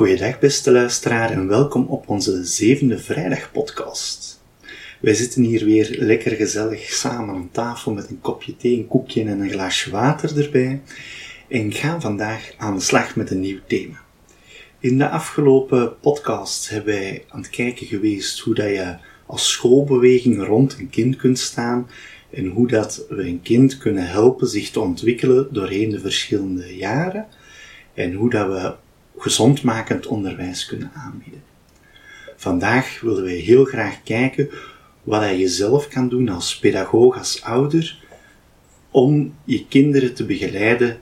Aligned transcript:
Goeiedag 0.00 0.38
beste 0.38 0.72
luisteraar 0.72 1.30
en 1.30 1.48
welkom 1.48 1.86
op 1.86 2.08
onze 2.08 2.44
zevende 2.44 2.98
vrijdagpodcast. 2.98 4.42
Wij 5.00 5.14
zitten 5.14 5.42
hier 5.42 5.64
weer 5.64 5.96
lekker 5.98 6.36
gezellig 6.36 6.92
samen 6.92 7.34
aan 7.34 7.48
tafel 7.52 7.92
met 7.92 8.10
een 8.10 8.20
kopje 8.20 8.56
thee, 8.56 8.78
een 8.78 8.88
koekje 8.88 9.24
en 9.24 9.40
een 9.40 9.50
glaasje 9.50 9.90
water 9.90 10.38
erbij 10.44 10.82
en 11.48 11.72
gaan 11.72 12.00
vandaag 12.00 12.52
aan 12.56 12.74
de 12.74 12.80
slag 12.82 13.16
met 13.16 13.30
een 13.30 13.40
nieuw 13.40 13.58
thema. 13.66 14.00
In 14.78 14.98
de 14.98 15.08
afgelopen 15.08 15.98
podcast 16.00 16.68
hebben 16.68 16.94
wij 16.94 17.24
aan 17.28 17.40
het 17.40 17.50
kijken 17.50 17.86
geweest 17.86 18.38
hoe 18.38 18.54
dat 18.54 18.68
je 18.68 18.96
als 19.26 19.50
schoolbeweging 19.50 20.44
rond 20.44 20.78
een 20.78 20.90
kind 20.90 21.16
kunt 21.16 21.38
staan 21.38 21.88
en 22.30 22.46
hoe 22.46 22.68
dat 22.68 23.06
we 23.08 23.22
een 23.22 23.42
kind 23.42 23.78
kunnen 23.78 24.06
helpen 24.06 24.46
zich 24.46 24.70
te 24.70 24.80
ontwikkelen 24.80 25.52
doorheen 25.52 25.90
de 25.90 26.00
verschillende 26.00 26.76
jaren 26.76 27.26
en 27.94 28.12
hoe 28.12 28.30
dat 28.30 28.46
we 28.46 28.74
gezondmakend 29.20 30.06
onderwijs 30.06 30.66
kunnen 30.66 30.90
aanbieden. 30.94 31.42
Vandaag 32.36 33.00
willen 33.00 33.24
wij 33.24 33.34
heel 33.34 33.64
graag 33.64 34.02
kijken 34.02 34.50
wat 35.02 35.38
je 35.38 35.48
zelf 35.48 35.88
kan 35.88 36.08
doen 36.08 36.28
als 36.28 36.58
pedagoog, 36.58 37.18
als 37.18 37.42
ouder, 37.42 37.98
om 38.90 39.34
je 39.44 39.66
kinderen 39.66 40.14
te 40.14 40.26
begeleiden 40.26 41.00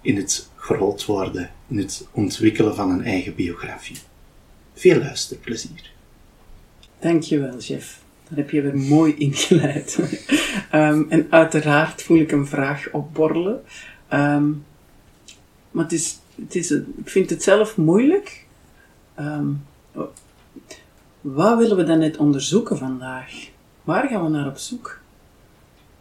in 0.00 0.16
het 0.16 0.50
groot 0.56 1.04
worden, 1.04 1.50
in 1.68 1.78
het 1.78 2.06
ontwikkelen 2.12 2.74
van 2.74 2.90
een 2.90 3.04
eigen 3.04 3.34
biografie. 3.34 3.96
Veel 4.74 4.98
luisterplezier. 4.98 5.90
Dankjewel, 7.00 7.58
Jeff. 7.58 8.02
Daar 8.28 8.38
heb 8.38 8.50
je 8.50 8.62
weer 8.62 8.76
mooi 8.76 9.14
ingeleid. 9.14 9.98
um, 10.72 11.06
en 11.14 11.26
uiteraard 11.30 12.02
voel 12.02 12.18
ik 12.18 12.32
een 12.32 12.46
vraag 12.46 12.88
opborrelen. 12.92 13.62
Um, 14.12 14.64
maar 15.70 15.84
het 15.84 15.92
is 15.92 16.18
het 16.34 16.54
is, 16.54 16.70
ik 16.70 16.84
vind 17.04 17.30
het 17.30 17.42
zelf 17.42 17.76
moeilijk. 17.76 18.46
Um, 19.20 19.66
wat 21.20 21.58
willen 21.58 21.76
we 21.76 21.84
dan 21.84 21.98
net 21.98 22.16
onderzoeken 22.16 22.78
vandaag? 22.78 23.32
Waar 23.82 24.08
gaan 24.08 24.24
we 24.24 24.28
naar 24.28 24.46
op 24.46 24.58
zoek? 24.58 24.98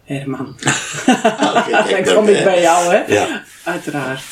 Herman. 0.04 0.48
okay, 1.08 2.04
dan 2.04 2.16
kom 2.16 2.28
ik 2.28 2.44
bij 2.44 2.62
jou, 2.62 2.94
hè? 2.94 3.14
Ja. 3.14 3.44
Uiteraard. 3.64 4.24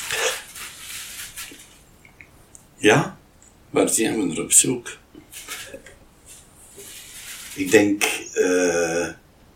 Ja, 2.77 3.17
waar 3.69 3.89
zijn 3.89 4.19
we 4.19 4.25
naar 4.25 4.43
op 4.43 4.51
zoek? 4.51 4.97
Ik 7.53 7.71
denk 7.71 8.03
uh, 8.35 9.07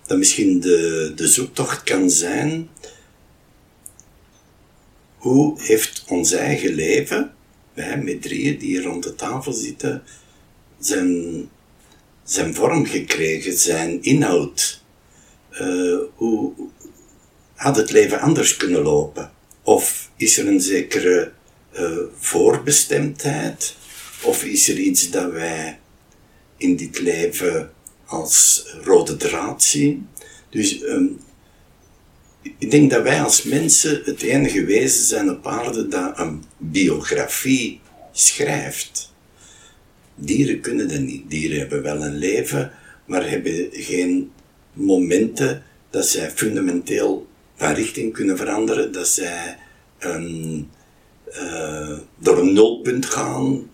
dat 0.05 0.17
misschien 0.17 0.59
de, 0.59 1.11
de 1.15 1.27
zoektocht 1.27 1.83
kan 1.83 2.09
zijn 2.09 2.69
hoe 5.25 5.61
heeft 5.61 6.03
ons 6.07 6.31
eigen 6.31 6.73
leven, 6.73 7.33
wij 7.73 7.97
met 7.97 8.21
drieën 8.21 8.57
die 8.57 8.81
rond 8.81 9.03
de 9.03 9.15
tafel 9.15 9.53
zitten, 9.53 10.03
zijn, 10.79 11.49
zijn 12.23 12.53
vorm 12.53 12.85
gekregen, 12.85 13.57
zijn 13.57 14.03
inhoud? 14.03 14.83
Uh, 15.51 15.97
hoe 16.15 16.53
had 17.55 17.75
het 17.75 17.91
leven 17.91 18.19
anders 18.19 18.57
kunnen 18.57 18.81
lopen? 18.81 19.31
Of 19.63 20.11
is 20.15 20.37
er 20.37 20.47
een 20.47 20.61
zekere 20.61 21.31
uh, 21.79 21.97
voorbestemdheid? 22.19 23.75
Of 24.23 24.43
is 24.43 24.69
er 24.69 24.77
iets 24.77 25.09
dat 25.09 25.31
wij 25.31 25.79
in 26.57 26.75
dit 26.75 26.99
leven 26.99 27.71
als 28.05 28.65
rode 28.83 29.17
draad 29.17 29.63
zien? 29.63 30.09
Dus 30.49 30.81
um, 30.81 31.19
ik 32.57 32.71
denk 32.71 32.91
dat 32.91 33.03
wij 33.03 33.21
als 33.21 33.43
mensen 33.43 34.01
het 34.03 34.21
enige 34.21 34.65
wezen 34.65 35.05
zijn 35.05 35.29
op 35.29 35.47
aarde 35.47 35.87
dat 35.87 36.19
een 36.19 36.43
biografie 36.57 37.81
schrijft. 38.11 39.13
Dieren 40.15 40.59
kunnen 40.59 40.87
dat 40.87 40.99
niet. 40.99 41.29
Dieren 41.29 41.59
hebben 41.59 41.81
wel 41.81 42.03
een 42.03 42.17
leven, 42.17 42.71
maar 43.05 43.29
hebben 43.29 43.67
geen 43.71 44.31
momenten 44.73 45.63
dat 45.89 46.07
zij 46.07 46.31
fundamenteel 46.31 47.27
van 47.55 47.73
richting 47.73 48.13
kunnen 48.13 48.37
veranderen, 48.37 48.91
dat 48.91 49.07
zij 49.07 49.57
uh, 49.99 51.97
door 52.19 52.37
een 52.37 52.53
nulpunt 52.53 53.05
gaan. 53.05 53.69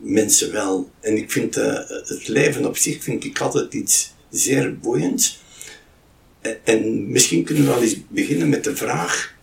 Mensen 0.00 0.52
wel. 0.52 0.90
En 1.00 1.16
ik 1.16 1.30
vind 1.30 1.56
uh, 1.56 1.74
het 1.88 2.28
leven 2.28 2.66
op 2.66 2.76
zich 2.76 3.02
vind 3.02 3.24
ik 3.24 3.40
altijd 3.40 3.74
iets 3.74 4.14
zeer 4.30 4.78
boeiends. 4.78 5.44
En 6.64 7.10
misschien 7.10 7.44
kunnen 7.44 7.64
we 7.64 7.70
wel 7.70 7.82
eens 7.82 7.96
beginnen 8.08 8.48
met 8.48 8.64
de 8.64 8.76
vraag: 8.76 9.34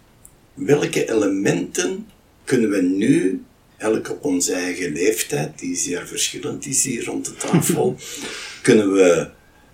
welke 0.53 1.09
elementen 1.09 2.07
kunnen 2.43 2.69
we 2.69 2.81
nu, 2.81 3.43
elk 3.77 4.09
op 4.09 4.23
onze 4.23 4.53
eigen 4.53 4.91
leeftijd, 4.91 5.59
die 5.59 5.75
zeer 5.75 6.07
verschillend 6.07 6.65
is 6.65 6.83
hier 6.83 7.05
rond 7.05 7.25
de 7.25 7.35
tafel, 7.35 7.95
kunnen 8.61 8.93
we 8.93 9.29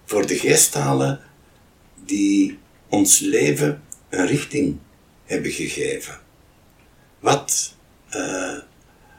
voor 0.05 0.27
de 0.27 0.37
geest 0.37 0.73
halen 0.73 1.19
die 2.05 2.57
ons 2.89 3.19
leven 3.19 3.81
een 4.09 4.27
richting 4.27 4.77
hebben 5.25 5.51
gegeven? 5.51 6.19
Wat 7.19 7.75
uh, 8.15 8.57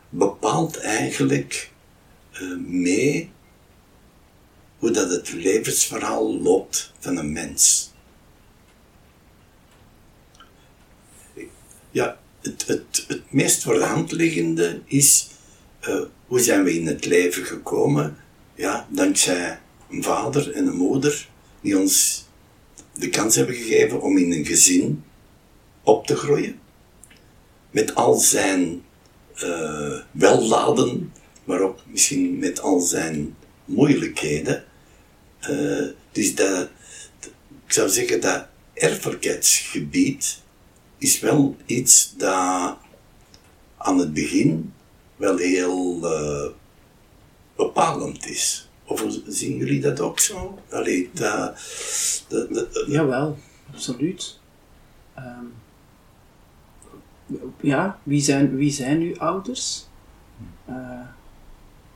bepaalt 0.09 0.77
eigenlijk 0.77 1.71
uh, 2.33 2.57
mee 2.67 3.31
hoe 4.79 4.91
dat 4.91 5.11
het 5.11 5.33
levensverhaal 5.33 6.41
loopt 6.41 6.93
van 6.99 7.17
een 7.17 7.33
mens? 7.33 7.90
Ja, 11.91 12.19
het, 12.41 12.67
het, 12.67 13.05
het 13.09 13.33
meest 13.33 13.63
voor 13.63 13.75
de 13.75 13.85
hand 13.85 14.13
liggende 14.13 14.81
is 14.85 15.29
uh, 15.89 16.01
hoe 16.27 16.41
zijn 16.41 16.65
we 16.65 16.75
in 16.75 16.87
het 16.87 17.05
leven 17.05 17.45
gekomen? 17.45 18.17
Ja, 18.55 18.87
dankzij 18.91 19.61
een 19.91 20.03
vader 20.03 20.53
en 20.53 20.67
een 20.67 20.77
moeder 20.77 21.29
die 21.61 21.79
ons 21.79 22.25
de 22.95 23.09
kans 23.09 23.37
hebben 23.37 23.55
gegeven 23.55 24.01
om 24.01 24.19
in 24.19 24.33
een 24.33 24.47
gezin 24.47 25.05
op 25.83 26.07
te 26.07 26.17
groeien. 26.17 26.61
Met 27.71 27.95
al 27.95 28.15
zijn 28.15 28.83
uh, 29.45 29.99
welladen, 30.11 31.13
maar 31.45 31.61
ook 31.61 31.79
misschien 31.87 32.39
met 32.39 32.61
al 32.61 32.81
zijn 32.81 33.37
moeilijkheden. 33.65 34.65
Dus 36.13 36.35
dat, 36.35 36.69
ik 37.67 37.73
zou 37.73 37.89
zeggen 37.89 38.21
dat 38.21 38.47
erfelijkheidsgebied 38.75 40.40
is 41.01 41.21
wel 41.21 41.57
iets 41.67 42.15
dat 42.17 42.79
aan 43.77 43.99
het 43.99 44.13
begin 44.13 44.73
wel 45.17 45.37
heel 45.37 45.99
uh, 46.03 46.51
bepalend 47.57 48.27
is. 48.27 48.69
Of 48.85 49.05
zien 49.27 49.57
jullie 49.57 49.81
dat 49.81 50.01
ook 50.01 50.19
zo? 50.19 50.59
Allee, 50.71 51.11
dat, 51.13 51.61
dat, 52.29 52.55
dat, 52.55 52.85
Jawel, 52.87 53.39
absoluut. 53.73 54.39
Um, 55.19 55.53
ja, 57.61 58.01
wie 58.03 58.21
zijn, 58.21 58.57
wie 58.57 58.71
zijn 58.71 59.01
uw 59.01 59.19
ouders? 59.19 59.87
Uh, 60.69 61.01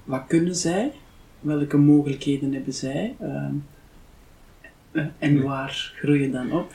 wat 0.04 0.24
kunnen 0.26 0.56
zij? 0.56 0.92
Welke 1.40 1.76
mogelijkheden 1.76 2.52
hebben 2.52 2.74
zij? 2.74 3.16
Uh, 3.20 5.04
en 5.18 5.42
waar 5.42 5.92
groeien 5.96 6.30
dan 6.30 6.52
op? 6.52 6.72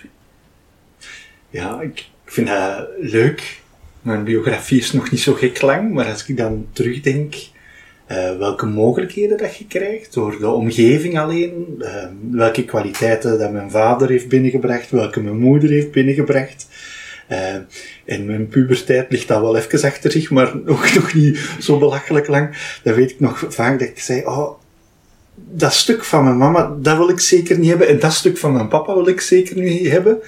Ja, 1.50 1.82
ik, 1.82 2.10
ik 2.30 2.36
vind 2.36 2.48
dat 2.48 2.88
leuk. 3.00 3.62
Mijn 4.02 4.24
biografie 4.24 4.80
is 4.80 4.92
nog 4.92 5.12
niet 5.12 5.20
zo 5.20 5.34
gek 5.34 5.62
lang, 5.62 5.94
maar 5.94 6.06
als 6.06 6.28
ik 6.28 6.38
dan 6.38 6.68
terugdenk 6.74 7.34
uh, 7.34 8.38
welke 8.38 8.66
mogelijkheden 8.66 9.38
dat 9.38 9.56
je 9.56 9.68
krijgt 9.68 10.14
door 10.14 10.40
de 10.40 10.48
omgeving 10.48 11.20
alleen, 11.20 11.76
uh, 11.80 12.06
welke 12.32 12.66
kwaliteiten 12.66 13.40
dat 13.40 13.52
mijn 13.52 13.72
vader 13.72 14.10
heeft 14.10 14.28
binnengebracht, 14.28 14.90
welke 14.90 15.22
mijn 15.22 15.40
moeder 15.40 15.70
heeft 15.70 15.92
binnengebracht. 15.92 16.68
Uh, 17.32 17.56
in 18.06 18.26
mijn 18.26 18.48
puberteit 18.48 19.12
ligt 19.12 19.28
dat 19.28 19.42
wel 19.42 19.58
even 19.58 19.90
achter 19.90 20.12
zich, 20.12 20.30
maar 20.30 20.58
nog, 20.66 20.94
nog 20.96 21.14
niet 21.14 21.40
zo 21.60 21.78
belachelijk 21.78 22.28
lang. 22.28 22.78
Dan 22.84 22.94
weet 22.94 23.12
ik 23.12 23.20
nog 23.20 23.46
vaak 23.48 23.80
dat 23.80 23.88
ik 23.88 24.00
zei, 24.00 24.26
oh, 24.26 24.60
dat 25.36 25.74
stuk 25.74 26.04
van 26.04 26.24
mijn 26.24 26.38
mama, 26.38 26.76
dat 26.82 26.98
wil 26.98 27.10
ik 27.10 27.20
zeker 27.20 27.60
niet 27.60 27.70
hebben. 27.70 27.88
En 27.88 28.00
dat 28.00 28.14
stuk 28.14 28.38
van 28.38 28.54
mijn 28.54 28.68
papa 28.68 28.94
wil 28.94 29.08
ik 29.08 29.22
zeker 29.22 29.58
niet 29.58 29.90
hebben. 29.90 30.22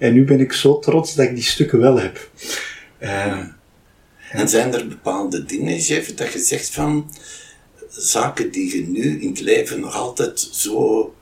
En 0.00 0.12
nu 0.12 0.24
ben 0.24 0.40
ik 0.40 0.52
zo 0.52 0.78
trots 0.78 1.14
dat 1.14 1.26
ik 1.26 1.34
die 1.34 1.44
stukken 1.44 1.78
wel 1.78 1.98
heb. 1.98 2.30
Uh, 3.00 3.38
en 4.30 4.48
zijn 4.48 4.74
er 4.74 4.88
bepaalde 4.88 5.44
dingen, 5.44 5.78
Jeff, 5.78 6.14
dat 6.14 6.32
je 6.32 6.38
zegt 6.38 6.70
van 6.70 7.10
zaken 7.88 8.50
die 8.50 8.76
je 8.76 8.88
nu 8.88 9.20
in 9.20 9.28
het 9.28 9.40
leven 9.40 9.80
nog 9.80 9.94
altijd 9.94 10.40
zo 10.40 11.14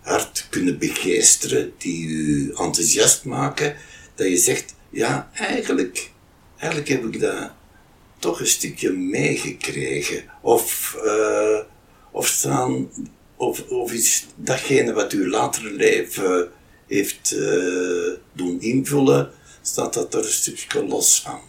hard 0.00 0.46
kunnen 0.50 0.78
begeesteren, 0.78 1.72
die 1.78 2.08
je 2.08 2.48
enthousiast 2.48 3.24
maken, 3.24 3.76
dat 4.14 4.28
je 4.28 4.36
zegt, 4.36 4.74
ja, 4.90 5.30
eigenlijk, 5.34 6.10
eigenlijk 6.56 6.90
heb 6.90 7.04
ik 7.04 7.20
dat 7.20 7.50
toch 8.18 8.40
een 8.40 8.46
stukje 8.46 8.90
meegekregen. 8.90 10.24
Of, 10.40 10.96
uh, 11.04 11.58
of 12.10 12.26
staan, 12.26 12.90
of, 13.36 13.68
of 13.68 13.92
is 13.92 14.26
datgene 14.36 14.92
wat 14.92 15.12
uw 15.12 15.28
latere 15.28 15.72
leven 15.72 16.50
heeft 16.92 17.34
uh, 17.36 18.12
doen 18.32 18.60
invullen, 18.60 19.30
staat 19.62 19.94
dat 19.94 20.14
er 20.14 20.20
een 20.20 20.26
stukje 20.26 20.86
los 20.86 21.20
van. 21.24 21.40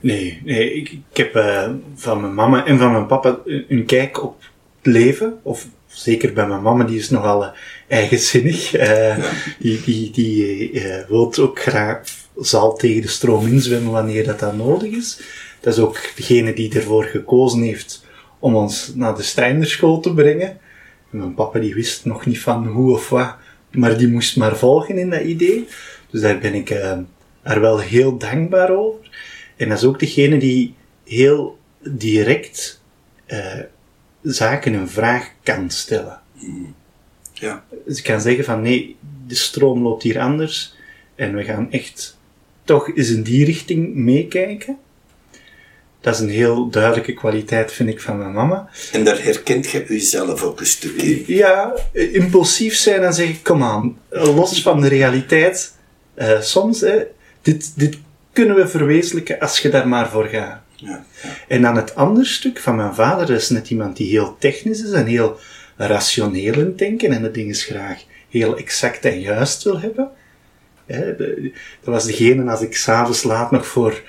Nee, 0.00 0.40
nee 0.44 0.74
ik, 0.74 0.90
ik 0.90 1.16
heb 1.16 1.36
uh, 1.36 1.70
van 1.94 2.20
mijn 2.20 2.34
mama 2.34 2.66
en 2.66 2.78
van 2.78 2.92
mijn 2.92 3.06
papa 3.06 3.38
een 3.44 3.84
kijk 3.86 4.22
op 4.22 4.36
het 4.76 4.92
leven. 4.92 5.38
Of 5.42 5.66
zeker 5.86 6.32
bij 6.32 6.46
mijn 6.46 6.62
mama, 6.62 6.84
die 6.84 6.98
is 6.98 7.10
nogal 7.10 7.42
uh, 7.42 7.48
eigenzinnig. 7.88 8.74
Uh, 8.74 9.18
ja. 9.18 9.30
Die, 9.58 9.82
die, 9.82 10.10
die 10.10 10.82
wil 11.08 11.34
ook 11.38 11.60
graag, 11.60 12.00
zal 12.36 12.76
tegen 12.76 13.02
de 13.02 13.08
stroom 13.08 13.46
inzwemmen 13.46 13.92
wanneer 13.92 14.24
dat, 14.24 14.38
dat 14.38 14.56
nodig 14.56 14.90
is. 14.90 15.20
Dat 15.60 15.72
is 15.72 15.80
ook 15.80 16.00
degene 16.16 16.52
die 16.52 16.74
ervoor 16.74 17.04
gekozen 17.04 17.62
heeft 17.62 18.04
om 18.38 18.56
ons 18.56 18.92
naar 18.94 19.16
de 19.16 19.22
Steinerschool 19.22 20.00
te 20.00 20.14
brengen. 20.14 20.58
En 21.10 21.18
mijn 21.18 21.34
papa 21.34 21.58
die 21.58 21.74
wist 21.74 22.04
nog 22.04 22.26
niet 22.26 22.40
van 22.40 22.66
hoe 22.66 22.92
of 22.92 23.08
wat, 23.08 23.36
maar 23.78 23.98
die 23.98 24.08
moest 24.08 24.36
maar 24.36 24.56
volgen 24.56 24.98
in 24.98 25.10
dat 25.10 25.22
idee. 25.22 25.66
Dus 26.10 26.20
daar 26.20 26.38
ben 26.38 26.54
ik 26.54 26.70
uh, 26.70 26.98
er 27.42 27.60
wel 27.60 27.78
heel 27.78 28.18
dankbaar 28.18 28.70
over. 28.70 29.10
En 29.56 29.68
dat 29.68 29.78
is 29.78 29.84
ook 29.84 29.98
degene 29.98 30.38
die 30.38 30.74
heel 31.04 31.58
direct 31.82 32.80
uh, 33.26 33.60
zaken 34.22 34.72
een 34.72 34.88
vraag 34.88 35.30
kan 35.42 35.70
stellen. 35.70 36.20
Ja. 37.32 37.64
Dus 37.84 37.98
ik 37.98 38.04
kan 38.04 38.20
zeggen 38.20 38.44
van 38.44 38.62
nee, 38.62 38.96
de 39.26 39.34
stroom 39.34 39.82
loopt 39.82 40.02
hier 40.02 40.20
anders 40.20 40.76
en 41.14 41.34
we 41.34 41.44
gaan 41.44 41.72
echt 41.72 42.18
toch 42.64 42.96
eens 42.96 43.10
in 43.10 43.22
die 43.22 43.44
richting 43.44 43.94
meekijken. 43.94 44.78
Dat 46.08 46.16
is 46.16 46.22
een 46.22 46.30
heel 46.30 46.68
duidelijke 46.68 47.12
kwaliteit, 47.12 47.72
vind 47.72 47.88
ik, 47.88 48.00
van 48.00 48.18
mijn 48.18 48.32
mama. 48.32 48.68
En 48.92 49.04
daar 49.04 49.22
herkent 49.22 49.70
je 49.70 49.84
jezelf 49.88 50.42
ook 50.42 50.60
een 50.60 50.66
stukje 50.66 51.34
Ja, 51.34 51.74
impulsief 51.92 52.74
zijn 52.74 53.02
en 53.02 53.12
zeggen, 53.12 53.42
kom 53.42 53.62
aan, 53.62 53.98
los 54.10 54.62
van 54.62 54.80
de 54.80 54.88
realiteit. 54.88 55.74
Uh, 56.16 56.40
soms, 56.40 56.80
hè, 56.80 57.02
dit, 57.42 57.72
dit 57.74 57.98
kunnen 58.32 58.56
we 58.56 58.68
verwezenlijken 58.68 59.38
als 59.38 59.58
je 59.58 59.68
daar 59.68 59.88
maar 59.88 60.10
voor 60.10 60.26
gaat. 60.26 60.60
Ja, 60.74 61.04
ja. 61.22 61.28
En 61.48 61.62
dan 61.62 61.76
het 61.76 61.94
andere 61.94 62.26
stuk 62.26 62.58
van 62.58 62.76
mijn 62.76 62.94
vader, 62.94 63.26
dat 63.26 63.40
is 63.40 63.48
net 63.48 63.70
iemand 63.70 63.96
die 63.96 64.10
heel 64.10 64.36
technisch 64.38 64.82
is 64.82 64.92
en 64.92 65.06
heel 65.06 65.38
rationeel 65.76 66.54
in 66.54 66.76
denken 66.76 67.12
en 67.12 67.22
de 67.22 67.30
dingen 67.30 67.54
graag 67.54 68.04
heel 68.28 68.56
exact 68.56 69.04
en 69.04 69.20
juist 69.20 69.62
wil 69.62 69.80
hebben. 69.80 70.10
Hè, 70.86 71.16
de, 71.16 71.52
dat 71.84 71.94
was 71.94 72.06
degene 72.06 72.50
als 72.50 72.60
ik 72.60 72.76
s'avonds 72.76 73.22
laat 73.22 73.50
nog 73.50 73.66
voor 73.66 74.02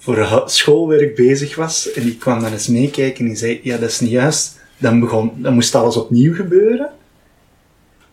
voor 0.00 0.42
schoolwerk 0.46 1.14
bezig 1.14 1.56
was 1.56 1.92
en 1.92 2.02
die 2.02 2.16
kwam 2.16 2.40
dan 2.40 2.52
eens 2.52 2.68
meekijken 2.68 3.20
en 3.20 3.26
die 3.26 3.36
zei, 3.36 3.60
ja, 3.62 3.76
dat 3.76 3.90
is 3.90 4.00
niet 4.00 4.10
juist. 4.10 4.58
Dan, 4.78 5.00
begon, 5.00 5.32
dan 5.36 5.54
moest 5.54 5.74
alles 5.74 5.96
opnieuw 5.96 6.34
gebeuren. 6.34 6.90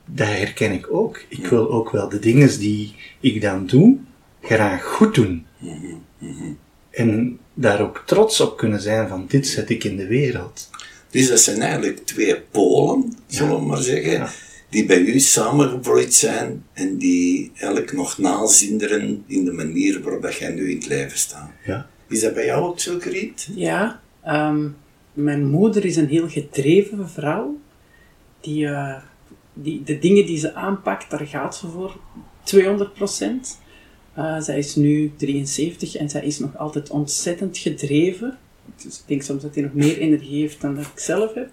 Dat 0.06 0.28
herken 0.28 0.72
ik 0.72 0.94
ook. 0.94 1.22
Ik 1.30 1.48
wil 1.48 1.72
ook 1.72 1.90
wel 1.90 2.10
de 2.10 2.20
dingen 2.20 2.60
die 2.60 2.96
ik 3.20 3.42
dan 3.42 3.66
doe, 3.66 3.98
graag 4.42 4.84
goed 4.84 5.16
doen. 5.16 5.46
En 6.90 7.40
daar 7.54 7.82
ook 7.82 8.04
trots 8.06 8.42
op 8.42 8.58
kunnen 8.58 8.82
zijn 8.82 9.08
van, 9.08 9.26
dit 9.28 9.48
zet 9.48 9.70
ik 9.70 9.84
in 9.84 9.98
de 9.98 10.08
wereld. 10.08 10.70
Dus 11.10 11.28
dat 11.30 11.40
zijn 11.40 11.62
eigenlijk 11.62 12.06
twee 12.06 12.42
polen, 12.42 13.18
zullen 13.28 13.60
we 13.60 13.66
maar 13.66 13.82
zeggen. 13.82 14.12
Ja 14.12 14.30
die 14.70 14.86
bij 14.86 15.00
u 15.00 15.20
samengevloeid 15.20 16.14
zijn 16.14 16.66
en 16.74 16.98
die 16.98 17.52
eigenlijk 17.54 17.94
nog 17.94 18.18
nazinderen 18.18 19.24
in 19.28 19.46
de 19.46 19.52
manier 19.52 20.02
waarop 20.02 20.22
dat 20.22 20.36
jij 20.36 20.52
nu 20.52 20.70
in 20.70 20.76
het 20.76 20.88
leven 20.88 21.18
staat. 21.18 21.52
Ja. 21.66 21.90
Is 22.08 22.22
dat 22.22 22.34
bij 22.34 22.46
jou 22.46 22.64
ook 22.64 22.80
zo, 22.80 23.00
Griet? 23.00 23.50
Ja. 23.56 24.02
Um, 24.28 24.76
mijn 25.14 25.46
moeder 25.46 25.86
is 25.86 25.96
een 25.96 26.08
heel 26.08 26.30
gedreven 26.30 27.10
vrouw. 27.10 27.60
Die, 28.42 28.66
uh, 28.66 28.98
die, 29.54 29.84
de 29.84 30.00
dingen 30.00 30.26
die 30.26 30.38
ze 30.38 30.54
aanpakt, 30.54 31.10
daar 31.10 31.28
gaat 31.28 31.56
ze 31.56 31.68
voor 31.68 32.00
200 32.44 32.94
procent. 32.94 33.60
Uh, 34.18 34.40
zij 34.40 34.58
is 34.58 34.76
nu 34.76 35.12
73 35.18 35.96
en 35.96 36.10
zij 36.10 36.24
is 36.24 36.40
nog 36.40 36.58
altijd 36.58 36.90
ontzettend 36.90 37.58
gedreven. 37.58 38.38
Dus 38.76 39.00
ik 39.00 39.04
denk 39.06 39.22
soms 39.22 39.42
dat 39.42 39.54
hij 39.54 39.64
nog 39.64 39.74
meer 39.74 39.98
energie 39.98 40.42
heeft 40.42 40.62
dan 40.62 40.76
dat 40.76 40.86
ik 40.86 41.00
zelf 41.00 41.34
heb. 41.34 41.50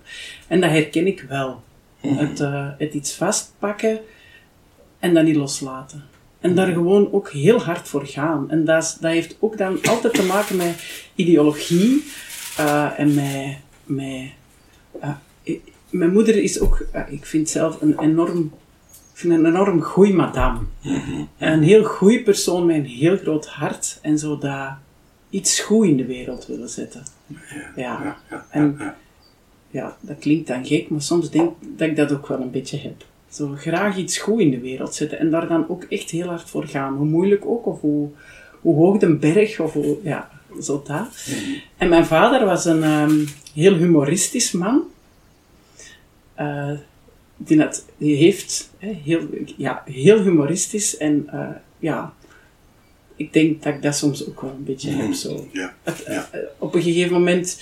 En 0.49 0.61
dat 0.61 0.71
herken 0.71 1.07
ik 1.07 1.25
wel. 1.29 1.63
Het, 2.25 2.41
uh, 2.41 2.69
het 2.79 2.95
iets 2.95 3.15
vastpakken 3.15 4.01
en 4.99 5.15
dan 5.15 5.25
niet 5.25 5.37
loslaten. 5.37 6.05
En 6.41 6.55
daar 6.55 6.73
gewoon 6.73 7.13
ook 7.13 7.31
heel 7.31 7.63
hard 7.63 7.89
voor 7.89 8.07
gaan. 8.07 8.51
En 8.51 8.65
dat, 8.65 8.97
dat 9.01 9.13
heeft 9.13 9.37
ook 9.41 9.59
dan 9.59 9.79
altijd 9.83 10.15
te 10.15 10.23
maken 10.23 10.57
met 10.57 10.85
ideologie 11.15 12.05
uh, 12.61 12.99
en 12.99 13.15
met. 13.15 13.57
met 13.85 14.31
uh, 15.03 15.57
mijn 15.91 16.13
moeder 16.13 16.37
is 16.37 16.61
ook, 16.61 16.87
ik 17.09 17.27
vind 17.27 17.49
zelf 17.49 17.81
een 17.81 17.99
enorm, 17.99 18.53
ik 19.13 19.19
vind 19.19 19.33
een 19.33 19.47
enorm 19.47 19.83
goeie 19.83 20.15
madame. 20.15 20.59
Een 21.39 21.63
heel 21.63 21.85
goeie 21.85 22.23
persoon 22.23 22.67
met 22.67 22.77
een 22.77 22.85
heel 22.85 23.17
groot 23.17 23.47
hart 23.47 23.99
en 24.03 24.19
zo 24.19 24.39
dat 24.39 24.71
iets 25.31 25.61
goed 25.61 25.87
in 25.87 25.97
de 25.97 26.07
wereld 26.07 26.47
willen 26.47 26.69
zetten. 26.69 27.03
Ja. 27.77 28.17
ja. 28.31 28.47
En 28.51 28.95
ja, 29.75 29.97
dat 30.01 30.19
klinkt 30.19 30.47
dan 30.47 30.67
gek, 30.67 30.89
maar 30.89 31.03
soms 31.03 31.31
denk 31.31 31.51
ik 31.51 31.79
dat 31.79 31.89
ik 31.89 31.97
dat 31.97 32.13
ook 32.13 32.27
wel 32.27 32.41
een 32.41 32.51
beetje 32.51 32.79
heb. 32.79 33.05
Zo 33.29 33.55
graag 33.57 33.97
iets 33.97 34.19
goed 34.19 34.41
in 34.41 34.51
de 34.51 34.61
wereld 34.61 34.95
zetten 34.95 35.19
en 35.19 35.31
daar 35.31 35.49
dan 35.49 35.69
ook 35.69 35.85
echt 35.85 36.11
heel 36.11 36.27
hard 36.27 36.51
voor 36.51 36.67
gaan. 36.67 36.97
Hoe 36.97 37.07
moeilijk 37.07 37.47
ook, 37.47 37.67
of 37.67 37.81
hoe, 37.81 38.09
hoe 38.61 38.75
hoog 38.75 38.99
de 38.99 39.15
berg, 39.15 39.61
of 39.61 39.73
hoe, 39.73 39.99
ja, 40.03 40.31
zo 40.61 40.83
dat. 40.87 41.09
En 41.77 41.89
mijn 41.89 42.07
vader 42.07 42.45
was 42.45 42.65
een 42.65 42.85
um, 42.85 43.29
heel 43.55 43.75
humoristisch 43.75 44.53
man. 44.53 44.83
Uh, 46.41 46.71
die, 47.37 47.57
dat, 47.57 47.85
die 47.97 48.17
heeft 48.17 48.71
heel, 48.79 49.29
ja, 49.57 49.83
heel 49.87 50.21
humoristisch 50.21 50.97
en 50.97 51.31
uh, 51.35 51.49
ja, 51.79 52.15
ik 53.17 53.33
denk 53.33 53.63
dat 53.63 53.75
ik 53.75 53.83
dat 53.83 53.97
soms 53.97 54.29
ook 54.29 54.41
wel 54.41 54.51
een 54.51 54.65
beetje 54.65 54.91
heb. 54.91 55.13
Zo. 55.13 55.49
Ja. 55.53 55.75
Het, 55.83 56.05
uh, 56.09 56.23
op 56.59 56.75
een 56.75 56.83
gegeven 56.83 57.13
moment 57.13 57.59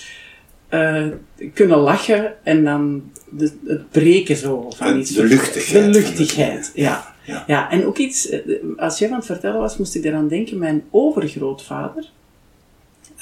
uh, 0.73 1.07
kunnen 1.53 1.77
lachen 1.77 2.33
en 2.43 2.63
dan 2.63 3.11
de, 3.29 3.51
het 3.65 3.89
breken 3.91 4.35
zo 4.35 4.69
van 4.75 4.99
iets. 4.99 5.11
De 5.11 5.23
luchtigheid. 5.23 5.93
De 5.93 5.99
luchtigheid, 5.99 6.71
ja. 6.75 7.13
ja. 7.23 7.43
ja. 7.47 7.71
en 7.71 7.85
ook 7.85 7.97
iets, 7.97 8.29
eh, 8.29 8.39
als 8.77 8.99
jij 8.99 9.09
aan 9.09 9.15
het 9.15 9.25
vertellen 9.25 9.59
was, 9.59 9.77
moest 9.77 9.95
ik 9.95 10.03
eraan 10.03 10.27
denken, 10.27 10.57
mijn 10.57 10.83
overgrootvader, 10.89 12.09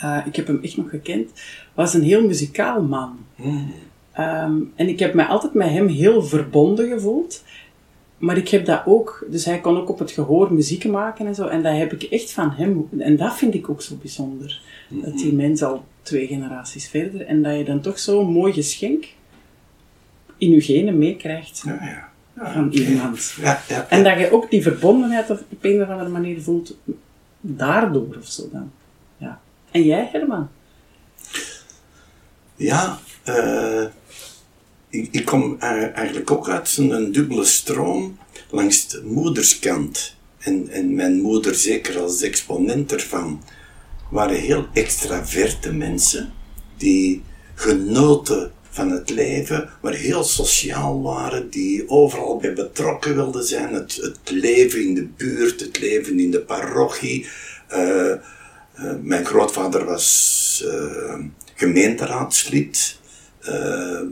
uh, 0.04 0.18
ik 0.26 0.36
heb 0.36 0.48
hem 0.48 0.60
echt 0.62 0.78
nog 0.78 0.90
gekend, 0.90 1.32
was 1.74 1.94
een 1.94 2.04
heel 2.04 2.26
muzikaal 2.26 2.82
man. 2.82 3.18
Mm. 3.36 3.74
Um, 4.20 4.72
en 4.76 4.88
ik 4.88 5.00
heb 5.00 5.14
mij 5.14 5.26
altijd 5.26 5.54
met 5.54 5.70
hem 5.70 5.88
heel 5.88 6.24
verbonden 6.24 6.90
gevoeld. 6.90 7.44
Maar 8.18 8.38
ik 8.38 8.50
heb 8.50 8.66
dat 8.66 8.82
ook, 8.86 9.26
dus 9.30 9.46
hij 9.46 9.60
kon 9.60 9.78
ook 9.78 9.90
op 9.90 10.00
het 10.00 10.12
gehoor 10.12 10.54
muziek 10.54 10.86
maken 10.86 11.28
en 11.28 11.36
zo. 11.36 11.48
En 11.48 11.64
dat 11.64 11.78
heb 11.78 11.94
ik 11.94 12.04
echt 12.04 12.32
van 12.32 12.52
hem, 12.52 12.88
en 12.98 13.18
dat 13.18 13.36
vind 13.36 13.54
ik 13.54 13.70
ook 13.70 13.82
zo 13.82 13.96
bijzonder. 13.96 14.62
Dat 14.92 15.18
die 15.18 15.34
mens 15.34 15.64
al 15.64 15.86
twee 16.02 16.28
generaties 16.28 16.88
verder. 16.88 17.22
En 17.22 17.42
dat 17.42 17.58
je 17.58 17.64
dan 17.64 17.82
toch 17.82 18.00
zo'n 18.00 18.32
mooi 18.32 18.54
geschenk 18.54 19.06
in 20.38 20.50
je 20.50 20.62
genen 20.62 20.98
meekrijgt 20.98 21.62
ja, 21.66 21.78
ja. 21.82 22.10
Ja, 22.36 22.54
van 22.54 22.72
iemand. 22.72 23.36
En 23.90 24.04
dat 24.04 24.20
je 24.20 24.32
ook 24.32 24.50
die 24.50 24.62
verbondenheid 24.62 25.30
op 25.30 25.44
een 25.62 25.82
of 25.82 25.90
andere 25.90 26.10
manier 26.10 26.42
voelt 26.42 26.78
daardoor 27.42 28.18
of 28.20 28.28
zo 28.28 28.50
dan. 28.52 28.72
Ja. 29.18 29.42
En 29.72 29.84
jij, 29.84 30.10
Herman? 30.12 30.50
Ja, 32.56 33.00
uh, 33.26 33.86
ik, 34.90 35.08
ik, 35.12 35.26
kom 35.26 35.56
eigenlijk 35.60 36.32
ook 36.32 36.50
uit 36.50 36.70
zo'n 36.70 37.12
dubbele 37.12 37.46
stroom 37.46 38.18
langs 38.50 38.88
de 38.88 39.02
moederskant. 39.06 40.16
En, 40.38 40.70
en 40.70 40.96
mijn 40.96 41.22
moeder 41.22 41.56
zeker 41.56 42.00
als 42.00 42.22
exponent 42.22 42.92
ervan 42.92 43.42
waren 44.12 44.36
heel 44.36 44.68
extraverte 44.74 45.74
mensen 45.74 46.34
die 46.78 47.24
genoten 47.54 48.52
van 48.70 48.92
het 48.92 49.10
leven, 49.10 49.70
maar 49.82 49.94
heel 49.94 50.24
sociaal 50.24 51.02
waren, 51.02 51.50
die 51.50 51.90
overal 51.90 52.38
bij 52.38 52.54
betrokken 52.54 53.16
wilden 53.16 53.44
zijn. 53.44 53.74
Het, 53.74 53.96
het 53.96 54.30
leven 54.30 54.82
in 54.82 54.94
de 54.94 55.08
buurt, 55.18 55.60
het 55.60 55.80
leven 55.80 56.20
in 56.20 56.32
de 56.32 56.42
parochie. 56.42 57.28
Uh, 57.72 58.14
uh, 58.80 58.94
mijn 59.02 59.26
grootvader 59.26 59.86
was 59.86 60.64
uh, 60.66 61.20
gemeenteraadslid. 61.56 63.00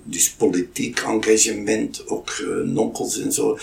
Dus 0.03 0.31
politiek 0.31 0.99
engagement, 0.99 2.07
ook 2.07 2.43
nonkels 2.65 3.19
en 3.19 3.33
zo. 3.33 3.57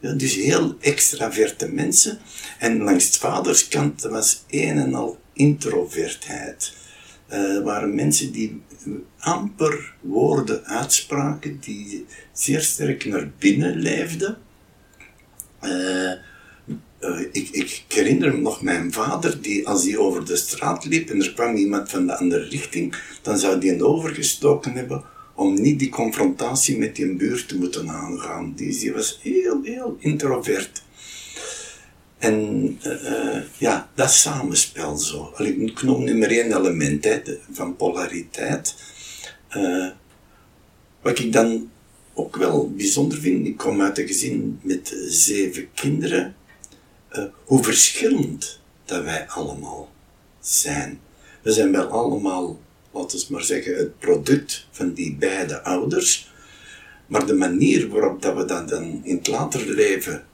Ja, 0.00 0.12
dus 0.12 0.34
heel 0.34 0.76
extraverte 0.80 1.68
mensen. 1.68 2.18
En 2.58 2.82
langs 2.82 3.10
de 3.10 3.18
vaderskant 3.18 4.02
was 4.02 4.44
een 4.48 4.78
en 4.78 4.94
al 4.94 5.18
introvertheid. 5.32 6.72
Uh, 7.32 7.62
waren 7.62 7.94
mensen 7.94 8.32
die 8.32 8.62
amper 9.18 9.94
woorden 10.00 10.64
uitspraken, 10.64 11.58
die 11.60 12.06
zeer 12.32 12.60
sterk 12.60 13.04
naar 13.04 13.30
binnen 13.38 13.76
leefden. 13.76 14.38
Uh, 17.00 17.20
ik, 17.32 17.48
ik, 17.50 17.84
herinner 17.88 18.34
me 18.34 18.40
nog 18.40 18.62
mijn 18.62 18.92
vader, 18.92 19.42
die 19.42 19.68
als 19.68 19.84
hij 19.84 19.96
over 19.96 20.24
de 20.24 20.36
straat 20.36 20.84
liep 20.84 21.10
en 21.10 21.22
er 21.22 21.32
kwam 21.32 21.56
iemand 21.56 21.90
van 21.90 22.06
de 22.06 22.16
andere 22.16 22.48
richting, 22.48 22.94
dan 23.22 23.38
zou 23.38 23.60
die 23.60 23.72
een 23.72 23.82
overgestoken 23.82 24.72
hebben 24.72 25.04
om 25.34 25.54
niet 25.54 25.78
die 25.78 25.88
confrontatie 25.88 26.78
met 26.78 26.96
die 26.96 27.14
buurt 27.14 27.48
te 27.48 27.58
moeten 27.58 27.90
aangaan. 27.90 28.52
Die, 28.56 28.78
die 28.78 28.92
was 28.92 29.18
heel, 29.22 29.62
heel 29.62 29.96
introvert. 29.98 30.82
En 32.18 32.78
uh, 32.86 33.42
ja, 33.58 33.90
dat 33.94 34.12
samenspel 34.12 34.96
zo. 34.96 35.32
Ik 35.38 35.82
noem 35.82 36.04
nu 36.04 36.16
maar 36.16 36.28
één 36.28 36.56
element 36.56 37.04
hè, 37.04 37.20
van 37.50 37.76
polariteit. 37.76 38.74
Uh, 39.56 39.88
wat 41.02 41.18
ik 41.18 41.32
dan 41.32 41.70
ook 42.14 42.36
wel 42.36 42.70
bijzonder 42.70 43.18
vind, 43.18 43.46
ik 43.46 43.56
kom 43.56 43.82
uit 43.82 43.98
een 43.98 44.06
gezin 44.06 44.58
met 44.62 44.96
zeven 45.08 45.68
kinderen, 45.74 46.34
uh, 47.12 47.24
hoe 47.44 47.62
verschillend 47.62 48.60
dat 48.84 49.04
wij 49.04 49.28
allemaal 49.28 49.90
zijn. 50.40 51.00
We 51.42 51.52
zijn 51.52 51.72
wel 51.72 51.86
allemaal, 51.86 52.60
laten 52.90 53.18
we 53.18 53.26
maar 53.28 53.42
zeggen, 53.42 53.76
het 53.76 53.98
product 53.98 54.66
van 54.70 54.92
die 54.92 55.16
beide 55.16 55.62
ouders. 55.62 56.32
Maar 57.06 57.26
de 57.26 57.34
manier 57.34 57.88
waarop 57.88 58.22
dat 58.22 58.36
we 58.36 58.44
dat 58.44 58.68
dan 58.68 59.00
in 59.04 59.16
het 59.16 59.26
later 59.26 59.66
leven 59.66 60.26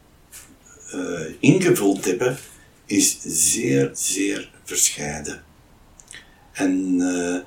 uh, 0.95 1.21
ingevuld 1.41 2.05
hebben, 2.05 2.39
is 2.87 3.19
zeer, 3.23 3.91
zeer 3.93 4.51
verscheiden. 4.65 5.45
En 6.53 6.95
uh, 7.01 7.39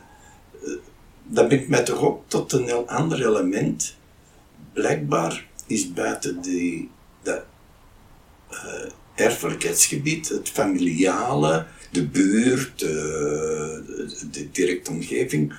dat 1.24 1.48
brengt 1.48 1.68
mij 1.68 1.84
toch 1.84 2.02
ook 2.02 2.24
tot 2.28 2.52
een 2.52 2.66
heel 2.66 2.88
ander 2.88 3.28
element. 3.28 3.96
Blijkbaar 4.74 5.48
is 5.68 5.94
buiten 5.94 6.42
die, 6.42 6.90
uh, 7.24 8.92
erfelijkheidsgebied, 9.18 10.30
het 10.30 10.50
familiale, 10.50 11.66
de 11.92 12.06
buurt, 12.08 12.80
de, 12.80 14.18
de 14.32 14.52
directe 14.52 14.92
omgeving, 14.92 15.54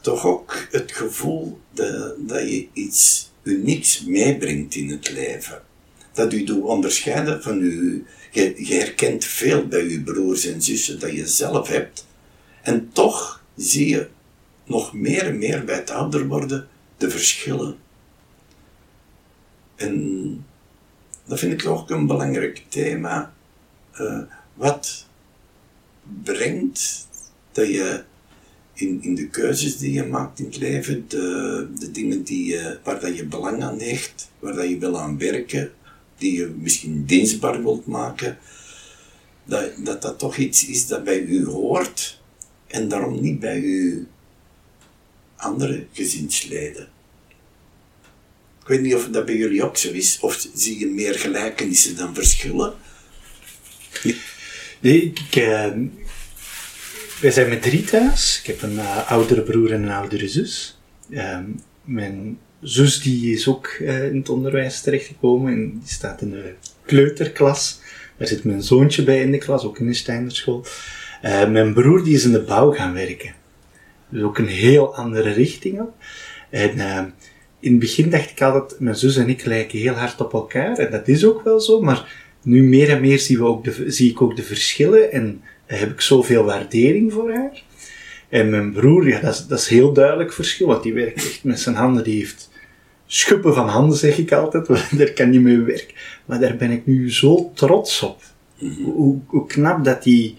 toch 0.00 0.26
ook 0.26 0.66
het 0.70 0.92
gevoel 0.92 1.60
dat, 1.72 2.14
dat 2.18 2.50
je 2.50 2.66
iets 2.72 3.30
unieks 3.42 4.04
meebrengt 4.04 4.74
in 4.74 4.90
het 4.90 5.10
leven. 5.10 5.62
Dat 6.12 6.32
u 6.32 6.44
doet 6.44 6.62
onderscheiden 6.62 7.42
van 7.42 7.60
u. 7.60 8.04
Je, 8.30 8.54
je 8.56 8.74
herkent 8.74 9.24
veel 9.24 9.66
bij 9.66 9.82
uw 9.82 10.02
broers 10.02 10.46
en 10.46 10.62
zussen 10.62 11.00
dat 11.00 11.12
je 11.12 11.26
zelf 11.26 11.68
hebt. 11.68 12.06
En 12.62 12.90
toch 12.92 13.42
zie 13.56 13.88
je 13.88 14.08
nog 14.64 14.94
meer 14.94 15.26
en 15.26 15.38
meer 15.38 15.64
bij 15.64 15.74
het 15.74 15.90
ouder 15.90 16.26
worden 16.26 16.68
de 16.96 17.10
verschillen. 17.10 17.76
En 19.76 20.44
dat 21.24 21.38
vind 21.38 21.52
ik 21.52 21.68
ook 21.68 21.90
een 21.90 22.06
belangrijk 22.06 22.62
thema. 22.68 23.32
Uh, 24.00 24.20
wat 24.54 25.06
brengt 26.22 27.08
dat 27.52 27.68
je 27.68 28.04
in, 28.72 29.02
in 29.02 29.14
de 29.14 29.28
keuzes 29.28 29.78
die 29.78 29.92
je 29.92 30.04
maakt 30.04 30.38
in 30.38 30.44
het 30.44 30.56
leven, 30.56 31.04
de, 31.08 31.68
de 31.78 31.90
dingen 31.90 32.22
die 32.22 32.58
waar 32.82 33.00
dat 33.00 33.16
je 33.16 33.26
belang 33.26 33.62
aan 33.62 33.80
hecht, 33.80 34.30
waar 34.38 34.54
dat 34.54 34.68
je 34.68 34.78
wil 34.78 35.00
aan 35.00 35.18
werken, 35.18 35.72
die 36.18 36.32
je 36.32 36.46
misschien 36.58 37.04
dienstbaar 37.04 37.62
wilt 37.62 37.86
maken, 37.86 38.38
dat, 39.44 39.70
dat 39.78 40.02
dat 40.02 40.18
toch 40.18 40.36
iets 40.36 40.66
is 40.66 40.86
dat 40.86 41.04
bij 41.04 41.20
u 41.20 41.44
hoort 41.44 42.22
en 42.66 42.88
daarom 42.88 43.20
niet 43.20 43.40
bij 43.40 43.60
uw 43.60 44.04
andere 45.36 45.86
gezinsleden. 45.92 46.88
Ik 48.64 48.70
weet 48.70 48.80
niet 48.80 48.94
of 48.94 49.08
dat 49.08 49.24
bij 49.24 49.36
jullie 49.36 49.64
ook 49.64 49.76
zo 49.76 49.90
is, 49.90 50.18
of 50.20 50.46
zie 50.54 50.78
je 50.78 50.86
meer 50.86 51.14
gelijkenissen 51.14 51.96
dan 51.96 52.14
verschillen? 52.14 52.74
Nee, 54.80 55.02
ik, 55.02 55.36
uh, 55.36 55.72
wij 57.20 57.30
zijn 57.30 57.48
met 57.48 57.62
drie 57.62 57.84
thuis. 57.84 58.38
Ik 58.40 58.46
heb 58.46 58.62
een 58.62 58.74
uh, 58.74 59.10
oudere 59.10 59.42
broer 59.42 59.72
en 59.72 59.82
een 59.82 59.90
oudere 59.90 60.28
zus. 60.28 60.78
Uh, 61.08 61.38
mijn 61.84 62.38
zus 62.60 63.02
die 63.02 63.32
is 63.32 63.48
ook 63.48 63.76
uh, 63.80 64.06
in 64.06 64.16
het 64.16 64.28
onderwijs 64.28 64.80
terechtgekomen 64.80 65.52
en 65.52 65.70
die 65.70 65.92
staat 65.92 66.20
in 66.20 66.30
de 66.30 66.54
kleuterklas. 66.84 67.80
Daar 68.16 68.28
zit 68.28 68.44
mijn 68.44 68.62
zoontje 68.62 69.04
bij 69.04 69.20
in 69.20 69.30
de 69.30 69.38
klas, 69.38 69.64
ook 69.64 69.78
in 69.78 69.86
de 69.86 69.94
Steinerschool. 69.94 70.64
mijn 71.22 71.74
broer 71.74 72.04
die 72.04 72.14
is 72.14 72.24
in 72.24 72.32
de 72.32 72.42
bouw 72.42 72.72
gaan 72.72 72.94
werken. 72.94 73.34
Dus 74.08 74.22
ook 74.22 74.38
een 74.38 74.48
heel 74.48 74.96
andere 74.96 75.30
richting 75.30 75.80
op. 75.80 75.94
En 76.50 76.76
in 77.64 77.70
het 77.70 77.80
begin 77.80 78.10
dacht 78.10 78.30
ik 78.30 78.42
altijd, 78.42 78.80
mijn 78.80 78.96
zus 78.96 79.16
en 79.16 79.28
ik 79.28 79.44
lijken 79.44 79.78
heel 79.78 79.94
hard 79.94 80.20
op 80.20 80.32
elkaar. 80.32 80.76
En 80.76 80.90
dat 80.90 81.08
is 81.08 81.24
ook 81.24 81.44
wel 81.44 81.60
zo, 81.60 81.80
maar 81.80 82.14
nu 82.42 82.62
meer 82.62 82.90
en 82.90 83.00
meer 83.00 83.26
we 83.28 83.44
ook 83.44 83.64
de, 83.64 83.90
zie 83.90 84.10
ik 84.10 84.22
ook 84.22 84.36
de 84.36 84.42
verschillen 84.42 85.12
en 85.12 85.42
heb 85.66 85.90
ik 85.90 86.00
zoveel 86.00 86.44
waardering 86.44 87.12
voor 87.12 87.32
haar. 87.32 87.62
En 88.28 88.50
mijn 88.50 88.72
broer, 88.72 89.08
ja, 89.08 89.20
dat 89.20 89.34
is, 89.34 89.46
dat 89.46 89.58
is 89.58 89.68
heel 89.68 89.92
duidelijk 89.92 90.32
verschil, 90.32 90.66
want 90.66 90.82
die 90.82 90.92
werkt 90.92 91.16
echt 91.16 91.44
met 91.44 91.60
zijn 91.60 91.74
handen, 91.74 92.04
die 92.04 92.18
heeft 92.18 92.50
schuppen 93.06 93.54
van 93.54 93.68
handen, 93.68 93.98
zeg 93.98 94.18
ik 94.18 94.32
altijd, 94.32 94.66
daar 94.98 95.12
kan 95.12 95.30
niet 95.30 95.40
mee 95.40 95.58
werken. 95.58 95.94
Maar 96.24 96.40
daar 96.40 96.56
ben 96.56 96.70
ik 96.70 96.86
nu 96.86 97.12
zo 97.12 97.50
trots 97.54 98.02
op. 98.02 98.22
Hoe, 98.82 99.18
hoe 99.26 99.46
knap 99.46 99.84
dat 99.84 100.04
hij, 100.04 100.34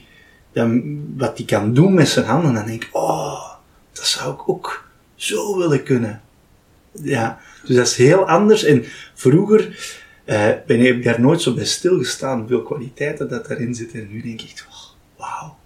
wat 1.15 1.37
hij 1.37 1.45
kan 1.45 1.73
doen 1.73 1.93
met 1.93 2.07
zijn 2.07 2.25
handen, 2.25 2.53
dan 2.53 2.65
denk 2.65 2.83
ik, 2.83 2.89
oh, 2.91 3.53
dat 3.91 4.05
zou 4.05 4.33
ik 4.33 4.49
ook 4.49 4.89
zo 5.15 5.57
willen 5.57 5.83
kunnen. 5.83 6.23
Ja, 7.03 7.39
dus 7.65 7.75
dat 7.75 7.87
is 7.87 7.95
heel 7.95 8.27
anders. 8.27 8.63
En 8.63 8.85
vroeger 9.13 9.93
uh, 10.25 10.51
ben 10.67 10.79
ik 10.79 11.03
daar 11.03 11.21
nooit 11.21 11.41
zo 11.41 11.53
bij 11.53 11.65
stilgestaan, 11.65 12.39
hoeveel 12.39 12.63
kwaliteiten 12.63 13.29
dat 13.29 13.47
daarin 13.47 13.75
zitten. 13.75 13.99
En 13.99 14.11
nu 14.11 14.21
denk 14.21 14.41
ik, 14.41 14.65
oh, 14.69 14.89
wauw, 15.15 15.57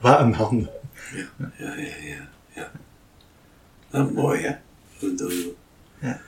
wat, 0.00 0.20
een 0.20 0.34
handen. 0.34 0.70
Ja, 1.14 1.48
ja, 1.58 1.74
ja, 1.74 1.96
ja. 2.02 2.28
ja. 2.54 2.70
Nou, 3.90 4.12
mooi 4.12 4.40
hè. 4.40 4.54
Hoe, 4.98 5.14
hoe, 5.16 5.52
ja. 6.00 6.20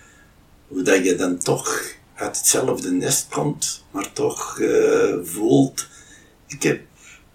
hoe 0.68 0.82
dat 0.82 1.04
je 1.04 1.14
dan 1.14 1.38
toch 1.38 1.94
uit 2.14 2.36
hetzelfde 2.36 2.90
nest 2.90 3.28
komt, 3.28 3.84
maar 3.90 4.12
toch 4.12 4.58
uh, 4.58 5.14
voelt, 5.22 5.88
ik 6.46 6.62
heb 6.62 6.80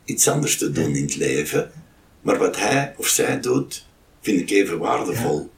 iets 0.06 0.28
anders 0.28 0.58
te 0.58 0.72
doen 0.72 0.96
in 0.96 1.04
het 1.04 1.16
leven. 1.16 1.72
Maar 2.22 2.38
wat 2.38 2.58
hij 2.58 2.94
of 2.98 3.08
zij 3.08 3.40
doet, 3.40 3.88
vind 4.22 4.40
ik 4.40 4.50
even 4.50 4.80
waardevol. 4.80 5.51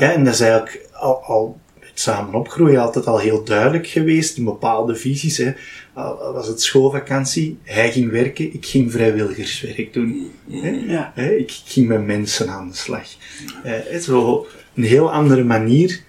Ja, 0.00 0.12
en 0.12 0.24
dat 0.24 0.34
is 0.34 0.40
eigenlijk 0.40 0.88
al, 0.92 1.22
al 1.22 1.60
samen 1.94 2.34
opgroeien 2.34 2.80
altijd 2.80 3.06
al 3.06 3.18
heel 3.18 3.44
duidelijk 3.44 3.86
geweest, 3.86 4.36
in 4.36 4.44
bepaalde 4.44 4.94
visies. 4.94 5.36
Hè. 5.36 5.52
Al 5.92 6.32
was 6.32 6.46
het 6.46 6.62
schoolvakantie, 6.62 7.58
hij 7.62 7.92
ging 7.92 8.10
werken, 8.10 8.54
ik 8.54 8.66
ging 8.66 8.92
vrijwilligerswerk 8.92 9.92
doen. 9.92 10.30
Hè. 10.50 10.68
Ja. 10.68 11.16
Ik 11.16 11.60
ging 11.64 11.88
met 11.88 12.06
mensen 12.06 12.48
aan 12.48 12.68
de 12.68 12.74
slag. 12.74 13.08
Eh, 13.62 13.98
zo 13.98 14.46
een 14.74 14.82
heel 14.82 15.12
andere 15.12 15.44
manier 15.44 16.02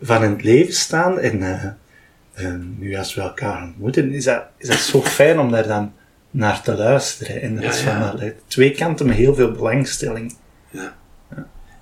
van 0.00 0.22
het 0.22 0.42
leven 0.42 0.74
staan. 0.74 1.18
En 1.18 1.40
uh, 1.40 2.54
nu 2.78 2.96
als 2.96 3.14
we 3.14 3.20
elkaar 3.20 3.62
ontmoeten, 3.62 4.12
is 4.12 4.24
dat, 4.24 4.44
is 4.58 4.68
dat 4.68 4.78
zo 4.78 5.02
fijn 5.02 5.38
om 5.38 5.50
daar 5.50 5.66
dan 5.66 5.92
naar 6.30 6.62
te 6.62 6.76
luisteren. 6.76 7.42
En 7.42 7.54
dat 7.54 7.64
is 7.64 7.80
van 7.80 8.20
twee 8.46 8.70
kanten 8.70 9.06
met 9.06 9.16
heel 9.16 9.34
veel 9.34 9.52
belangstelling. 9.52 10.34
Ja. 10.70 11.00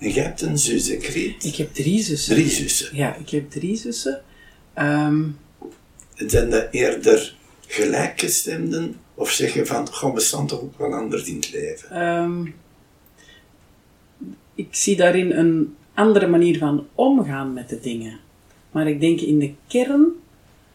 En 0.00 0.10
jij 0.10 0.24
hebt 0.24 0.40
een 0.40 0.58
zus? 0.58 0.88
Ik 0.88 1.56
heb 1.56 1.74
drie 1.74 2.02
zussen. 2.02 2.34
Drie 2.34 2.48
zussen? 2.48 2.96
Ja, 2.96 3.16
ik 3.16 3.30
heb 3.30 3.50
drie 3.50 3.76
zussen. 3.76 4.22
Um... 4.78 5.36
Zijn 6.14 6.50
dat 6.50 6.68
eerder 6.70 7.34
gelijkgestemden? 7.66 8.96
Of 9.14 9.30
zeg 9.30 9.54
je 9.54 9.66
van, 9.66 9.92
goh, 9.92 10.14
we 10.14 10.20
staan 10.20 10.46
toch 10.46 10.60
ook 10.60 10.78
wel 10.78 10.94
anders 10.94 11.24
in 11.24 11.36
het 11.36 11.52
leven? 11.52 12.06
Um, 12.06 12.54
ik 14.54 14.68
zie 14.70 14.96
daarin 14.96 15.32
een 15.32 15.76
andere 15.94 16.26
manier 16.26 16.58
van 16.58 16.86
omgaan 16.94 17.52
met 17.52 17.68
de 17.68 17.80
dingen. 17.80 18.18
Maar 18.70 18.88
ik 18.88 19.00
denk 19.00 19.20
in 19.20 19.38
de 19.38 19.52
kern 19.66 20.06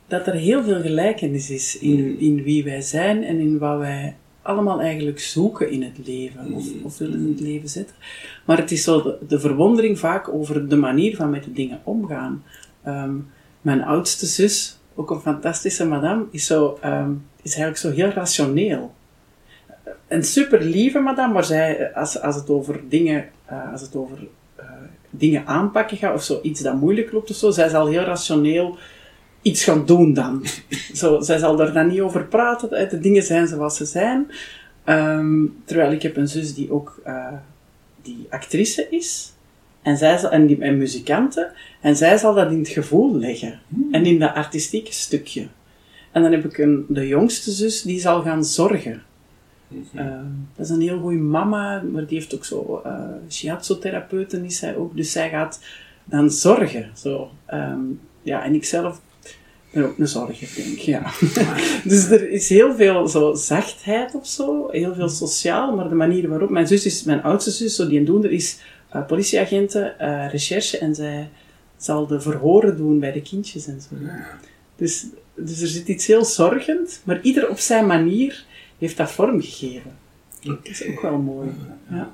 dat 0.07 0.27
er 0.27 0.33
heel 0.33 0.63
veel 0.63 0.81
gelijkenis 0.81 1.49
is 1.49 1.77
in, 1.77 1.97
hmm. 1.97 2.19
in 2.19 2.43
wie 2.43 2.63
wij 2.63 2.81
zijn 2.81 3.23
en 3.23 3.39
in 3.39 3.57
wat 3.57 3.77
wij 3.77 4.15
allemaal 4.45 4.81
eigenlijk 4.81 5.19
zoeken 5.19 5.69
in 5.69 5.83
het 5.83 5.97
leven 6.05 6.53
of, 6.53 6.73
mm. 6.73 6.79
of 6.83 6.97
willen 6.97 7.19
in 7.19 7.27
het 7.27 7.39
leven 7.39 7.69
zetten. 7.69 7.95
Maar 8.45 8.57
het 8.57 8.71
is 8.71 8.83
zo 8.83 9.17
de, 9.27 9.39
verwondering 9.39 9.99
vaak 9.99 10.29
over 10.29 10.69
de 10.69 10.75
manier 10.75 11.15
van 11.15 11.29
met 11.29 11.43
de 11.43 11.53
dingen 11.53 11.79
omgaan. 11.83 12.43
Ehm, 12.83 13.15
mijn 13.61 13.83
oudste 13.83 14.25
zus, 14.25 14.79
ook 14.95 15.09
een 15.09 15.19
fantastische 15.19 15.85
madame, 15.85 16.25
is, 16.31 16.45
zo, 16.45 16.79
um, 16.85 17.25
is 17.41 17.55
eigenlijk 17.55 17.77
zo 17.77 17.91
heel 17.91 18.09
rationeel. 18.09 18.93
Een 20.07 20.23
super 20.23 20.63
lieve 20.63 20.99
madame, 20.99 21.33
maar 21.33 21.45
zij, 21.45 21.93
als, 21.93 22.21
als 22.21 22.35
het 22.35 22.49
over 22.49 22.81
dingen, 22.89 23.29
uh, 23.51 23.71
als 23.71 23.81
het 23.81 23.95
over 23.95 24.27
uh, 24.59 24.65
dingen 25.09 25.47
aanpakken 25.47 25.97
gaat 25.97 26.15
of 26.15 26.23
zo, 26.23 26.39
iets 26.41 26.61
dat 26.61 26.75
moeilijk 26.75 27.11
loopt 27.11 27.29
of 27.29 27.35
zo, 27.35 27.51
zij 27.51 27.65
is 27.65 27.73
al 27.73 27.87
heel 27.87 28.03
rationeel 28.03 28.77
iets 29.45 29.63
gaan 29.63 29.85
doen 29.85 30.13
dan. 30.13 30.45
Zo, 30.93 31.21
zij 31.21 31.37
zal 31.37 31.55
daar 31.55 31.73
dan 31.73 31.87
niet 31.87 31.99
over 31.99 32.25
praten. 32.25 32.89
De 32.89 32.99
dingen 32.99 33.23
zijn 33.23 33.47
zoals 33.47 33.77
ze 33.77 33.85
zijn. 33.85 34.31
Um, 34.85 35.55
terwijl 35.65 35.91
ik 35.91 36.01
heb 36.01 36.17
een 36.17 36.27
zus 36.27 36.53
die 36.53 36.71
ook 36.71 37.01
uh, 37.07 37.33
die 38.01 38.27
actrice 38.29 38.87
is. 38.89 39.33
En, 39.81 39.97
zij 39.97 40.17
zal, 40.17 40.31
en, 40.31 40.47
die, 40.47 40.61
en 40.61 40.77
muzikante. 40.77 41.51
En 41.81 41.95
zij 41.95 42.17
zal 42.17 42.33
dat 42.33 42.51
in 42.51 42.59
het 42.59 42.67
gevoel 42.67 43.15
leggen. 43.15 43.59
Hmm. 43.67 43.93
En 43.93 44.05
in 44.05 44.19
dat 44.19 44.33
artistieke 44.33 44.93
stukje. 44.93 45.47
En 46.11 46.21
dan 46.21 46.31
heb 46.31 46.45
ik 46.45 46.57
een, 46.57 46.85
de 46.89 47.07
jongste 47.07 47.51
zus 47.51 47.81
die 47.81 47.99
zal 47.99 48.21
gaan 48.21 48.45
zorgen. 48.45 49.03
Uh, 49.93 50.05
dat 50.55 50.65
is 50.65 50.69
een 50.69 50.81
heel 50.81 50.99
goede 50.99 51.17
mama, 51.17 51.81
maar 51.81 52.05
die 52.05 52.17
heeft 52.17 52.35
ook 52.35 52.45
zo 52.45 52.81
uh, 52.85 52.99
shiatsu-therapeuten 53.29 54.45
is 54.45 54.57
zij 54.57 54.75
ook. 54.75 54.95
Dus 54.95 55.11
zij 55.11 55.29
gaat 55.29 55.59
dan 56.03 56.31
zorgen. 56.31 56.89
Zo. 56.93 57.31
Um, 57.53 57.99
ja, 58.21 58.43
en 58.43 58.53
ik 58.53 58.65
zelf 58.65 59.01
ben 59.75 59.85
ook 59.85 59.97
een 59.97 60.07
zorger, 60.07 60.49
denk 60.55 60.67
ik, 60.67 60.79
ja. 60.79 61.11
dus 61.91 62.09
er 62.09 62.29
is 62.29 62.49
heel 62.49 62.75
veel 62.75 63.07
zo 63.07 63.33
zachtheid 63.33 64.15
of 64.15 64.27
zo, 64.27 64.69
heel 64.71 64.93
veel 64.93 65.09
sociaal, 65.09 65.75
maar 65.75 65.89
de 65.89 65.95
manier 65.95 66.29
waarop... 66.29 66.49
Mijn 66.49 66.67
zus 66.67 66.85
is, 66.85 67.03
mijn 67.03 67.23
oudste 67.23 67.51
zus, 67.51 67.75
zo 67.75 67.87
die 67.87 67.99
een 67.99 68.05
doender, 68.05 68.31
is 68.31 68.59
uh, 68.95 69.05
politieagenten, 69.05 69.95
uh, 70.01 70.29
recherche, 70.31 70.77
en 70.77 70.95
zij 70.95 71.29
zal 71.77 72.07
de 72.07 72.21
verhoren 72.21 72.77
doen 72.77 72.99
bij 72.99 73.11
de 73.11 73.21
kindjes 73.21 73.67
en 73.67 73.81
zo. 73.81 73.95
Dus, 74.75 75.05
dus 75.33 75.61
er 75.61 75.67
zit 75.67 75.87
iets 75.87 76.07
heel 76.07 76.25
zorgend, 76.25 77.01
maar 77.03 77.21
ieder 77.21 77.49
op 77.49 77.59
zijn 77.59 77.85
manier 77.85 78.45
heeft 78.77 78.97
dat 78.97 79.11
vorm 79.11 79.41
gegeven. 79.41 79.97
Dat 80.41 80.57
is 80.63 80.87
ook 80.87 81.01
wel 81.01 81.17
mooi. 81.17 81.49
Ja. 81.89 82.11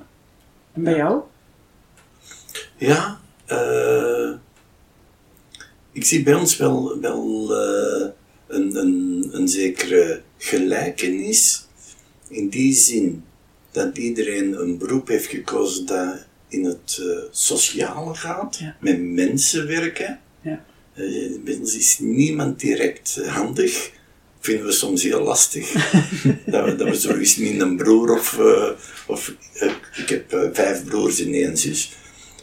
En 0.73 0.83
bij 0.83 0.95
jou? 0.95 1.21
Ja, 2.77 3.19
uh, 3.47 4.31
ik 5.91 6.05
zie 6.05 6.23
bij 6.23 6.33
ons 6.33 6.57
wel, 6.57 6.99
wel 6.99 7.51
uh, 7.51 8.09
een, 8.47 8.75
een, 8.75 9.29
een 9.31 9.47
zekere 9.47 10.21
gelijkenis. 10.37 11.67
In 12.27 12.49
die 12.49 12.73
zin 12.73 13.23
dat 13.71 13.97
iedereen 13.97 14.53
een 14.53 14.77
beroep 14.77 15.07
heeft 15.07 15.27
gekozen 15.27 15.85
dat 15.85 16.25
in 16.47 16.63
het 16.63 16.99
uh, 17.01 17.17
sociale 17.31 18.15
gaat, 18.15 18.57
ja. 18.57 18.75
met 18.79 19.01
mensen 19.01 19.67
werken. 19.67 20.19
Ja. 20.41 20.63
bij 21.43 21.57
ons 21.59 21.75
is 21.75 21.99
niemand 21.99 22.59
direct 22.59 23.21
handig 23.25 23.91
vinden 24.41 24.65
we 24.65 24.71
soms 24.71 25.03
heel 25.03 25.21
lastig. 25.21 25.71
dat, 26.45 26.65
we, 26.65 26.75
dat 26.75 26.87
we 26.87 26.99
zo 26.99 27.15
eens 27.15 27.37
niet 27.37 27.61
een 27.61 27.77
broer 27.77 28.13
of, 28.13 28.37
uh, 28.39 28.69
of 29.07 29.33
ik 29.97 30.09
heb 30.09 30.49
vijf 30.53 30.83
broers 30.83 31.19
en 31.19 31.33
één 31.33 31.57
zus. 31.57 31.91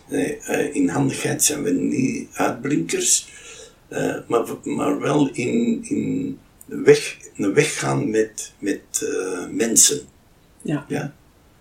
Nee, 0.08 0.38
in 0.72 0.88
handigheid 0.88 1.44
zijn 1.44 1.62
we 1.62 1.70
niet 1.70 2.28
uitblinkers, 2.32 3.28
maar, 4.28 4.44
maar 4.64 5.00
wel 5.00 5.30
in, 5.32 5.84
in 5.84 6.38
weg, 6.64 7.16
een 7.36 7.54
weg 7.54 7.78
gaan 7.78 8.10
met, 8.10 8.52
met 8.58 9.08
mensen. 9.50 10.00
Ja. 10.62 10.84
ja. 10.88 11.14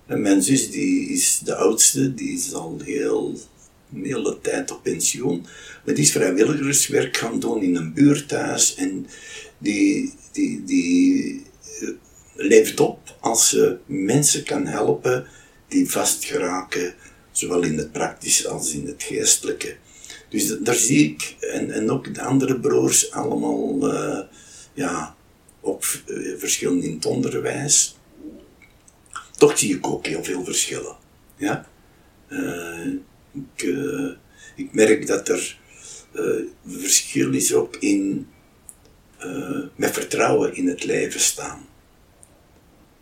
En 0.05 0.21
mijn 0.21 0.41
zus 0.41 0.71
die 0.71 1.09
is 1.09 1.39
de 1.43 1.55
oudste, 1.55 2.13
die 2.13 2.37
is 2.37 2.53
al 2.53 2.79
heel 2.83 3.37
een 3.93 4.05
hele 4.05 4.37
tijd 4.41 4.71
op 4.71 4.83
pensioen. 4.83 5.45
Maar 5.85 5.95
die 5.95 6.03
is 6.03 6.11
vrijwilligerswerk 6.11 7.17
gaan 7.17 7.39
doen 7.39 7.61
in 7.61 7.75
een 7.75 7.93
buurthuis. 7.93 8.75
En 8.75 9.07
die, 9.57 10.13
die, 10.31 10.63
die 10.63 11.43
eh, 11.81 11.89
leeft 12.35 12.79
op 12.79 13.15
als 13.19 13.49
ze 13.49 13.77
mensen 13.85 14.43
kan 14.43 14.65
helpen 14.65 15.27
die 15.67 15.89
vastgeraken, 15.89 16.93
zowel 17.31 17.63
in 17.63 17.77
het 17.77 17.91
praktische 17.91 18.47
als 18.47 18.73
in 18.73 18.87
het 18.87 19.03
geestelijke. 19.03 19.75
Dus 20.29 20.57
daar 20.59 20.75
zie 20.75 21.09
ik, 21.09 21.35
en, 21.39 21.71
en 21.71 21.91
ook 21.91 22.13
de 22.13 22.21
andere 22.21 22.59
broers, 22.59 23.11
allemaal 23.11 23.93
uh, 23.93 24.19
ja, 24.73 25.15
op 25.59 25.85
uh, 26.07 26.61
in 26.61 26.93
het 26.93 27.05
onderwijs. 27.05 27.97
Toch 29.37 29.57
zie 29.57 29.75
ik 29.75 29.87
ook 29.87 30.05
heel 30.05 30.23
veel 30.23 30.43
verschillen. 30.43 30.95
Ja? 31.35 31.69
Uh, 32.29 32.93
ik, 33.31 33.75
ik 34.55 34.73
merk 34.73 35.07
dat 35.07 35.29
er 35.29 35.59
verschil 36.65 37.33
is 37.33 37.53
ook 37.53 37.75
in 37.75 38.27
met 39.75 39.93
vertrouwen 39.93 40.55
in 40.55 40.67
het 40.67 40.83
leven 40.83 41.19
staan. 41.19 41.65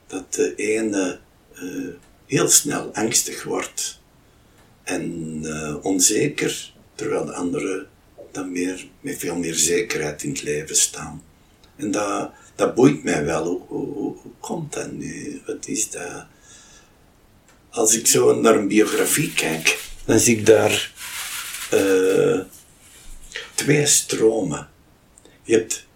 Dat 0.08 0.34
de 0.34 0.56
ene 0.56 1.20
heel 2.26 2.50
snel 2.50 2.94
angstig 2.94 3.44
wordt 3.44 4.02
en 4.84 5.44
onzeker, 5.82 6.75
terwijl 6.96 7.26
de 7.26 7.34
andere 7.34 7.88
dan 8.32 8.52
meer, 8.52 8.88
met 9.02 9.18
veel 9.18 9.36
meer 9.36 9.56
zekerheid 9.56 10.24
in 10.24 10.30
het 10.30 10.44
leven 10.44 10.76
staan. 10.76 11.24
En 11.76 11.92
dat, 11.92 12.32
dat 12.56 12.76
boeit 12.76 13.04
mij 13.04 13.26
wel. 13.26 13.46
Hoe, 13.46 13.62
hoe, 13.68 14.18
hoe, 14.18 14.32
komt 14.40 14.74
dat 14.74 14.92
nu? 14.92 15.42
Wat 15.46 15.68
is 15.68 15.90
dat? 15.90 16.26
Als 17.70 17.98
ik 17.98 18.08
zo 18.08 18.40
naar 18.42 18.56
een 18.56 18.68
biografie 18.68 19.34
kijk, 19.34 19.80
dan 20.06 20.20
zie 20.20 20.38
ik 20.38 20.46
daar 20.46 20.94
twee 23.56 23.86
stromen. 23.86 24.70
Je 25.44 25.54
hebt 25.54 25.88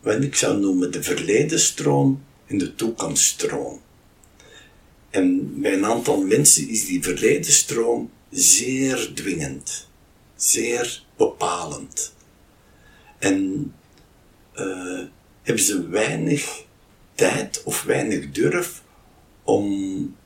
wat 0.00 0.22
ik 0.22 0.34
zou 0.34 0.60
noemen 0.60 0.92
de 0.92 1.02
verledenstroom 1.02 2.24
en 2.46 2.58
de 2.58 2.74
toekomststroom. 2.74 3.80
En 5.10 5.60
bij 5.60 5.72
een 5.72 5.84
aantal 5.84 6.22
mensen 6.22 6.68
is 6.68 6.86
die 6.86 7.02
verledenstroom 7.02 8.10
zeer 8.30 9.10
dwingend, 9.14 9.88
zeer 10.42 11.02
bepalend. 11.16 12.14
En 13.18 13.72
uh, 14.54 15.00
hebben 15.42 15.64
ze 15.64 15.88
weinig 15.88 16.64
tijd 17.14 17.62
of 17.64 17.82
weinig 17.82 18.30
durf 18.30 18.82
om, 19.42 20.16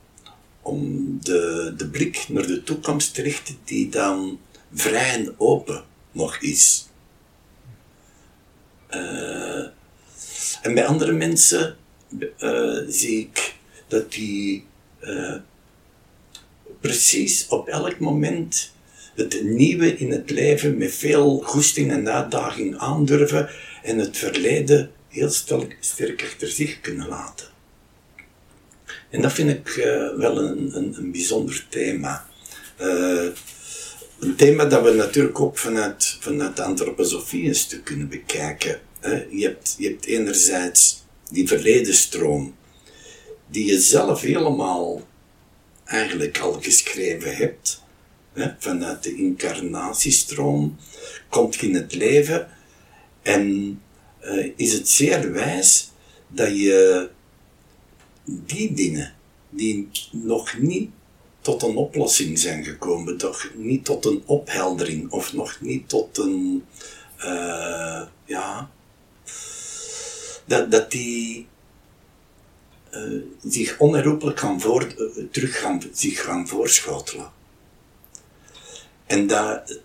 om 0.62 1.06
de, 1.20 1.74
de 1.76 1.88
blik 1.88 2.28
naar 2.28 2.46
de 2.46 2.62
toekomst 2.62 3.14
te 3.14 3.22
richten, 3.22 3.58
die 3.64 3.88
dan 3.88 4.40
vrij 4.72 5.14
en 5.14 5.34
open 5.38 5.84
nog 6.12 6.36
is. 6.36 6.88
Uh, 8.90 9.66
en 10.62 10.74
bij 10.74 10.86
andere 10.86 11.12
mensen 11.12 11.76
uh, 12.38 12.78
zie 12.88 13.18
ik 13.20 13.54
dat 13.86 14.12
die 14.12 14.66
precies 16.80 17.48
op 17.48 17.68
elk 17.68 17.98
moment 17.98 18.74
het 19.16 19.42
nieuwe 19.42 19.96
in 19.96 20.10
het 20.10 20.30
leven 20.30 20.78
met 20.78 20.94
veel 20.94 21.42
goesting 21.44 21.90
en 21.90 22.08
uitdaging 22.08 22.76
aandurven 22.78 23.48
en 23.82 23.98
het 23.98 24.16
verleden 24.16 24.90
heel 25.08 25.30
sterk, 25.30 25.76
sterk 25.80 26.22
achter 26.22 26.48
zich 26.48 26.80
kunnen 26.80 27.08
laten. 27.08 27.46
En 29.10 29.22
dat 29.22 29.32
vind 29.32 29.50
ik 29.50 29.76
uh, 29.76 29.84
wel 30.16 30.38
een, 30.42 30.76
een, 30.76 30.94
een, 30.96 31.12
bijzonder 31.12 31.66
thema. 31.68 32.26
een 34.18 34.36
thema 34.36 34.64
dat 34.64 34.82
we 34.82 34.92
natuurlijk 34.92 35.40
ook 35.40 35.58
vanuit, 35.58 36.16
vanuit 36.20 36.56
de 36.56 36.62
antroposofie 36.62 37.48
een 37.48 37.54
stuk 37.54 37.84
kunnen 37.84 38.08
bekijken 38.08 38.80
je, 39.30 39.42
hebt, 39.42 39.74
je 39.78 39.88
hebt 39.88 40.04
enerzijds 40.04 41.04
die 41.30 41.48
verledenstroom, 41.48 42.56
die 43.50 43.66
je 43.66 43.80
zelf 43.80 44.20
helemaal 44.20 45.06
eigenlijk 45.84 46.38
al 46.38 46.52
geschreven 46.60 47.36
hebt. 47.36 47.75
Vanuit 48.58 49.02
de 49.02 49.14
incarnatiestroom 49.14 50.76
komt 51.28 51.54
je 51.54 51.66
in 51.66 51.74
het 51.74 51.94
leven 51.94 52.48
en 53.22 53.80
uh, 54.24 54.52
is 54.56 54.72
het 54.72 54.88
zeer 54.88 55.32
wijs 55.32 55.90
dat 56.28 56.48
je 56.48 57.10
die 58.24 58.72
dingen 58.72 59.14
die 59.50 59.88
nog 60.10 60.58
niet 60.58 60.90
tot 61.40 61.62
een 61.62 61.76
oplossing 61.76 62.38
zijn 62.38 62.64
gekomen, 62.64 63.16
toch 63.16 63.50
niet 63.54 63.84
tot 63.84 64.04
een 64.04 64.22
opheldering 64.26 65.10
of 65.10 65.32
nog 65.32 65.60
niet 65.60 65.88
tot 65.88 66.18
een, 66.18 66.64
uh, 67.18 68.02
ja, 68.24 68.70
dat, 70.44 70.70
dat 70.70 70.90
die 70.90 71.46
uh, 72.90 73.22
zich 73.48 73.78
onherroepelijk 73.78 74.38
gaan 74.38 74.60
voor, 74.60 74.94
terug 75.30 75.60
gaan, 75.60 75.82
zich 75.92 76.22
gaan 76.22 76.48
voorschotelen. 76.48 77.35
En 79.06 79.26
dat, 79.26 79.80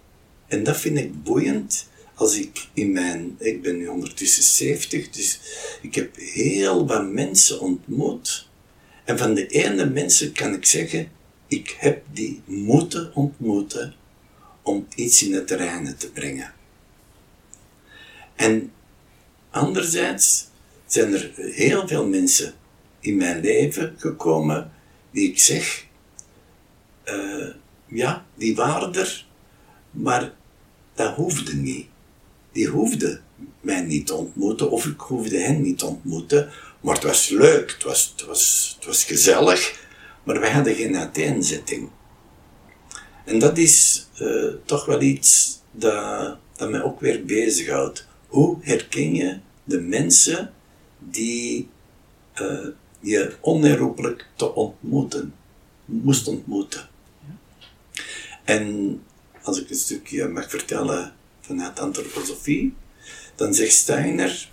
en 0.48 0.64
dat 0.64 0.78
vind 0.78 0.98
ik 0.98 1.24
boeiend 1.24 1.90
als 2.16 2.38
ik 2.38 2.68
in 2.74 2.92
mijn, 2.92 3.36
ik 3.40 3.62
ben 3.62 3.78
nu 3.78 3.88
ondertussen 3.88 4.44
70, 4.44 5.10
dus 5.10 5.40
ik 5.82 5.96
heb 5.96 6.16
heel 6.16 6.88
wat 6.88 7.12
mensen 7.12 7.60
ontmoet. 7.60 8.50
En 9.04 9.18
van 9.18 9.34
de 9.34 9.48
ene 9.48 9.86
mensen 9.86 10.32
kan 10.32 10.54
ik 10.54 10.66
zeggen, 10.66 11.12
ik 11.48 11.76
heb 11.80 12.04
die 12.12 12.42
moeten 12.46 13.16
ontmoeten 13.16 13.96
om 14.62 14.88
iets 14.96 15.24
in 15.24 15.34
het 15.34 15.52
reine 15.52 15.96
te 15.96 16.12
brengen. 16.12 16.54
En 18.36 18.72
anderzijds 19.50 20.48
zijn 20.86 21.14
er 21.14 21.32
heel 21.36 21.88
veel 21.88 22.08
mensen 22.08 22.54
in 23.00 23.18
mijn 23.18 23.40
leven 23.40 23.96
gekomen 23.98 24.72
die 25.12 25.30
ik 25.30 25.40
zeg, 25.40 25.86
uh, 27.06 27.54
ja, 27.92 28.26
die 28.36 28.56
waren 28.56 28.94
er, 28.94 29.26
maar 29.92 30.34
dat 30.94 31.16
hoefde 31.16 31.56
niet. 31.56 31.88
Die 32.52 32.68
hoefden 32.68 33.24
mij 33.62 33.82
niet 33.82 34.08
te 34.08 34.14
ontmoeten, 34.14 34.72
of 34.72 34.86
ik 34.86 35.00
hoefde 35.00 35.38
hen 35.38 35.62
niet 35.62 35.78
te 35.78 35.86
ontmoeten, 35.86 36.50
maar 36.82 36.96
het 36.96 37.04
was 37.04 37.30
leuk, 37.30 37.72
het 37.72 37.84
was, 37.84 38.14
het 38.16 38.26
was, 38.26 38.74
het 38.76 38.86
was 38.86 39.04
gezellig, 39.04 39.88
maar 40.24 40.40
wij 40.40 40.52
hadden 40.52 40.76
geen 40.76 40.98
uiteenzetting. 40.98 41.90
En 43.26 43.40
dat 43.40 43.58
is 43.58 44.08
uh, 44.22 44.54
toch 44.66 44.86
wel 44.86 45.02
iets 45.02 45.60
dat, 45.72 46.38
dat 46.56 46.70
mij 46.70 46.84
ook 46.84 47.00
weer 47.00 47.26
bezighoudt. 47.26 48.08
Hoe 48.28 48.58
herken 48.62 49.14
je 49.14 49.40
de 49.64 49.80
mensen 49.80 50.54
die 51.00 51.70
uh, 52.42 52.68
je 53.00 53.36
onherroepelijk 53.42 54.28
te 54.36 54.54
ontmoeten, 54.54 55.34
moest 55.86 56.28
ontmoeten. 56.28 56.90
En 58.44 59.00
als 59.44 59.60
ik 59.62 59.70
een 59.70 59.76
stukje 59.76 60.28
mag 60.28 60.50
vertellen 60.50 61.14
vanuit 61.42 61.80
antroposofie, 61.80 62.74
dan 63.36 63.54
zegt 63.54 63.74
Steiner, 63.74 64.50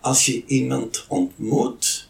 als 0.00 0.26
je 0.26 0.44
iemand 0.46 1.04
ontmoet 1.08 2.08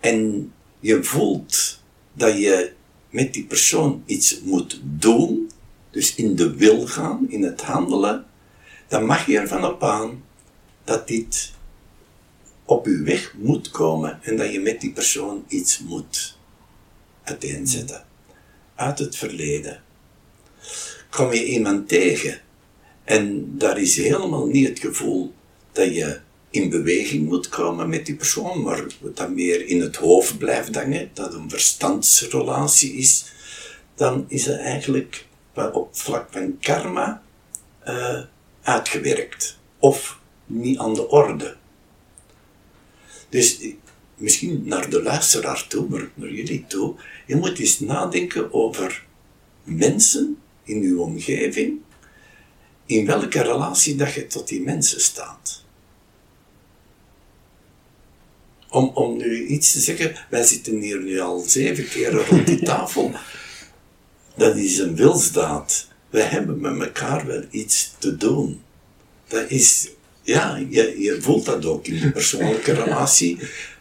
en 0.00 0.52
je 0.80 1.04
voelt 1.04 1.80
dat 2.12 2.38
je 2.38 2.72
met 3.10 3.32
die 3.32 3.44
persoon 3.44 4.02
iets 4.06 4.40
moet 4.40 4.80
doen, 4.82 5.50
dus 5.90 6.14
in 6.14 6.36
de 6.36 6.54
wil 6.54 6.86
gaan, 6.86 7.30
in 7.30 7.42
het 7.42 7.62
handelen, 7.62 8.26
dan 8.88 9.04
mag 9.04 9.26
je 9.26 9.38
ervan 9.38 9.64
op 9.64 9.82
aan 9.82 10.24
dat 10.84 11.08
dit 11.08 11.52
op 12.64 12.86
je 12.86 13.02
weg 13.02 13.34
moet 13.38 13.70
komen 13.70 14.22
en 14.22 14.36
dat 14.36 14.52
je 14.52 14.60
met 14.60 14.80
die 14.80 14.92
persoon 14.92 15.44
iets 15.48 15.78
moet 15.78 16.38
uiteenzetten. 17.22 18.04
Uit 18.80 18.98
het 18.98 19.16
verleden. 19.16 19.82
Kom 21.10 21.32
je 21.32 21.44
iemand 21.44 21.88
tegen 21.88 22.40
en 23.04 23.52
daar 23.58 23.78
is 23.78 23.96
helemaal 23.96 24.46
niet 24.46 24.68
het 24.68 24.78
gevoel 24.78 25.34
dat 25.72 25.94
je 25.94 26.20
in 26.50 26.70
beweging 26.70 27.28
moet 27.28 27.48
komen 27.48 27.88
met 27.88 28.06
die 28.06 28.14
persoon, 28.14 28.62
maar 28.62 28.84
dat 29.14 29.30
meer 29.30 29.66
in 29.66 29.80
het 29.80 29.96
hoofd 29.96 30.38
blijft 30.38 30.74
hangen, 30.74 31.10
dat 31.12 31.34
een 31.34 31.50
verstandsrelatie 31.50 32.92
is, 32.92 33.32
dan 33.94 34.24
is 34.28 34.46
het 34.46 34.58
eigenlijk 34.58 35.26
op 35.72 35.96
vlak 35.96 36.28
van 36.30 36.58
karma 36.60 37.22
uh, 37.88 38.20
uitgewerkt. 38.62 39.58
Of 39.78 40.18
niet 40.46 40.78
aan 40.78 40.94
de 40.94 41.08
orde. 41.08 41.56
Dus 43.28 43.58
misschien 44.16 44.62
naar 44.64 44.90
de 44.90 45.02
luisteraar 45.02 45.66
toe, 45.68 45.88
maar 45.88 46.08
naar 46.14 46.30
jullie 46.30 46.64
toe, 46.68 46.94
je 47.30 47.36
moet 47.36 47.58
eens 47.58 47.80
nadenken 47.80 48.52
over 48.52 49.04
mensen 49.64 50.38
in 50.64 50.82
uw 50.82 51.00
omgeving, 51.00 51.78
in 52.86 53.06
welke 53.06 53.42
relatie 53.42 53.96
dat 53.96 54.12
je 54.12 54.26
tot 54.26 54.48
die 54.48 54.62
mensen 54.62 55.00
staat. 55.00 55.64
Om, 58.68 58.88
om 58.94 59.16
nu 59.16 59.46
iets 59.46 59.72
te 59.72 59.80
zeggen, 59.80 60.26
wij 60.30 60.42
zitten 60.42 60.80
hier 60.80 61.02
nu 61.02 61.20
al 61.20 61.38
zeven 61.38 61.88
keer 61.88 62.10
rond 62.10 62.46
die 62.46 62.62
tafel. 62.62 63.12
Dat 64.36 64.56
is 64.56 64.78
een 64.78 64.96
wilsdaad. 64.96 65.88
Wij 66.08 66.22
hebben 66.22 66.60
met 66.60 66.80
elkaar 66.80 67.26
wel 67.26 67.44
iets 67.50 67.94
te 67.98 68.16
doen. 68.16 68.62
Dat 69.28 69.50
is, 69.50 69.88
ja, 70.22 70.56
je, 70.56 71.00
je 71.00 71.20
voelt 71.20 71.44
dat 71.44 71.64
ook 71.64 71.86
in 71.86 72.00
de 72.00 72.10
persoonlijke 72.10 72.72
relatie. 72.84 73.38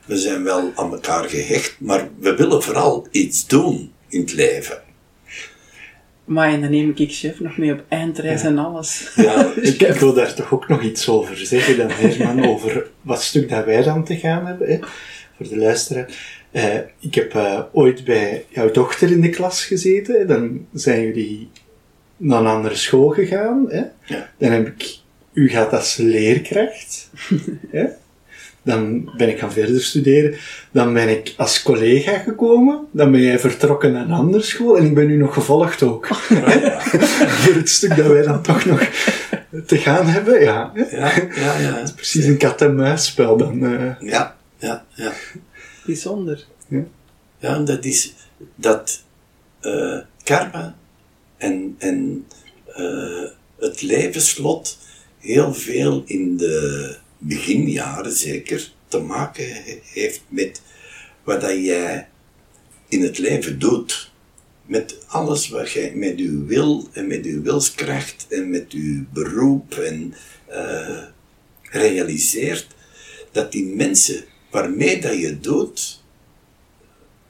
We 0.09 0.17
zijn 0.17 0.43
wel 0.43 0.71
aan 0.75 0.91
elkaar 0.91 1.29
gehecht, 1.29 1.75
maar 1.79 2.09
we 2.19 2.35
willen 2.35 2.63
vooral 2.63 3.07
iets 3.11 3.47
doen 3.47 3.91
in 4.07 4.19
het 4.19 4.33
leven. 4.33 4.81
Maar 6.25 6.49
en 6.49 6.61
dan 6.61 6.71
neem 6.71 6.93
ik 6.95 7.11
chef 7.11 7.39
nog 7.39 7.57
mee 7.57 7.73
op 7.73 7.83
eindreis 7.87 8.43
en 8.43 8.57
alles. 8.57 9.11
Ja, 9.15 9.51
ik, 9.61 9.81
ik, 9.81 9.95
wil 9.95 10.13
daar 10.13 10.33
toch 10.33 10.53
ook 10.53 10.67
nog 10.67 10.81
iets 10.81 11.09
over 11.09 11.37
zeggen, 11.37 11.77
dan 11.77 11.89
Herman, 11.89 12.45
over 12.51 12.87
wat 13.01 13.23
stuk 13.23 13.49
dat 13.49 13.65
wij 13.65 13.83
dan 13.83 14.03
te 14.03 14.17
gaan 14.17 14.45
hebben, 14.45 14.67
hè, 14.69 14.79
voor 15.37 15.47
de 15.47 15.57
luisteraar. 15.57 16.37
Uh, 16.51 16.75
ik 16.99 17.15
heb 17.15 17.33
uh, 17.33 17.61
ooit 17.71 18.03
bij 18.03 18.45
jouw 18.49 18.71
dochter 18.71 19.11
in 19.11 19.21
de 19.21 19.29
klas 19.29 19.65
gezeten, 19.65 20.27
dan 20.27 20.65
zijn 20.73 21.01
jullie 21.01 21.49
naar 22.17 22.39
een 22.39 22.47
andere 22.47 22.75
school 22.75 23.09
gegaan. 23.09 23.65
Hè? 23.69 23.83
Ja. 24.05 24.29
Dan 24.37 24.51
heb 24.51 24.67
ik 24.67 24.97
u 25.33 25.49
gehad 25.49 25.73
als 25.73 25.97
leerkracht. 25.97 27.09
hè? 27.71 27.85
Dan 28.63 29.11
ben 29.17 29.29
ik 29.29 29.39
gaan 29.39 29.51
verder 29.51 29.81
studeren. 29.81 30.35
Dan 30.71 30.93
ben 30.93 31.09
ik 31.09 31.33
als 31.37 31.61
collega 31.61 32.17
gekomen. 32.17 32.87
Dan 32.91 33.11
ben 33.11 33.21
jij 33.21 33.39
vertrokken 33.39 33.91
naar 33.91 34.03
een 34.03 34.11
andere 34.11 34.43
school. 34.43 34.77
En 34.77 34.85
ik 34.85 34.93
ben 34.93 35.09
u 35.09 35.17
nog 35.17 35.33
gevolgd 35.33 35.83
ook. 35.83 36.07
Voor 37.41 37.53
het 37.53 37.69
stuk 37.69 37.95
dat 37.95 38.07
wij 38.07 38.21
dan 38.21 38.41
toch 38.41 38.65
nog 38.65 38.89
te 39.65 39.77
gaan 39.77 40.05
hebben. 40.05 40.41
Ja, 40.43 40.71
ja, 40.75 41.11
ja. 41.35 41.59
ja. 41.59 41.73
Het 41.77 41.87
is 41.87 41.93
precies 41.93 42.25
een 42.25 42.37
kat-en-muisspel 42.37 43.37
dan. 43.37 43.63
Uh... 43.63 43.91
Ja, 43.99 44.35
ja, 44.57 44.85
ja. 44.93 45.11
Bijzonder. 45.85 46.45
Ja, 46.67 46.83
ja 47.39 47.59
dat 47.59 47.85
is 47.85 48.13
dat 48.55 49.03
uh, 49.61 49.97
karma 50.23 50.75
en, 51.37 51.75
en 51.77 52.25
uh, 52.77 53.29
het 53.59 53.81
levenslot 53.81 54.77
heel 55.19 55.53
veel 55.53 56.03
in 56.05 56.37
de 56.37 56.95
beginjaren 57.19 58.11
zeker 58.11 58.71
te 58.87 58.99
maken 58.99 59.63
heeft 59.83 60.21
met 60.27 60.61
wat 61.23 61.41
dat 61.41 61.65
jij 61.65 62.07
in 62.87 63.01
het 63.01 63.17
leven 63.17 63.59
doet. 63.59 64.11
Met 64.65 64.97
alles 65.07 65.49
wat 65.49 65.71
jij 65.71 65.95
met 65.95 66.19
je 66.19 66.43
wil 66.43 66.89
en 66.93 67.07
met 67.07 67.25
je 67.25 67.41
wilskracht 67.41 68.25
en 68.29 68.49
met 68.49 68.71
je 68.71 69.03
beroep 69.13 69.73
en 69.73 70.13
uh, 70.49 71.03
realiseert, 71.61 72.67
dat 73.31 73.51
die 73.51 73.65
mensen 73.65 74.23
waarmee 74.51 75.01
dat 75.01 75.17
je 75.17 75.39
doet, 75.39 76.03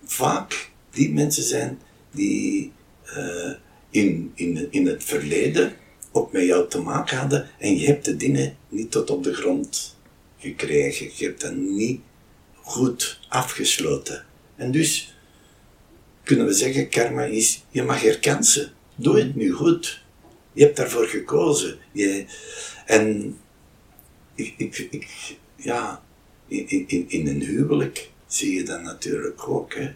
vaak 0.03 0.69
die 0.91 1.13
mensen 1.13 1.43
zijn 1.43 1.79
die 2.11 2.71
uh, 3.17 3.53
in, 3.89 4.31
in, 4.35 4.67
in 4.71 4.87
het 4.87 5.03
verleden 5.03 5.73
ook 6.19 6.31
met 6.31 6.45
jou 6.45 6.69
te 6.69 6.81
maken 6.81 7.17
hadden 7.17 7.49
en 7.57 7.77
je 7.77 7.85
hebt 7.85 8.05
de 8.05 8.15
dingen 8.15 8.57
niet 8.69 8.91
tot 8.91 9.09
op 9.09 9.23
de 9.23 9.33
grond 9.33 9.97
gekregen. 10.37 11.09
Je 11.15 11.25
hebt 11.25 11.41
dat 11.41 11.55
niet 11.55 12.01
goed 12.55 13.19
afgesloten. 13.29 14.25
En 14.55 14.71
dus 14.71 15.15
kunnen 16.23 16.45
we 16.45 16.53
zeggen, 16.53 16.89
karma 16.89 17.23
is, 17.23 17.63
je 17.69 17.83
mag 17.83 18.01
herkansen. 18.01 18.71
Doe 18.95 19.19
het 19.19 19.35
nu 19.35 19.51
goed. 19.51 20.03
Je 20.53 20.63
hebt 20.63 20.77
daarvoor 20.77 21.07
gekozen. 21.07 21.77
En 22.85 23.37
ik, 24.35 24.57
ik, 24.57 25.35
ja, 25.55 26.03
in, 26.47 26.87
in, 26.87 27.05
in 27.07 27.27
een 27.27 27.41
huwelijk 27.41 28.09
zie 28.27 28.55
je 28.55 28.63
dat 28.63 28.81
natuurlijk 28.81 29.47
ook. 29.47 29.73
Hè. 29.73 29.91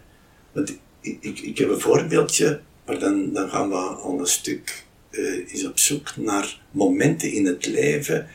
Want 0.52 0.78
ik, 1.00 1.16
ik, 1.20 1.38
ik 1.38 1.58
heb 1.58 1.68
een 1.68 1.80
voorbeeldje, 1.80 2.60
maar 2.86 2.98
dan, 2.98 3.32
dan 3.32 3.48
gaan 3.48 3.68
we 3.68 3.76
al 3.76 4.18
een 4.20 4.26
stuk 4.26 4.84
uh, 5.18 5.52
is 5.52 5.66
op 5.66 5.78
zoek 5.78 6.16
naar 6.16 6.60
momenten 6.70 7.32
in 7.32 7.46
het 7.46 7.66
leven 7.66 8.28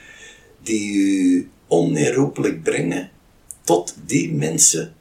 die 0.62 0.94
u 0.94 1.50
onherroepelijk 1.68 2.64
brengen 2.64 3.12
tot 3.64 3.96
die 4.06 4.34
mensen 4.34 4.94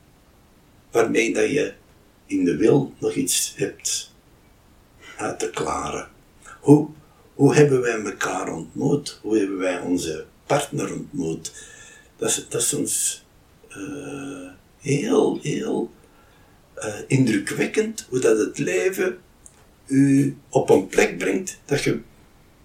waarmee 0.91 1.35
dat 1.35 1.51
je 1.51 1.73
in 2.27 2.45
de 2.45 2.57
wil 2.57 2.93
nog 2.99 3.14
iets 3.14 3.53
hebt 3.57 4.12
uit 5.17 5.38
te 5.38 5.51
klaren. 5.51 6.09
Hoe, 6.61 6.88
hoe 7.35 7.55
hebben 7.55 7.81
wij 7.81 8.03
elkaar 8.05 8.53
ontmoet? 8.53 9.19
Hoe 9.23 9.38
hebben 9.38 9.59
wij 9.59 9.81
onze 9.81 10.27
partner 10.47 10.93
ontmoet? 10.93 11.53
Dat 12.17 12.29
is, 12.29 12.47
dat 12.49 12.75
ons 12.75 13.25
uh, 13.77 14.49
heel, 14.79 15.38
heel 15.43 15.91
uh, 16.77 16.95
indrukwekkend 17.07 18.07
hoe 18.09 18.19
dat 18.19 18.38
het 18.38 18.59
leven 18.59 19.19
u 19.88 20.37
op 20.48 20.70
een 20.70 20.87
plek 20.87 21.18
brengt 21.18 21.59
dat 21.64 21.83
je 21.83 22.01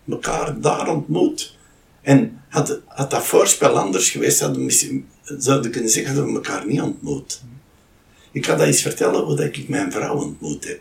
elkaar 0.10 0.62
daar 0.62 0.88
ontmoet. 0.88 1.58
En 2.02 2.42
had, 2.50 2.80
had 2.86 3.12
dat 3.12 3.26
voorspel 3.26 3.78
anders 3.78 4.10
geweest, 4.10 4.38
zouden 4.38 4.66
we 4.66 5.04
zouden 5.24 5.72
kunnen 5.72 5.90
zeggen 5.90 6.16
dat 6.16 6.26
we 6.26 6.32
elkaar 6.34 6.68
niet 6.68 6.82
ontmoet. 6.82 7.42
Ik 8.32 8.46
ga 8.46 8.56
dat 8.56 8.68
eens 8.68 8.82
vertellen 8.82 9.24
hoe 9.24 9.52
ik 9.52 9.70
mijn 9.70 9.92
vrouw 9.92 10.16
ontmoet 10.16 10.68
heb. 10.68 10.80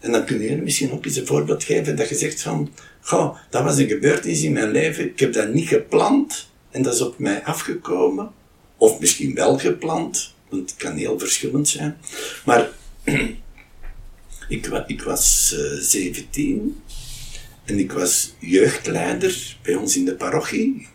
En 0.00 0.12
dan 0.12 0.24
kun 0.24 0.40
je 0.40 0.56
misschien 0.56 0.92
ook 0.92 1.04
eens 1.04 1.16
een 1.16 1.26
voorbeeld 1.26 1.64
geven 1.64 1.96
dat 1.96 2.08
je 2.08 2.14
zegt 2.14 2.42
van, 2.42 2.70
goh, 3.00 3.36
dat 3.50 3.62
was 3.62 3.78
een 3.78 3.88
gebeurtenis 3.88 4.42
in 4.42 4.52
mijn 4.52 4.70
leven, 4.70 5.04
ik 5.04 5.20
heb 5.20 5.32
dat 5.32 5.52
niet 5.52 5.68
gepland 5.68 6.48
en 6.70 6.82
dat 6.82 6.94
is 6.94 7.00
op 7.00 7.18
mij 7.18 7.44
afgekomen. 7.44 8.30
Of 8.76 9.00
misschien 9.00 9.34
wel 9.34 9.58
gepland, 9.58 10.34
want 10.48 10.70
het 10.70 10.78
kan 10.78 10.96
heel 10.96 11.18
verschillend 11.18 11.68
zijn. 11.68 11.96
Maar 12.44 12.68
ik, 14.50 14.66
ik 14.86 15.02
was 15.02 15.52
uh, 15.54 15.72
eh, 15.72 15.82
17 15.82 16.82
en 17.64 17.78
ik 17.78 17.92
was 17.92 18.34
jeugdleider 18.38 19.56
bij 19.62 19.74
ons 19.74 19.96
in 19.96 20.04
de 20.04 20.14
parochie. 20.14 20.88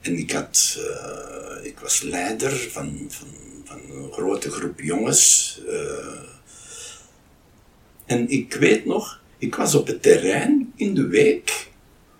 En 0.00 0.18
ik, 0.18 0.30
had, 0.30 0.78
uh, 0.78 1.66
ik 1.66 1.78
was 1.78 2.02
leider 2.02 2.50
van, 2.50 3.06
van, 3.08 3.28
van 3.64 3.80
een 3.90 4.12
grote 4.12 4.50
groep 4.50 4.80
jongens. 4.80 5.60
Uh, 5.68 6.20
en 8.06 8.28
ik 8.30 8.54
weet 8.54 8.84
nog, 8.84 9.20
ik 9.38 9.54
was 9.54 9.74
op 9.74 9.86
het 9.86 10.02
terrein 10.02 10.72
in 10.76 10.94
de 10.94 11.06
week, 11.06 11.68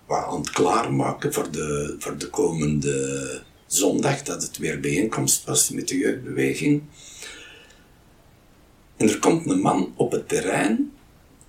aan 0.07 0.39
het 0.39 0.49
klaarmaken 0.49 1.33
voor 1.33 1.51
de, 1.51 1.95
voor 1.99 2.17
de 2.17 2.29
komende 2.29 3.41
zondag, 3.67 4.23
dat 4.23 4.41
het 4.41 4.57
weer 4.57 4.79
bijeenkomst 4.79 5.45
was 5.45 5.69
met 5.69 5.87
de 5.87 5.97
jeugdbeweging. 5.97 6.81
En 8.99 9.09
er 9.09 9.19
komt 9.19 9.49
een 9.49 9.59
man 9.59 9.93
op 9.95 10.11
het 10.11 10.27
terrein 10.27 10.91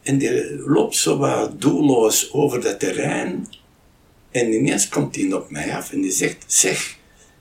en 0.03 0.19
die 0.19 0.59
loopt 0.59 0.97
zo 0.97 1.17
wat 1.17 1.61
doelloos 1.61 2.33
over 2.33 2.61
dat 2.61 2.81
terrein. 2.81 3.49
En 4.31 4.53
ineens 4.53 4.89
komt 4.89 5.17
hij 5.17 5.33
op 5.33 5.51
mij 5.51 5.75
af 5.75 5.93
en 5.93 6.01
die 6.01 6.11
zegt, 6.11 6.45
zeg, 6.47 6.97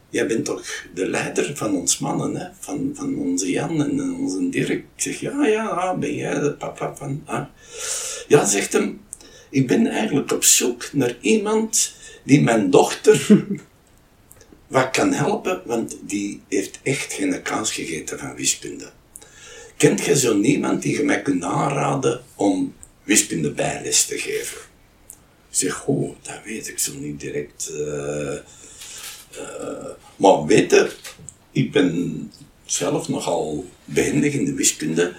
jij 0.09 0.27
bent 0.27 0.45
toch 0.45 0.85
de 0.93 1.07
leider 1.07 1.55
van 1.55 1.75
ons 1.75 1.99
mannen, 1.99 2.35
hè? 2.35 2.47
Van, 2.59 2.91
van 2.93 3.17
onze 3.17 3.51
Jan 3.51 3.83
en 3.83 4.13
onze 4.13 4.49
Dirk. 4.49 4.69
Ik 4.69 4.85
zeg, 4.95 5.19
ja, 5.19 5.45
ja, 5.45 5.65
ah, 5.65 5.99
ben 5.99 6.15
jij 6.15 6.39
de 6.39 6.53
papa 6.53 6.95
van... 6.95 7.21
Ah. 7.25 7.45
Ja, 8.27 8.45
zegt 8.45 8.73
hem, 8.73 9.01
ik 9.49 9.67
ben 9.67 9.87
eigenlijk 9.87 10.31
op 10.31 10.43
zoek 10.43 10.89
naar 10.93 11.15
iemand 11.21 11.93
die 12.23 12.41
mijn 12.41 12.69
dochter 12.69 13.27
wat 14.67 14.89
kan 14.89 15.13
helpen, 15.13 15.61
want 15.65 15.97
die 16.01 16.41
heeft 16.47 16.79
echt 16.83 17.13
geen 17.13 17.41
kans 17.41 17.71
gegeten 17.71 18.19
van 18.19 18.35
wiskunde. 18.35 18.91
Kent 19.79 20.05
je 20.05 20.17
zo 20.17 20.37
niemand 20.37 20.81
die 20.81 20.97
je 20.97 21.03
mij 21.03 21.21
kunt 21.21 21.43
aanraden 21.43 22.21
om 22.35 22.73
wiskunde 23.03 23.51
bijles 23.51 24.05
te 24.05 24.17
geven? 24.17 24.57
Ik 25.49 25.55
zeg, 25.55 25.85
oh, 25.85 26.15
dat 26.21 26.39
weet 26.45 26.67
ik 26.67 26.79
zo 26.79 26.93
niet 26.93 27.19
direct. 27.19 27.69
Uh, 27.71 28.33
uh, 29.37 29.89
maar 30.15 30.45
weten, 30.45 30.89
ik 31.51 31.71
ben 31.71 32.31
zelf 32.65 33.07
nogal 33.07 33.65
behendig 33.85 34.33
in 34.33 34.45
de 34.45 34.53
wiskunde. 34.53 35.15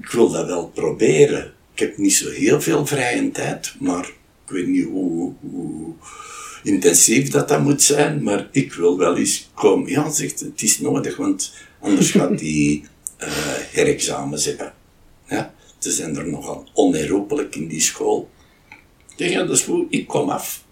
Ik 0.00 0.10
wil 0.10 0.30
dat 0.30 0.46
wel 0.46 0.68
proberen. 0.68 1.52
Ik 1.72 1.78
heb 1.78 1.96
niet 1.96 2.14
zo 2.14 2.30
heel 2.30 2.60
veel 2.60 2.86
vrije 2.86 3.30
tijd, 3.30 3.74
maar 3.80 4.06
ik 4.44 4.52
weet 4.52 4.66
niet 4.66 4.86
hoe, 4.86 5.32
hoe 5.40 5.92
intensief 6.62 7.30
dat 7.30 7.48
dat 7.48 7.62
moet 7.62 7.82
zijn, 7.82 8.22
maar 8.22 8.48
ik 8.52 8.72
wil 8.72 8.98
wel 8.98 9.16
eens 9.16 9.50
komen. 9.54 9.90
Ja, 9.90 10.10
zegt 10.10 10.40
het 10.40 10.62
is 10.62 10.78
nodig, 10.78 11.16
want 11.16 11.52
anders 11.80 12.10
gaat 12.10 12.38
die 12.38 12.84
uh, 13.18 13.28
herexamens 13.72 14.44
hebben. 14.44 14.72
Ja, 15.26 15.54
ze 15.78 15.90
zijn 15.90 16.16
er 16.16 16.28
nogal 16.28 16.68
onherroepelijk 16.72 17.56
in 17.56 17.68
die 17.68 17.80
school. 17.80 18.30
Dat 19.16 19.50
is 19.50 19.62
goed, 19.62 19.86
ik 19.90 20.06
kom 20.06 20.30
af. 20.30 20.64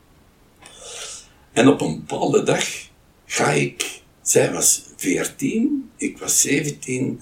En 1.52 1.68
op 1.68 1.80
een 1.80 2.04
bepaalde 2.06 2.42
dag 2.42 2.64
ga 3.26 3.50
ik, 3.50 4.00
zij 4.22 4.52
was 4.52 4.82
14, 4.96 5.90
ik 5.96 6.18
was 6.18 6.40
17, 6.40 7.20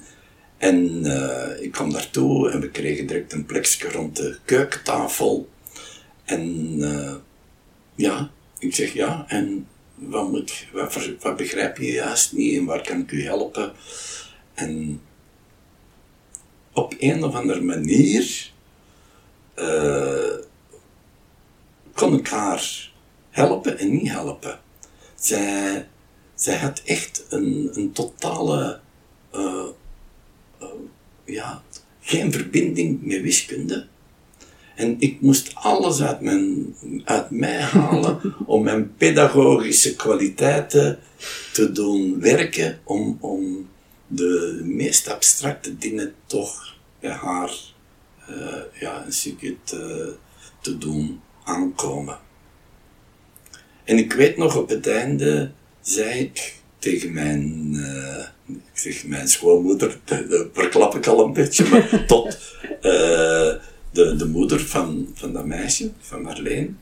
en 0.59 1.05
uh, 1.05 1.63
ik 1.63 1.73
kwam 1.73 1.93
daartoe 1.93 2.51
en 2.51 2.61
we 2.61 2.71
kregen 2.71 3.07
direct 3.07 3.33
een 3.33 3.47
plekje 3.47 3.91
rond 3.91 4.17
de 4.17 4.39
keukentafel. 4.45 5.49
En 6.25 6.75
uh, 6.79 7.15
ja, 7.95 8.31
ik 8.59 8.75
zeg 8.75 8.93
ja, 8.93 9.25
en 9.29 9.67
wat, 9.95 10.53
wat, 10.73 11.11
wat 11.21 11.37
begrijp 11.37 11.77
je 11.79 11.93
juist 11.93 12.33
niet 12.33 12.59
en 12.59 12.65
waar 12.65 12.83
kan 12.83 13.01
ik 13.01 13.11
u 13.11 13.25
helpen? 13.25 13.73
En 14.55 15.01
op 16.75 16.95
een 16.99 17.25
of 17.25 17.35
andere 17.35 17.61
manier 17.61 18.53
uh, 19.59 20.35
kon 21.95 22.19
ik 22.19 22.29
haar 22.29 22.91
helpen 23.31 23.79
en 23.79 23.91
niet 23.91 24.11
helpen. 24.11 24.59
Zij, 25.15 25.87
zij 26.35 26.57
had 26.57 26.83
echt 26.85 27.25
een, 27.29 27.71
een 27.73 27.93
totale, 27.93 28.81
uh, 29.35 29.65
uh, 30.63 30.69
ja, 31.25 31.63
geen 32.01 32.33
verbinding 32.33 33.03
met 33.03 33.23
wiskunde. 33.23 33.87
En 34.75 34.97
ik 34.99 35.21
moest 35.21 35.55
alles 35.55 36.03
uit, 36.03 36.21
mijn, 36.21 36.75
uit 37.05 37.31
mij 37.31 37.61
halen 37.79 38.21
om 38.47 38.63
mijn 38.63 38.97
pedagogische 38.97 39.97
kwaliteiten 39.97 40.99
te 41.53 41.73
doen 41.73 42.21
werken, 42.21 42.79
om, 42.85 43.19
om 43.21 43.69
de 44.07 44.61
meest 44.65 45.09
abstracte 45.09 45.79
dingen 45.79 46.15
toch 46.27 46.77
bij 47.01 47.11
haar 47.11 47.53
uh, 48.31 48.81
ja, 48.81 49.05
een 49.05 49.13
stukje 49.13 49.57
te, 49.65 50.79
doen 50.79 51.21
aankomen. 51.45 52.19
En 53.85 53.99
ik 53.99 54.13
weet 54.13 54.37
nog, 54.37 54.57
op 54.57 54.69
het 54.69 54.87
einde 54.87 55.51
zei 55.81 56.21
ik 56.21 56.55
tegen 56.79 57.13
mijn, 57.13 57.73
uh, 57.75 58.25
ik 58.47 58.79
zeg 58.79 59.07
mijn 59.07 59.29
schoonmoeder, 59.29 59.99
daar 60.05 60.25
verklap 60.53 60.95
ik 60.95 61.07
al 61.07 61.25
een 61.25 61.33
beetje, 61.33 61.69
maar 61.69 62.05
tot 62.07 62.39
uh, 62.77 63.55
de, 63.91 64.15
de 64.17 64.27
moeder 64.27 64.61
van, 64.61 65.09
van 65.15 65.33
dat 65.33 65.47
meisje, 65.47 65.91
van 65.99 66.23
Marleen, 66.23 66.79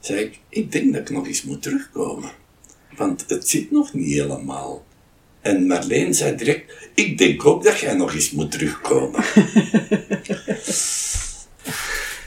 zei 0.00 0.20
ik, 0.20 0.40
ik 0.48 0.72
denk 0.72 0.92
dat 0.92 1.00
ik 1.00 1.10
nog 1.10 1.26
eens 1.26 1.42
moet 1.42 1.62
terugkomen. 1.62 2.30
Want 2.96 3.24
het 3.28 3.48
zit 3.48 3.70
nog 3.70 3.92
niet 3.92 4.12
helemaal. 4.12 4.85
En 5.46 5.66
Marleen 5.66 6.14
zei 6.14 6.36
direct, 6.36 6.72
ik 6.94 7.18
denk 7.18 7.46
ook 7.46 7.64
dat 7.64 7.78
jij 7.78 7.94
nog 7.94 8.14
eens 8.14 8.30
moet 8.30 8.50
terugkomen. 8.50 9.24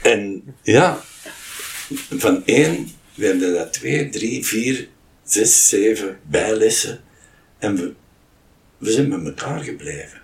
en 0.02 0.42
ja, 0.62 1.00
van 2.10 2.46
één 2.46 2.88
werden 3.14 3.54
dat 3.54 3.72
twee, 3.72 4.08
drie, 4.08 4.44
vier, 4.44 4.88
zes, 5.24 5.68
zeven 5.68 6.18
bijlessen. 6.22 7.00
En 7.58 7.76
we, 7.76 7.92
we 8.78 8.92
zijn 8.92 9.08
met 9.08 9.24
elkaar 9.24 9.60
gebleven. 9.60 10.20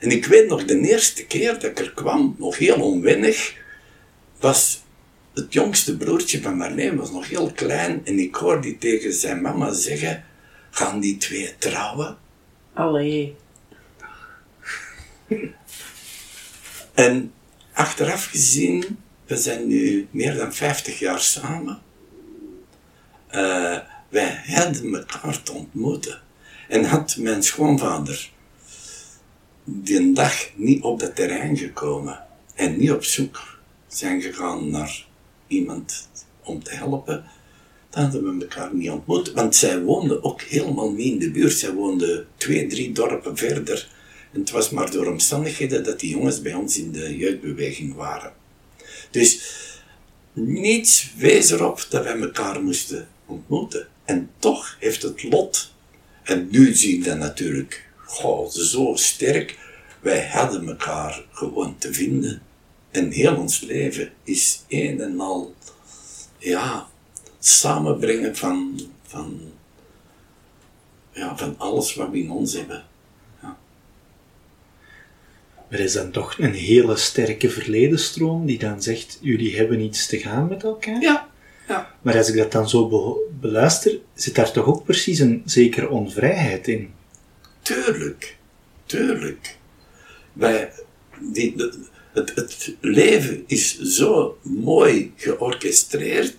En 0.00 0.10
ik 0.10 0.26
weet 0.26 0.48
nog, 0.48 0.64
de 0.64 0.80
eerste 0.80 1.26
keer 1.26 1.52
dat 1.52 1.64
ik 1.64 1.78
er 1.78 1.92
kwam, 1.92 2.36
nog 2.38 2.58
heel 2.58 2.80
onwennig, 2.80 3.54
was 4.40 4.82
het 5.34 5.52
jongste 5.52 5.96
broertje 5.96 6.42
van 6.42 6.56
Marleen, 6.56 6.96
was 6.96 7.10
nog 7.10 7.28
heel 7.28 7.52
klein, 7.52 8.00
en 8.04 8.18
ik 8.18 8.34
hoorde 8.34 8.60
die 8.60 8.78
tegen 8.78 9.12
zijn 9.12 9.40
mama 9.40 9.72
zeggen, 9.72 10.24
gaan 10.70 11.00
die 11.00 11.16
twee 11.16 11.58
trouwen? 11.58 12.18
Allee. 12.72 13.36
En 16.94 17.32
achteraf 17.72 18.26
gezien, 18.26 18.98
we 19.26 19.36
zijn 19.36 19.66
nu 19.66 20.08
meer 20.10 20.34
dan 20.34 20.54
50 20.54 20.98
jaar 20.98 21.20
samen. 21.20 21.82
Uh, 23.34 23.78
wij 24.08 24.42
hadden 24.46 24.94
elkaar 24.94 25.42
te 25.42 25.52
ontmoeten. 25.52 26.20
En 26.68 26.84
had 26.84 27.16
mijn 27.16 27.42
schoonvader 27.42 28.30
die 29.64 30.12
dag 30.12 30.48
niet 30.54 30.82
op 30.82 31.00
dat 31.00 31.16
terrein 31.16 31.56
gekomen 31.56 32.24
en 32.54 32.78
niet 32.78 32.92
op 32.92 33.04
zoek 33.04 33.58
zijn 33.86 34.20
gegaan 34.22 34.70
naar 34.70 35.06
iemand 35.46 36.08
om 36.42 36.62
te 36.62 36.74
helpen, 36.74 37.24
dan 37.90 38.02
hadden 38.02 38.38
we 38.38 38.44
elkaar 38.44 38.74
niet 38.74 38.90
ontmoet. 38.90 39.32
Want 39.32 39.56
zij 39.56 39.80
woonden 39.80 40.24
ook 40.24 40.42
helemaal 40.42 40.92
niet 40.92 41.12
in 41.12 41.18
de 41.18 41.30
buurt. 41.30 41.52
Zij 41.52 41.72
woonden 41.72 42.26
twee, 42.36 42.66
drie 42.66 42.92
dorpen 42.92 43.36
verder. 43.36 43.88
En 44.32 44.40
het 44.40 44.50
was 44.50 44.70
maar 44.70 44.90
door 44.90 45.06
omstandigheden 45.06 45.84
dat 45.84 46.00
die 46.00 46.10
jongens 46.10 46.42
bij 46.42 46.54
ons 46.54 46.78
in 46.78 46.92
de 46.92 47.16
jeugdbeweging 47.16 47.94
waren. 47.94 48.32
Dus 49.10 49.40
niets 50.32 51.12
wees 51.16 51.50
erop 51.50 51.86
dat 51.88 52.04
wij 52.04 52.20
elkaar 52.20 52.62
moesten 52.62 53.08
ontmoeten. 53.26 53.88
En 54.04 54.30
toch 54.38 54.76
heeft 54.80 55.02
het 55.02 55.22
lot, 55.22 55.72
en 56.22 56.48
nu 56.50 56.74
zie 56.74 56.96
ik 56.96 57.04
dat 57.04 57.18
natuurlijk 57.18 57.88
goh, 57.96 58.50
zo 58.50 58.92
sterk. 58.94 59.58
Wij 60.00 60.28
hadden 60.28 60.68
elkaar 60.68 61.24
gewoon 61.32 61.78
te 61.78 61.92
vinden. 61.92 62.42
En 62.90 63.10
heel 63.10 63.36
ons 63.36 63.60
leven 63.60 64.12
is 64.24 64.64
een 64.68 65.00
en 65.00 65.20
al, 65.20 65.54
ja, 66.38 66.88
samenbrengen 67.40 68.36
van, 68.36 68.80
van, 69.02 69.40
ja, 71.12 71.36
van 71.36 71.54
alles 71.58 71.94
wat 71.94 72.10
we 72.10 72.18
in 72.18 72.30
ons 72.30 72.54
hebben. 72.54 72.84
Ja. 73.42 73.58
Er 75.68 75.80
is 75.80 75.92
dan 75.92 76.10
toch 76.10 76.38
een 76.38 76.54
hele 76.54 76.96
sterke 76.96 77.50
verledenstroom 77.50 78.46
die 78.46 78.58
dan 78.58 78.82
zegt, 78.82 79.18
jullie 79.20 79.56
hebben 79.56 79.80
iets 79.80 80.06
te 80.06 80.18
gaan 80.18 80.48
met 80.48 80.62
elkaar? 80.62 81.00
Ja. 81.00 81.28
ja. 81.68 81.94
Maar 82.02 82.16
als 82.16 82.28
ik 82.28 82.36
dat 82.36 82.52
dan 82.52 82.68
zo 82.68 83.18
beluister, 83.40 83.98
zit 84.14 84.34
daar 84.34 84.52
toch 84.52 84.66
ook 84.66 84.84
precies 84.84 85.18
een 85.18 85.42
zekere 85.44 85.88
onvrijheid 85.88 86.68
in? 86.68 86.90
Tuurlijk, 87.62 88.36
tuurlijk. 88.86 89.58
Wij, 90.32 90.72
die, 91.20 91.54
het, 92.12 92.34
het 92.34 92.74
leven 92.80 93.44
is 93.46 93.80
zo 93.80 94.38
mooi 94.42 95.12
georchestreerd 95.16 96.34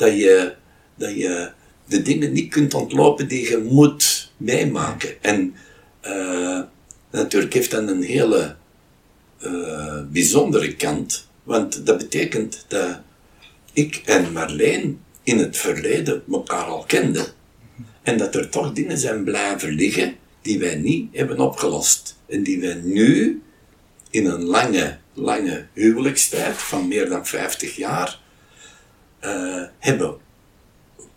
dat 0.00 0.18
je, 0.18 0.54
dat 0.94 1.16
je 1.16 1.50
de 1.86 2.02
dingen 2.02 2.32
niet 2.32 2.50
kunt 2.50 2.74
ontlopen 2.74 3.28
die 3.28 3.50
je 3.50 3.58
moet 3.58 4.30
meemaken. 4.36 5.22
En 5.22 5.54
uh, 6.06 6.60
natuurlijk 7.10 7.54
heeft 7.54 7.70
dat 7.70 7.88
een 7.88 8.02
hele 8.02 8.56
uh, 9.44 10.00
bijzondere 10.10 10.76
kant, 10.76 11.28
want 11.42 11.86
dat 11.86 11.98
betekent 11.98 12.64
dat 12.68 13.00
ik 13.72 14.02
en 14.04 14.32
Marleen 14.32 15.00
in 15.22 15.38
het 15.38 15.56
verleden 15.56 16.22
elkaar 16.30 16.64
al 16.64 16.84
kenden. 16.86 17.26
En 18.02 18.18
dat 18.18 18.34
er 18.34 18.48
toch 18.48 18.72
dingen 18.72 18.98
zijn 18.98 19.24
blijven 19.24 19.70
liggen 19.70 20.14
die 20.42 20.58
wij 20.58 20.74
niet 20.74 21.08
hebben 21.12 21.38
opgelost. 21.38 22.16
En 22.26 22.42
die 22.42 22.60
wij 22.60 22.80
nu, 22.84 23.42
in 24.10 24.26
een 24.26 24.44
lange, 24.44 24.98
lange 25.14 25.66
huwelijkstijd 25.72 26.56
van 26.56 26.88
meer 26.88 27.08
dan 27.08 27.26
50 27.26 27.76
jaar, 27.76 28.20
uh, 29.20 29.62
hebben 29.78 30.16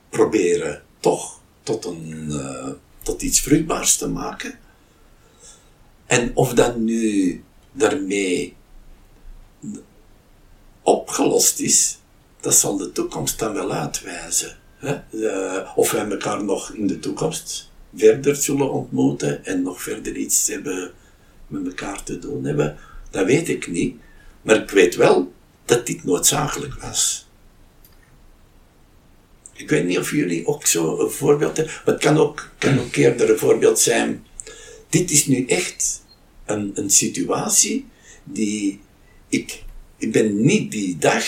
proberen 0.10 0.84
toch 1.00 1.39
tot, 1.63 1.86
een, 1.86 2.28
uh, 2.30 2.70
tot 3.02 3.22
iets 3.22 3.39
vruchtbaars 3.39 3.96
te 3.96 4.08
maken. 4.08 4.60
En 6.06 6.32
of 6.36 6.54
dat 6.54 6.78
nu 6.78 7.44
daarmee 7.72 8.56
opgelost 10.82 11.60
is, 11.60 11.98
dat 12.39 12.56
zal 12.56 12.78
de 12.78 12.92
toekomst 12.92 13.39
dan 13.39 13.54
wel 13.54 13.72
uitwijzen. 13.72 14.58
Hè? 14.78 15.00
Uh, 15.12 15.72
of 15.76 15.92
wij 15.92 16.10
elkaar 16.10 16.44
nog 16.44 16.72
in 16.72 16.88
de 16.88 17.00
toekomst 17.00 17.72
verder 17.96 18.36
zullen 18.36 18.72
ontmoeten 18.72 19.46
en 19.46 19.62
nog 19.62 19.82
verder 19.82 20.16
iets 20.16 20.48
hebben 20.48 20.92
met 21.48 21.66
elkaar 21.66 22.04
te 22.04 22.20
doen 22.20 22.44
hebben, 22.44 22.78
dat 23.10 23.26
weet 23.26 23.50
ik 23.50 23.68
niet. 23.68 23.96
Maar 24.42 24.56
ik 24.56 24.70
weet 24.70 24.96
wel 24.96 25.34
dat 25.66 25.86
dit 25.86 26.04
noodzakelijk 26.04 26.74
was. 26.74 27.22
Ik 29.54 29.70
weet 29.70 29.86
niet 29.86 29.98
of 29.98 30.12
jullie 30.12 30.48
ook 30.48 30.66
zo 30.66 31.00
een 31.00 31.10
voorbeeld 31.10 31.58
hebben, 31.58 31.76
maar 31.86 31.94
het 31.94 32.04
kan 32.04 32.18
ook, 32.18 32.52
kan 32.58 32.80
ook 32.80 32.96
eerder 32.96 33.30
een 33.30 33.38
voorbeeld 33.38 33.80
zijn. 33.80 34.26
Dit 34.89 35.12
is 35.12 35.26
nu 35.26 35.46
echt 35.46 36.02
een, 36.46 36.72
een 36.76 36.89
situatie 36.89 37.86
die 38.24 38.80
ik, 39.30 39.63
ik 39.98 40.12
ben 40.12 40.42
niet 40.42 40.72
die 40.72 40.98
dag 40.98 41.26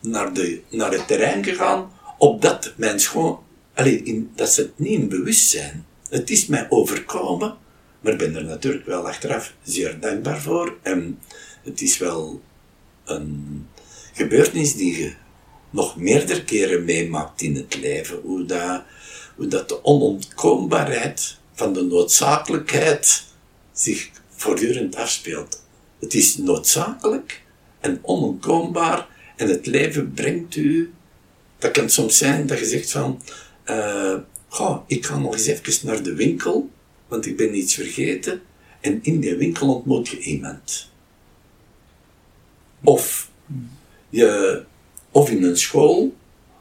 naar, 0.00 0.32
de, 0.32 0.60
naar 0.70 0.92
het 0.92 1.06
terrein 1.06 1.44
gegaan, 1.44 1.92
opdat 2.18 2.72
mijn 2.76 3.00
schoon, 3.00 3.38
alleen 3.74 4.04
in, 4.04 4.30
dat 4.34 4.52
ze 4.52 4.60
het 4.60 4.78
niet 4.78 5.00
in 5.00 5.08
bewustzijn. 5.08 5.86
Het 6.08 6.30
is 6.30 6.46
mij 6.46 6.66
overkomen, 6.68 7.56
maar 8.00 8.12
ik 8.12 8.18
ben 8.18 8.36
er 8.36 8.44
natuurlijk 8.44 8.86
wel 8.86 9.06
achteraf 9.06 9.54
zeer 9.62 10.00
dankbaar 10.00 10.40
voor. 10.40 10.76
En 10.82 11.18
het 11.62 11.80
is 11.80 11.98
wel 11.98 12.42
een 13.04 13.66
gebeurtenis 14.12 14.74
die 14.74 14.98
je 14.98 15.12
nog 15.74 15.96
meerdere 15.96 16.44
keren 16.44 16.84
meemaakt 16.84 17.42
in 17.42 17.54
het 17.54 17.76
leven. 17.80 18.20
Hoe 18.22 18.44
dat, 18.44 18.82
hoe 19.36 19.46
dat 19.46 19.68
de 19.68 19.84
onontkoombaarheid 19.84 21.36
van 21.52 21.72
de 21.72 21.82
noodzakelijkheid 21.82 23.24
zich 23.72 24.10
voortdurend 24.28 24.96
afspeelt. 24.96 25.62
Het 26.00 26.14
is 26.14 26.36
noodzakelijk 26.36 27.42
en 27.80 27.98
onontkoombaar 28.02 29.08
en 29.36 29.48
het 29.48 29.66
leven 29.66 30.12
brengt 30.12 30.56
u. 30.56 30.92
Dat 31.58 31.70
kan 31.70 31.90
soms 31.90 32.18
zijn 32.18 32.46
dat 32.46 32.58
je 32.58 32.66
zegt 32.66 32.90
van, 32.90 33.22
uh, 33.66 34.16
ik 34.86 35.06
ga 35.06 35.18
nog 35.18 35.32
eens 35.32 35.46
even 35.46 35.86
naar 35.86 36.02
de 36.02 36.14
winkel, 36.14 36.70
want 37.08 37.26
ik 37.26 37.36
ben 37.36 37.56
iets 37.56 37.74
vergeten. 37.74 38.42
En 38.80 38.98
in 39.02 39.20
die 39.20 39.36
winkel 39.36 39.74
ontmoet 39.74 40.08
je 40.08 40.18
iemand. 40.18 40.90
Of, 42.82 43.30
je, 44.08 44.62
of 45.14 45.30
in 45.30 45.42
een 45.42 45.56
school, 45.56 46.14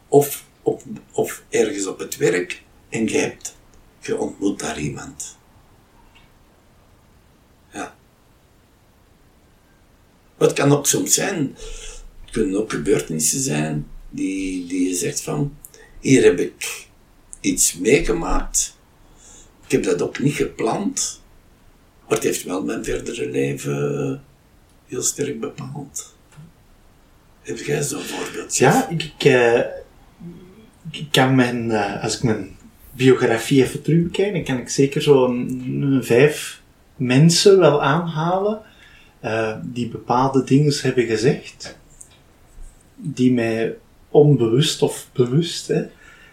of, 0.07 0.45
of, 1.11 1.43
ergens 1.49 1.87
op 1.87 1.99
het 1.99 2.17
werk, 2.17 2.63
en 2.89 3.07
je, 3.07 3.17
hebt, 3.17 3.55
je 4.01 4.17
ontmoet 4.17 4.59
daar 4.59 4.79
iemand. 4.79 5.37
Ja. 7.71 7.95
Wat 10.37 10.53
kan 10.53 10.71
ook 10.71 10.87
soms 10.87 11.13
zijn, 11.13 11.55
het 12.21 12.31
kunnen 12.31 12.59
ook 12.59 12.71
gebeurtenissen 12.71 13.39
zijn, 13.39 13.87
die, 14.09 14.67
die 14.67 14.87
je 14.87 14.95
zegt 14.95 15.21
van, 15.21 15.57
hier 15.99 16.23
heb 16.23 16.39
ik 16.39 16.87
iets 17.39 17.77
meegemaakt, 17.77 18.77
ik 19.65 19.71
heb 19.71 19.83
dat 19.83 20.01
ook 20.01 20.19
niet 20.19 20.35
gepland, 20.35 21.21
maar 22.07 22.17
het 22.17 22.23
heeft 22.23 22.43
wel 22.43 22.63
mijn 22.63 22.83
verdere 22.83 23.29
leven 23.29 24.23
heel 24.85 25.01
sterk 25.01 25.39
bepaald. 25.39 26.15
Heb 27.43 27.58
jij 27.58 27.82
zo'n 27.82 28.01
voorbeeld? 28.01 28.58
Ja, 28.58 28.89
ik, 28.89 29.03
ik, 29.03 29.25
uh, 29.25 29.60
ik 30.91 31.08
kan 31.12 31.36
mijn, 31.36 31.65
uh, 31.65 32.03
als 32.03 32.15
ik 32.15 32.23
mijn 32.23 32.58
biografie 32.91 33.63
even 33.63 33.82
terugkijk, 33.82 34.34
dan 34.34 34.43
kan 34.43 34.58
ik 34.58 34.69
zeker 34.69 35.01
zo'n 35.01 35.99
vijf 36.03 36.62
mensen 36.95 37.60
wel 37.60 37.84
aanhalen 37.84 38.62
uh, 39.23 39.56
die 39.63 39.88
bepaalde 39.88 40.43
dingen 40.43 40.73
hebben 40.82 41.06
gezegd, 41.06 41.77
die 42.95 43.34
mij 43.34 43.75
onbewust 44.10 44.82
of 44.82 45.08
bewust 45.13 45.67
hè, 45.67 45.84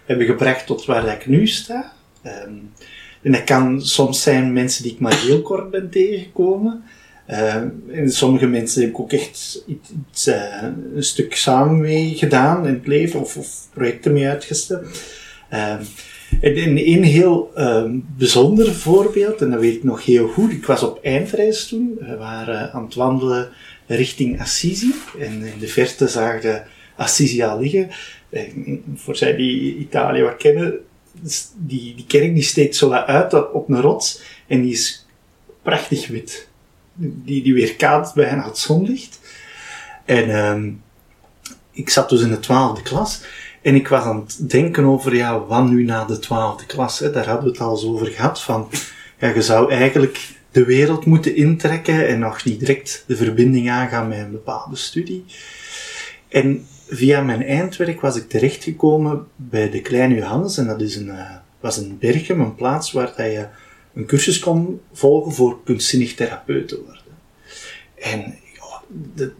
hebben 0.05 0.27
gebracht 0.27 0.67
tot 0.67 0.85
waar 0.85 1.15
ik 1.15 1.27
nu 1.27 1.47
sta. 1.47 1.93
Um, 2.27 2.73
en 3.23 3.33
dat 3.33 3.45
kan 3.45 3.83
soms 3.83 4.23
zijn 4.23 4.53
mensen 4.53 4.83
die 4.83 4.93
ik 4.93 5.01
maar 5.01 5.21
heel 5.21 5.43
kort 5.43 5.71
ben 5.71 5.91
tegengekomen. 5.91 6.85
Uh, 7.31 7.55
en 7.91 8.11
sommige 8.11 8.47
mensen 8.47 8.81
heb 8.81 8.91
ik 8.91 9.01
ook 9.01 9.13
echt 9.13 9.65
iets, 9.67 10.27
uh, 10.29 10.63
een 10.95 11.05
stuk 11.05 11.35
samen 11.35 11.81
mee 11.81 12.15
gedaan 12.15 12.67
in 12.67 12.75
het 12.75 12.87
leven 12.87 13.21
of, 13.21 13.37
of 13.37 13.69
projecten 13.73 14.13
mee 14.13 14.29
uitgesteld. 14.29 14.87
Uh, 15.53 15.73
en 16.41 16.57
een 16.79 17.03
heel 17.03 17.53
bijzonder 18.17 18.75
voorbeeld, 18.75 19.43
en 19.43 19.51
dat 19.51 19.61
weet 19.61 19.75
ik 19.75 19.85
nog 19.85 20.05
heel 20.05 20.29
goed, 20.29 20.53
ik 20.53 20.67
was 20.67 20.83
op 20.83 21.05
eindreis 21.05 21.67
toen, 21.67 21.99
we 22.01 22.17
waren 22.17 22.73
aan 22.73 22.85
het 22.85 22.95
wandelen 22.95 23.49
richting 23.87 24.41
Assisi 24.41 24.95
en 25.19 25.43
in 25.43 25.59
de 25.59 25.69
verte 25.69 26.09
zagen 26.09 26.65
Assisi 26.97 27.43
al 27.43 27.61
liggen. 27.61 27.91
En 28.31 28.83
voor 28.95 29.17
zij 29.17 29.37
die 29.37 29.77
Italië 29.77 30.23
wat 30.23 30.37
kennen, 30.37 30.79
die, 31.57 31.95
die 31.95 32.05
kerk 32.07 32.35
die 32.35 32.43
steekt 32.43 32.77
zo 32.77 32.91
uit 32.91 33.53
op 33.53 33.69
een 33.69 33.81
rots 33.81 34.23
en 34.47 34.63
die 34.63 34.73
is 34.73 35.07
prachtig 35.63 36.09
wit. 36.09 36.49
Die, 37.03 37.43
die 37.43 37.55
weerkaatst 37.55 38.15
bijna 38.15 38.45
het 38.45 38.59
zonlicht. 38.59 39.21
En 40.05 40.31
um, 40.31 40.83
ik 41.71 41.91
zat 41.91 42.09
dus 42.09 42.21
in 42.21 42.31
de 42.31 42.41
twaalfde 42.41 42.83
klas 42.83 43.23
en 43.63 43.75
ik 43.75 43.89
was 43.89 44.05
aan 44.05 44.21
het 44.21 44.51
denken 44.51 44.85
over, 44.85 45.15
ja, 45.15 45.41
wat 45.47 45.69
nu 45.69 45.85
na 45.85 46.05
de 46.05 46.19
twaalfde 46.19 46.67
klas? 46.67 46.99
Hè? 46.99 47.11
Daar 47.11 47.27
hadden 47.27 47.45
we 47.45 47.51
het 47.51 47.61
al 47.61 47.71
eens 47.71 47.85
over 47.85 48.07
gehad, 48.07 48.43
van, 48.43 48.69
ja, 49.19 49.29
je 49.29 49.43
zou 49.43 49.73
eigenlijk 49.73 50.29
de 50.51 50.65
wereld 50.65 51.05
moeten 51.05 51.37
intrekken 51.37 52.09
en 52.09 52.19
nog 52.19 52.45
niet 52.45 52.61
direct 52.61 53.05
de 53.07 53.17
verbinding 53.17 53.71
aangaan 53.71 54.09
met 54.09 54.19
een 54.19 54.31
bepaalde 54.31 54.77
studie. 54.77 55.25
En 56.29 56.67
via 56.89 57.21
mijn 57.21 57.43
eindwerk 57.43 58.01
was 58.01 58.17
ik 58.17 58.29
terechtgekomen 58.29 59.27
bij 59.37 59.71
de 59.71 59.81
Kleine 59.81 60.15
Johannes. 60.15 60.59
En 60.59 60.67
dat 60.67 60.81
is 60.81 60.97
een, 60.97 61.07
uh, 61.07 61.31
was 61.61 61.77
een 61.77 61.99
Berchem, 61.99 62.41
een 62.41 62.55
plaats 62.55 62.93
waar 62.93 63.13
dat 63.17 63.27
je 63.27 63.47
een 63.95 64.07
cursus 64.07 64.39
kon 64.39 64.81
volgen 64.93 65.33
voor 65.33 65.59
kunstzinnig 65.65 66.15
therapeut 66.15 66.69
te 66.69 66.83
worden. 66.85 67.03
En 67.95 68.35
oh, 68.61 68.81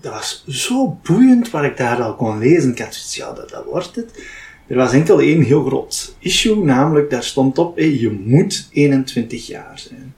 dat, 0.01 0.13
was 0.13 0.45
zo 0.49 0.99
boeiend 1.03 1.51
wat 1.51 1.65
ik 1.65 1.77
daar 1.77 2.03
al 2.03 2.15
kon 2.15 2.39
lezen. 2.39 2.71
Ik 2.71 2.79
had 2.79 2.95
zoiets, 2.95 3.17
ja, 3.17 3.33
dat, 3.33 3.51
dat 3.51 3.65
wordt 3.65 3.97
het. 3.97 4.23
Er 4.67 4.77
was 4.77 4.93
enkel 4.93 5.21
één 5.21 5.43
heel 5.43 5.65
groot 5.65 6.15
issue, 6.19 6.65
namelijk 6.65 7.11
daar 7.11 7.25
stond 7.25 7.59
op, 7.59 7.79
je 7.79 8.11
moet 8.25 8.69
21 8.73 9.47
jaar 9.47 9.79
zijn. 9.79 10.15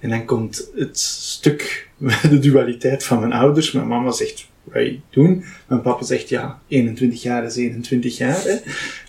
En 0.00 0.08
dan 0.08 0.24
komt 0.24 0.70
het 0.74 0.98
stuk, 0.98 1.88
de 2.30 2.38
dualiteit 2.38 3.04
van 3.04 3.20
mijn 3.20 3.32
ouders. 3.32 3.72
Mijn 3.72 3.86
mama 3.86 4.10
zegt, 4.10 4.46
wij 4.62 5.00
doen. 5.10 5.44
Mijn 5.66 5.82
papa 5.82 6.04
zegt, 6.04 6.28
ja, 6.28 6.60
21 6.68 7.22
jaar 7.22 7.44
is 7.44 7.56
21 7.56 8.16
jaar. 8.16 8.62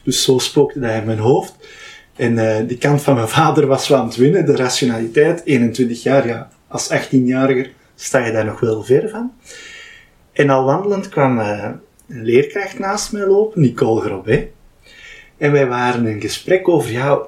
Dus 0.04 0.23
zo 0.23 0.38
spookte 0.38 0.80
dat 0.80 0.93
in 0.93 1.06
mijn 1.06 1.19
hoofd. 1.19 1.56
En 2.17 2.34
uh, 2.34 2.58
die 2.67 2.77
kant 2.77 3.01
van 3.01 3.15
mijn 3.15 3.27
vader 3.27 3.67
was 3.67 3.88
wel 3.88 3.99
aan 3.99 4.08
het 4.08 4.15
winnen, 4.15 4.45
de 4.45 4.56
rationaliteit. 4.56 5.41
21 5.45 6.03
jaar, 6.03 6.27
ja, 6.27 6.49
als 6.67 6.89
18-jariger 6.93 7.69
sta 7.95 8.25
je 8.25 8.32
daar 8.32 8.45
nog 8.45 8.60
wel 8.60 8.84
ver 8.84 9.10
van. 9.10 9.34
En 10.32 10.49
al 10.49 10.63
wandelend 10.63 11.10
kwam 11.10 11.39
uh, 11.39 11.69
een 12.10 12.23
leerkracht 12.23 12.80
naast 12.80 13.12
mij 13.12 13.25
lopen, 13.25 13.62
Nicole 13.62 14.01
Grobet. 14.01 14.47
En 15.38 15.51
wij 15.51 15.67
waren 15.67 16.06
in 16.06 16.21
gesprek 16.21 16.67
over, 16.67 16.91
ja, 16.91 17.19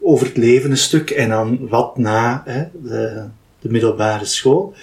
over 0.00 0.26
het 0.26 0.36
leven 0.36 0.70
een 0.70 0.76
stuk 0.76 1.10
en 1.10 1.28
dan 1.28 1.68
wat 1.68 1.98
na 1.98 2.42
hè, 2.44 2.64
de, 2.72 3.24
de 3.60 3.70
middelbare 3.70 4.24
school. 4.24 4.74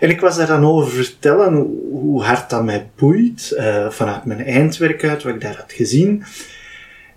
En 0.00 0.10
ik 0.10 0.20
was 0.20 0.36
daar 0.36 0.46
dan 0.46 0.64
over 0.64 0.90
vertellen 0.90 1.54
hoe 1.90 2.22
hard 2.22 2.50
dat 2.50 2.64
mij 2.64 2.90
boeit, 2.96 3.54
uh, 3.56 3.90
vanuit 3.90 4.24
mijn 4.24 4.44
eindwerk 4.44 5.04
uit, 5.04 5.22
wat 5.22 5.34
ik 5.34 5.40
daar 5.40 5.56
had 5.56 5.72
gezien. 5.72 6.24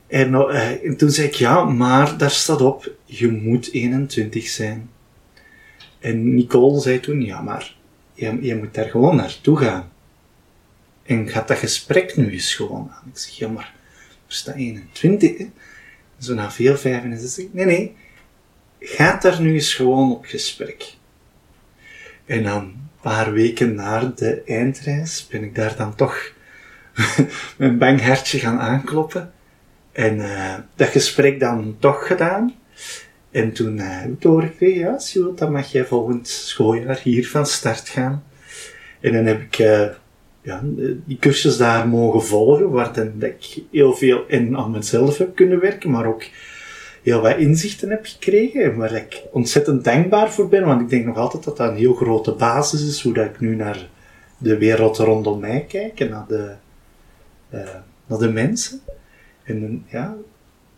En, 0.07 0.31
uh, 0.31 0.85
en, 0.85 0.97
toen 0.97 1.11
zei 1.11 1.27
ik, 1.27 1.33
ja, 1.33 1.63
maar 1.63 2.17
daar 2.17 2.31
staat 2.31 2.61
op, 2.61 2.91
je 3.05 3.27
moet 3.31 3.71
21 3.71 4.47
zijn. 4.47 4.89
En 5.99 6.35
Nicole 6.35 6.79
zei 6.79 6.99
toen, 6.99 7.21
ja, 7.21 7.41
maar 7.41 7.75
je, 8.13 8.37
je 8.41 8.55
moet 8.55 8.73
daar 8.73 8.89
gewoon 8.89 9.15
naartoe 9.15 9.57
gaan. 9.57 9.91
En 11.03 11.27
gaat 11.27 11.47
dat 11.47 11.57
gesprek 11.57 12.15
nu 12.15 12.31
eens 12.31 12.55
gewoon 12.55 12.91
aan. 12.91 13.11
Ik 13.11 13.17
zeg, 13.17 13.33
ja, 13.33 13.47
maar 13.47 13.73
er 14.27 14.33
staat 14.33 14.55
21, 14.55 15.37
hè? 15.37 15.49
Zo 16.19 16.33
na 16.33 16.51
veel 16.51 16.77
65. 16.77 17.45
Nee, 17.51 17.65
nee. 17.65 17.95
Ga 18.79 19.17
daar 19.19 19.41
nu 19.41 19.53
eens 19.53 19.73
gewoon 19.73 20.11
op 20.11 20.25
gesprek. 20.25 20.93
En 22.25 22.43
dan 22.43 22.61
een 22.61 22.89
paar 23.01 23.33
weken 23.33 23.75
na 23.75 24.13
de 24.15 24.43
eindreis 24.45 25.27
ben 25.27 25.43
ik 25.43 25.55
daar 25.55 25.75
dan 25.75 25.95
toch 25.95 26.33
mijn 27.57 27.77
bang 27.77 28.01
hartje 28.01 28.39
gaan 28.39 28.59
aankloppen. 28.59 29.33
En 29.97 30.17
uh, 30.17 30.53
dat 30.75 30.87
gesprek 30.87 31.39
dan 31.39 31.75
toch 31.79 32.07
gedaan. 32.07 32.53
En 33.31 33.51
toen 33.51 33.77
heb 33.77 34.11
ik 34.11 34.21
doorgekregen, 34.21 34.79
ja, 34.79 35.31
dan 35.35 35.51
mag 35.51 35.71
jij 35.71 35.85
volgend 35.85 36.27
schooljaar 36.27 36.99
hier 37.03 37.27
van 37.27 37.45
start 37.45 37.89
gaan. 37.89 38.23
En 38.99 39.13
dan 39.13 39.25
heb 39.25 39.41
ik 39.41 39.59
uh, 39.59 39.87
ja, 40.41 40.61
die 41.05 41.17
cursus 41.19 41.57
daar 41.57 41.87
mogen 41.87 42.23
volgen, 42.23 42.69
waar 42.69 42.97
ik 43.19 43.63
heel 43.71 43.93
veel 43.93 44.23
in 44.27 44.57
aan 44.57 44.71
mezelf 44.71 45.17
heb 45.17 45.35
kunnen 45.35 45.59
werken, 45.59 45.91
maar 45.91 46.05
ook 46.05 46.23
heel 47.03 47.21
wat 47.21 47.37
inzichten 47.37 47.89
heb 47.89 48.05
gekregen, 48.05 48.75
waar 48.75 48.93
ik 48.93 49.23
ontzettend 49.31 49.83
dankbaar 49.83 50.31
voor 50.31 50.49
ben, 50.49 50.65
want 50.65 50.81
ik 50.81 50.89
denk 50.89 51.05
nog 51.05 51.17
altijd 51.17 51.43
dat 51.43 51.57
dat 51.57 51.69
een 51.69 51.75
heel 51.75 51.93
grote 51.93 52.31
basis 52.31 52.87
is, 52.87 53.01
hoe 53.01 53.13
dat 53.13 53.25
ik 53.25 53.39
nu 53.39 53.55
naar 53.55 53.89
de 54.37 54.57
wereld 54.57 54.97
rondom 54.97 55.39
mij 55.39 55.65
kijk 55.67 55.99
en 55.99 56.09
naar 56.09 56.25
de, 56.27 56.51
naar 58.07 58.19
de 58.19 58.31
mensen. 58.31 58.81
En 59.47 59.85
ja, 59.89 60.15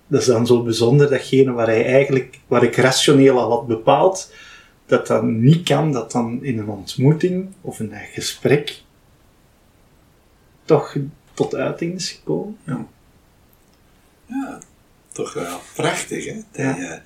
dat 0.08 0.22
is 0.22 0.28
dan 0.28 0.48
zo 0.48 0.64
bijzonder, 0.64 1.10
datgene 1.10 1.52
waar 1.52 1.68
hij 1.68 1.86
eigenlijk, 1.86 2.40
waar 2.48 2.64
ik 2.64 2.76
rationeel 2.76 3.40
al 3.40 3.50
had 3.52 3.68
bepaald, 3.68 4.32
dat 4.86 5.08
dat 5.08 5.24
niet 5.24 5.64
kan, 5.68 5.92
dat 5.92 6.12
dan 6.12 6.44
in 6.44 6.60
een 6.60 6.70
ontmoeting 6.70 7.48
of 7.62 7.80
in 7.80 7.92
een 7.94 8.08
gesprek 8.14 8.82
toch 10.66 10.96
tot 11.34 11.56
uiting 11.56 11.96
is 11.96 12.10
gekomen. 12.12 12.58
Ja. 12.64 12.86
Ja, 14.26 14.60
toch 15.12 15.34
wel 15.34 15.60
prachtig, 15.76 16.26
hè? 16.26 16.34
Dat, 16.34 16.46
Ja. 16.66 16.76
je, 16.78 17.00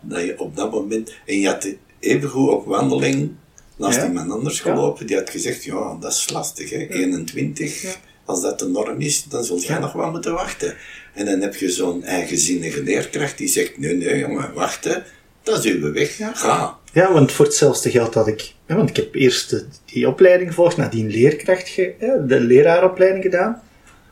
dat 0.00 0.20
je 0.24 0.38
op 0.40 0.56
dat 0.56 0.70
moment... 0.70 1.14
En 1.26 1.40
je 1.40 1.46
had 1.48 1.68
evengoed 1.98 2.48
op 2.48 2.66
wandeling 2.66 3.30
naast 3.76 3.96
Ja. 3.96 4.06
iemand 4.06 4.30
anders 4.30 4.60
gelopen, 4.60 5.06
die 5.06 5.16
had 5.16 5.30
gezegd, 5.30 5.64
ja, 5.64 5.96
dat 6.00 6.12
is 6.12 6.30
lastig, 6.30 6.70
hè? 6.70 6.86
21, 6.88 7.98
als 8.24 8.42
dat 8.42 8.58
de 8.58 8.68
norm 8.68 9.00
is, 9.00 9.24
dan 9.24 9.44
zult 9.44 9.64
jij 9.64 9.78
nog 9.78 9.92
wel 9.92 10.10
moeten 10.10 10.32
wachten. 10.32 10.74
En 11.14 11.24
dan 11.24 11.40
heb 11.40 11.54
je 11.54 11.70
zo'n 11.70 12.04
eigenzinnige 12.04 12.82
leerkracht 12.82 13.38
die 13.38 13.48
zegt, 13.48 13.78
nee, 13.78 13.94
nee, 13.94 14.18
jongen, 14.18 14.52
wachten, 14.54 15.04
dat 15.42 15.64
is 15.64 15.72
uw 15.72 15.92
weg, 15.92 16.16
ga. 16.16 16.78
Ja, 16.92 17.12
want 17.12 17.32
voor 17.32 17.44
hetzelfde 17.44 17.90
geld 17.90 18.14
had 18.14 18.26
ik... 18.28 18.54
Ja, 18.66 18.76
want 18.76 18.88
ik 18.88 18.96
heb 18.96 19.14
eerst 19.14 19.50
de- 19.50 19.66
die 19.84 20.08
opleiding 20.08 20.48
gevolgd, 20.48 20.76
nadien 20.76 21.10
leerkracht, 21.10 21.68
ge, 21.68 21.94
ja, 22.00 22.16
de 22.16 22.40
leraaropleiding 22.40 23.22
gedaan. 23.22 23.62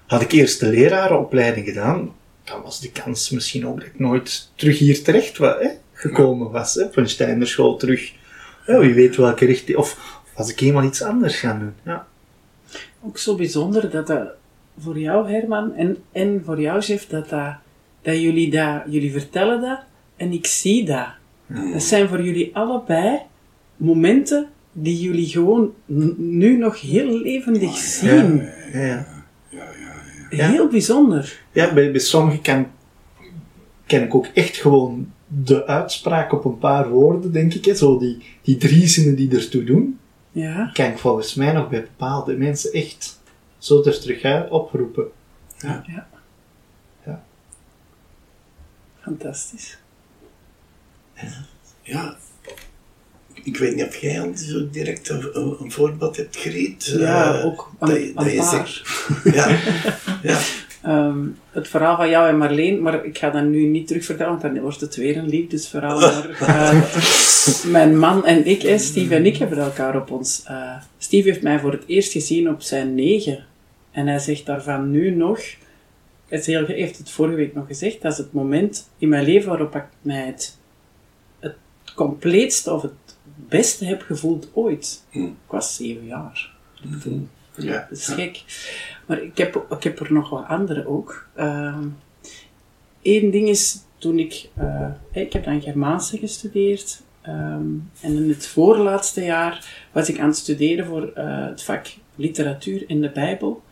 Had 0.07 0.23
ik 0.23 0.33
eerst 0.33 0.61
de 0.61 0.67
lerarenopleiding 0.67 1.67
gedaan, 1.67 2.15
dan 2.45 2.63
was 2.63 2.81
de 2.81 2.91
kans 2.91 3.31
misschien 3.31 3.67
ook 3.67 3.77
dat 3.79 3.87
ik 3.87 3.99
nooit 3.99 4.51
terug 4.57 4.79
hier 4.79 5.03
terecht 5.03 5.39
wa, 5.39 5.57
hè, 5.61 5.69
gekomen 5.93 6.51
was. 6.51 6.75
Hè, 6.75 6.85
van 6.93 7.09
Steinerschool 7.09 7.77
terug. 7.77 8.13
Ja, 8.67 8.79
wie 8.79 8.95
weet 8.95 9.17
welke 9.17 9.45
richting... 9.47 9.79
Of 9.79 10.21
was 10.37 10.51
ik 10.51 10.61
helemaal 10.61 10.85
iets 10.85 11.03
anders 11.03 11.37
gaan 11.37 11.59
doen. 11.59 11.75
Ja. 11.85 12.07
Ook 13.03 13.19
zo 13.19 13.35
bijzonder 13.35 13.91
dat 13.91 14.07
dat 14.07 14.29
voor 14.79 14.99
jou, 14.99 15.31
Herman, 15.31 15.75
en, 15.75 15.97
en 16.13 16.43
voor 16.45 16.61
jou, 16.61 16.81
chef, 16.81 17.07
dat, 17.07 17.29
dat, 17.29 17.55
dat 18.03 18.21
jullie 18.21 18.51
dat, 18.51 18.83
jullie 18.87 19.13
vertellen 19.13 19.61
dat 19.61 19.81
en 20.17 20.33
ik 20.33 20.47
zie 20.47 20.85
dat. 20.85 21.09
Dat 21.73 21.83
zijn 21.83 22.09
voor 22.09 22.23
jullie 22.23 22.57
allebei 22.57 23.19
momenten 23.77 24.49
die 24.73 25.01
jullie 25.01 25.27
gewoon 25.27 25.73
nu 26.17 26.57
nog 26.57 26.81
heel 26.81 27.19
levendig 27.19 27.77
zien. 27.77 28.37
Ja, 28.73 28.81
ja. 28.81 28.81
Ja, 28.81 29.07
ja, 29.49 29.65
ja. 30.31 30.37
Ja. 30.37 30.51
Heel 30.51 30.69
bijzonder. 30.69 31.41
Ja, 31.53 31.75
bij, 31.75 31.91
bij 31.91 32.01
sommigen 32.01 32.43
kan, 32.43 32.67
ken 33.87 34.03
ik 34.03 34.15
ook 34.15 34.27
echt 34.27 34.57
gewoon 34.57 35.13
de 35.27 35.67
uitspraak 35.67 36.33
op 36.33 36.45
een 36.45 36.59
paar 36.59 36.89
woorden, 36.89 37.33
denk 37.33 37.55
ik. 37.55 37.65
Hè. 37.65 37.75
Zo 37.75 37.99
die, 37.99 38.19
die 38.43 38.57
drie 38.57 38.87
zinnen 38.87 39.15
die 39.15 39.31
ertoe 39.37 39.65
doen, 39.65 39.99
Ja, 40.33 40.71
kan 40.73 40.87
ik 40.87 40.99
volgens 40.99 41.35
mij 41.35 41.53
nog 41.53 41.69
bij 41.69 41.81
bepaalde 41.83 42.37
mensen 42.37 42.73
echt 42.73 43.21
zo 43.59 43.83
er 43.85 44.01
terug 44.01 44.23
uit 44.23 44.51
oproepen. 44.51 45.11
fantastisch. 49.01 49.79
Ja. 51.83 52.17
Ik 53.43 53.57
weet 53.57 53.75
niet 53.75 53.87
of 53.87 53.97
jij 53.97 54.21
al 54.21 54.37
zo 54.37 54.71
direct 54.71 55.09
een, 55.09 55.73
voorbeeld 55.73 56.17
hebt 56.17 56.37
gereed. 56.37 56.85
Ja, 56.85 57.39
eh, 57.39 57.45
ook 57.45 57.71
dat 57.79 57.89
een, 57.89 58.13
dat 58.15 58.25
een 58.25 58.33
je 58.33 58.43
zegt- 58.43 58.83
Ja, 59.37 59.49
ja. 60.23 60.39
Ehm, 60.83 61.27
het 61.51 61.69
verhaal 61.69 61.97
van 61.97 62.09
jou 62.09 62.29
en 62.29 62.39
Marleen, 62.39 62.83
maar 62.83 63.05
ik 63.05 63.19
ga 63.19 63.31
dat 63.31 63.45
nu 63.45 63.67
niet 63.67 63.87
terug 63.87 64.05
vertellen, 64.05 64.39
want 64.39 64.55
dan 64.55 64.63
wordt 64.63 64.81
het 64.81 64.97
weer 64.97 65.17
een 65.17 65.29
liefdesverhaal. 65.29 66.01
Maar, 66.01 66.29
eh, 66.41 67.65
mijn 67.65 67.99
man 67.99 68.27
en 68.27 68.47
ik, 68.47 68.63
hè, 68.63 68.79
Steve 68.79 69.15
en 69.15 69.27
ik, 69.27 69.37
hebben 69.37 69.59
elkaar 69.59 69.97
op 69.97 70.11
ons... 70.11 70.43
eh, 70.47 70.77
Steve 70.99 71.29
heeft 71.29 71.43
mij 71.43 71.61
voor 71.61 71.73
het 71.73 71.85
eerst 71.87 72.13
gezien 72.13 72.49
op 72.49 72.63
zijn 72.63 72.95
negen. 72.95 73.45
En 73.91 74.07
hij 74.07 74.19
zegt 74.19 74.47
daarvan 74.47 74.91
nu 74.91 75.11
nog... 75.11 75.41
Heel- 76.29 76.67
hij 76.67 76.75
heeft 76.75 76.99
het 76.99 77.11
vorige 77.11 77.37
week 77.37 77.55
nog 77.55 77.67
gezegd, 77.67 78.03
dat 78.03 78.13
is 78.13 78.19
het 78.19 78.33
moment 78.33 78.91
in 78.99 79.09
mijn 79.09 79.25
leven 79.25 79.49
waarop 79.49 79.75
ik 79.77 79.85
mij 80.03 80.27
het, 80.27 80.59
het 81.39 81.57
compleetste 81.95 82.73
of 82.73 82.83
het 82.83 82.93
beste 83.49 83.85
heb 83.85 84.03
gevoeld 84.03 84.51
ooit. 84.53 85.05
Hm. 85.11 85.25
Ik 85.25 85.33
was 85.47 85.77
zeven 85.77 86.07
jaar. 86.07 86.51
Toen. 87.03 87.29
Ja. 87.67 87.87
Dat 87.89 87.99
is 87.99 88.07
gek. 88.07 88.43
Maar 89.07 89.23
ik 89.23 89.39
heb, 89.39 89.65
ik 89.71 89.83
heb 89.83 90.01
er 90.01 90.13
nog 90.13 90.31
wat 90.31 90.45
andere 90.49 90.87
ook. 90.87 91.27
Eén 93.03 93.31
ding 93.31 93.49
is, 93.49 93.79
toen 93.99 94.19
ik... 94.19 94.49
eh, 94.55 94.87
ik 95.13 95.33
heb 95.33 95.45
dan 95.45 95.63
Germaanse 95.63 96.19
gestudeerd. 96.19 97.01
ehm, 97.23 97.63
en 98.01 98.17
in 98.17 98.29
het 98.29 98.47
voorlaatste 98.47 99.25
jaar 99.25 99.87
was 99.93 100.09
ik 100.09 100.19
aan 100.19 100.29
het 100.29 100.37
studeren 100.37 100.87
voor 100.87 101.13
eh, 101.15 101.47
het 101.47 101.63
vak 101.63 101.87
literatuur 102.15 102.85
in 102.87 103.01
de 103.01 103.11
Bijbel. 103.11 103.63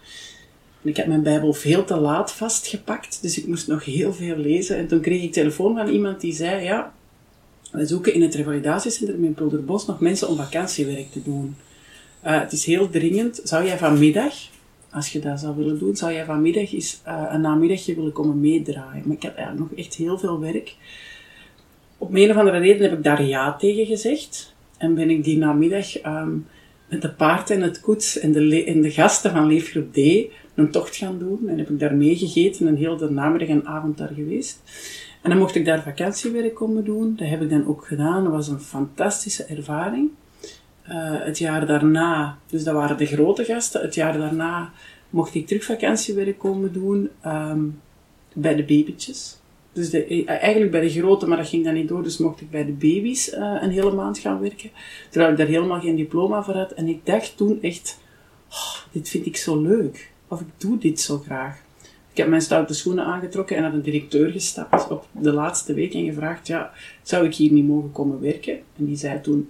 En 0.82 0.88
ik 0.88 0.96
heb 0.96 1.06
mijn 1.06 1.22
Bijbel 1.22 1.52
veel 1.52 1.84
te 1.84 1.96
laat 1.96 2.32
vastgepakt, 2.32 3.18
dus 3.22 3.38
ik 3.38 3.46
moest 3.46 3.66
nog 3.68 3.84
heel 3.84 4.12
veel 4.12 4.36
lezen. 4.36 4.76
En 4.76 4.86
toen 4.86 5.00
kreeg 5.00 5.22
ik 5.22 5.32
telefoon 5.32 5.76
van 5.76 5.88
iemand 5.88 6.20
die 6.20 6.32
zei, 6.32 6.62
ja, 6.64 6.92
we 7.70 7.86
zoeken 7.86 8.14
in 8.14 8.22
het 8.22 8.34
revalidatiecentrum 8.34 9.24
in 9.24 9.34
Pulderbos 9.34 9.86
nog 9.86 10.00
mensen 10.00 10.28
om 10.28 10.36
vakantiewerk 10.36 11.12
te 11.12 11.22
doen. 11.22 11.56
Eh, 12.20 12.40
het 12.40 12.52
is 12.52 12.64
heel 12.64 12.90
dringend. 12.90 13.40
Zou 13.44 13.64
jij 13.64 13.78
vanmiddag, 13.78 14.34
als 14.90 15.12
je 15.12 15.18
dat 15.18 15.40
zou 15.40 15.56
willen 15.56 15.78
doen, 15.78 15.96
zou 15.96 16.12
jij 16.12 16.24
vanmiddag 16.24 16.72
eens 16.72 17.00
eh, 17.04 17.24
een 17.30 17.40
namiddagje 17.40 17.94
willen 17.94 18.12
komen 18.12 18.40
meedraaien? 18.40 19.02
Maar 19.04 19.16
ik 19.16 19.22
had 19.22 19.34
eigenlijk 19.34 19.70
nog 19.70 19.78
echt 19.78 19.94
heel 19.94 20.18
veel 20.18 20.40
werk. 20.40 20.76
Op 21.98 22.14
een 22.14 22.30
of 22.30 22.36
andere 22.36 22.58
reden 22.58 22.82
heb 22.82 22.98
ik 22.98 23.04
daar 23.04 23.22
ja 23.22 23.56
tegen 23.56 23.86
gezegd. 23.86 24.54
En 24.76 24.94
ben 24.94 25.10
ik 25.10 25.24
die 25.24 25.38
namiddag 25.38 25.98
ehm, 25.98 26.36
met 26.88 27.02
de 27.02 27.10
paard 27.10 27.50
en 27.50 27.62
het 27.62 27.80
koets 27.80 28.18
en 28.18 28.32
de, 28.32 28.78
de 28.80 28.90
gasten 28.90 29.30
van 29.30 29.46
Leefgroep 29.46 29.92
D 29.92 29.96
een 30.54 30.70
tocht 30.70 30.96
gaan 30.96 31.18
doen. 31.18 31.48
En 31.48 31.58
heb 31.58 31.70
ik 31.70 31.78
daar 31.78 31.94
meegegeten 31.94 32.68
en 32.68 32.76
heel 32.76 32.96
de 32.96 33.10
namiddag 33.10 33.48
en 33.48 33.66
avond 33.66 33.98
daar 33.98 34.12
geweest. 34.14 34.62
En 35.22 35.30
dan 35.30 35.38
mocht 35.38 35.54
ik 35.54 35.64
daar 35.64 35.82
vakantiewerk 35.82 36.54
komen 36.54 36.84
doen. 36.84 37.16
Dat 37.16 37.28
heb 37.28 37.42
ik 37.42 37.50
dan 37.50 37.66
ook 37.66 37.86
gedaan. 37.86 38.24
Dat 38.24 38.32
was 38.32 38.48
een 38.48 38.60
fantastische 38.60 39.44
ervaring. 39.44 40.10
Eh, 40.88 41.24
het 41.24 41.38
jaar 41.38 41.66
daarna, 41.66 42.38
dus 42.46 42.64
dat 42.64 42.74
waren 42.74 42.96
de 42.96 43.06
grote 43.06 43.44
gasten. 43.44 43.80
Het 43.80 43.94
jaar 43.94 44.18
daarna 44.18 44.72
mocht 45.10 45.34
ik 45.34 45.46
terug 45.46 45.64
vakantiewerk 45.64 46.38
komen 46.38 46.72
doen 46.72 47.10
ehm, 47.20 47.64
bij 48.32 48.54
de 48.54 48.64
babytjes. 48.64 49.38
Dus 49.72 49.90
de, 49.90 50.04
eh, 50.04 50.28
eigenlijk 50.28 50.70
bij 50.70 50.80
de 50.80 50.90
grote, 50.90 51.26
maar 51.26 51.36
dat 51.36 51.48
ging 51.48 51.64
dan 51.64 51.74
niet 51.74 51.88
door. 51.88 52.02
Dus 52.02 52.18
mocht 52.18 52.40
ik 52.40 52.50
bij 52.50 52.64
de 52.64 52.72
baby's 52.72 53.30
eh, 53.30 53.56
een 53.60 53.70
hele 53.70 53.92
maand 53.92 54.18
gaan 54.18 54.40
werken. 54.40 54.70
Terwijl 55.10 55.32
ik 55.32 55.38
daar 55.38 55.46
helemaal 55.46 55.80
geen 55.80 55.96
diploma 55.96 56.42
voor 56.42 56.54
had. 56.54 56.72
En 56.72 56.88
ik 56.88 57.06
dacht 57.06 57.36
toen 57.36 57.62
echt, 57.62 57.98
oh, 58.50 58.92
dit 58.92 59.08
vind 59.08 59.26
ik 59.26 59.36
zo 59.36 59.62
leuk. 59.62 60.10
Of 60.28 60.40
ik 60.40 60.48
doe 60.56 60.78
dit 60.78 61.00
zo 61.00 61.18
graag. 61.18 61.60
Ik 62.10 62.16
heb 62.16 62.28
mijn 62.28 62.42
stoute 62.42 62.74
schoenen 62.74 63.04
aangetrokken 63.04 63.56
en 63.56 63.62
naar 63.62 63.72
de 63.72 63.80
directeur 63.80 64.30
gestapt 64.30 64.90
op 64.90 65.06
de 65.12 65.32
laatste 65.32 65.74
week 65.74 65.94
en 65.94 66.04
gevraagd, 66.04 66.46
ja, 66.46 66.72
zou 67.02 67.26
ik 67.26 67.34
hier 67.34 67.52
niet 67.52 67.66
mogen 67.66 67.92
komen 67.92 68.20
werken? 68.20 68.58
En 68.78 68.84
die 68.84 68.96
zei 68.96 69.20
toen, 69.20 69.48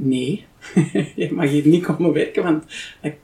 nee, 0.00 0.44
je 1.16 1.32
mag 1.32 1.48
hier 1.48 1.66
niet 1.66 1.84
komen 1.84 2.12
werken, 2.12 2.42
want 2.42 2.64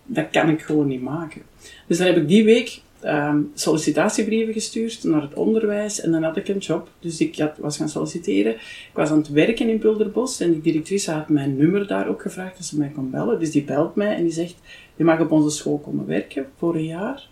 dat, 0.04 0.30
kan 0.30 0.48
ik 0.48 0.62
gewoon 0.62 0.86
niet 0.86 1.02
maken. 1.02 1.42
Dus 1.86 1.98
dan 1.98 2.06
heb 2.06 2.16
ik 2.16 2.28
die 2.28 2.44
week 2.44 2.80
ehm, 3.00 3.40
sollicitatiebrieven 3.54 4.52
gestuurd 4.52 5.04
naar 5.04 5.22
het 5.22 5.34
onderwijs 5.34 6.00
en 6.00 6.10
dan 6.10 6.22
had 6.22 6.36
ik 6.36 6.48
een 6.48 6.58
job. 6.58 6.88
Dus 6.98 7.20
ik 7.20 7.52
was 7.58 7.76
gaan 7.76 7.88
solliciteren. 7.88 8.52
Ik 8.54 8.90
was 8.92 9.10
aan 9.10 9.18
het 9.18 9.28
werken 9.28 9.68
in 9.68 9.78
Pulderbos 9.78 10.40
en 10.40 10.52
die 10.52 10.60
directrice 10.60 11.10
had 11.10 11.28
mijn 11.28 11.56
nummer 11.56 11.86
daar 11.86 12.08
ook 12.08 12.22
gevraagd 12.22 12.56
dat 12.56 12.66
ze 12.66 12.78
mij 12.78 12.92
kon 12.94 13.10
bellen. 13.10 13.38
Dus 13.38 13.50
die 13.50 13.64
belt 13.64 13.94
mij 13.94 14.16
en 14.16 14.22
die 14.22 14.32
zegt, 14.32 14.56
je 14.96 15.04
mag 15.04 15.20
op 15.20 15.30
onze 15.30 15.56
school 15.56 15.78
komen 15.78 16.06
werken 16.06 16.46
voor 16.56 16.74
een 16.74 16.84
jaar. 16.84 17.28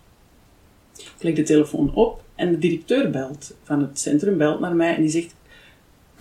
Ik 0.97 1.23
leg 1.23 1.35
de 1.35 1.43
telefoon 1.43 1.95
op 1.95 2.23
en 2.35 2.51
de 2.51 2.59
directeur 2.59 3.11
belt 3.11 3.57
van 3.63 3.81
het 3.81 3.99
centrum, 3.99 4.39
belt 4.39 4.61
naar 4.61 4.77
mij 4.77 4.95
en 4.95 5.01
die 5.01 5.11
zegt, 5.11 5.35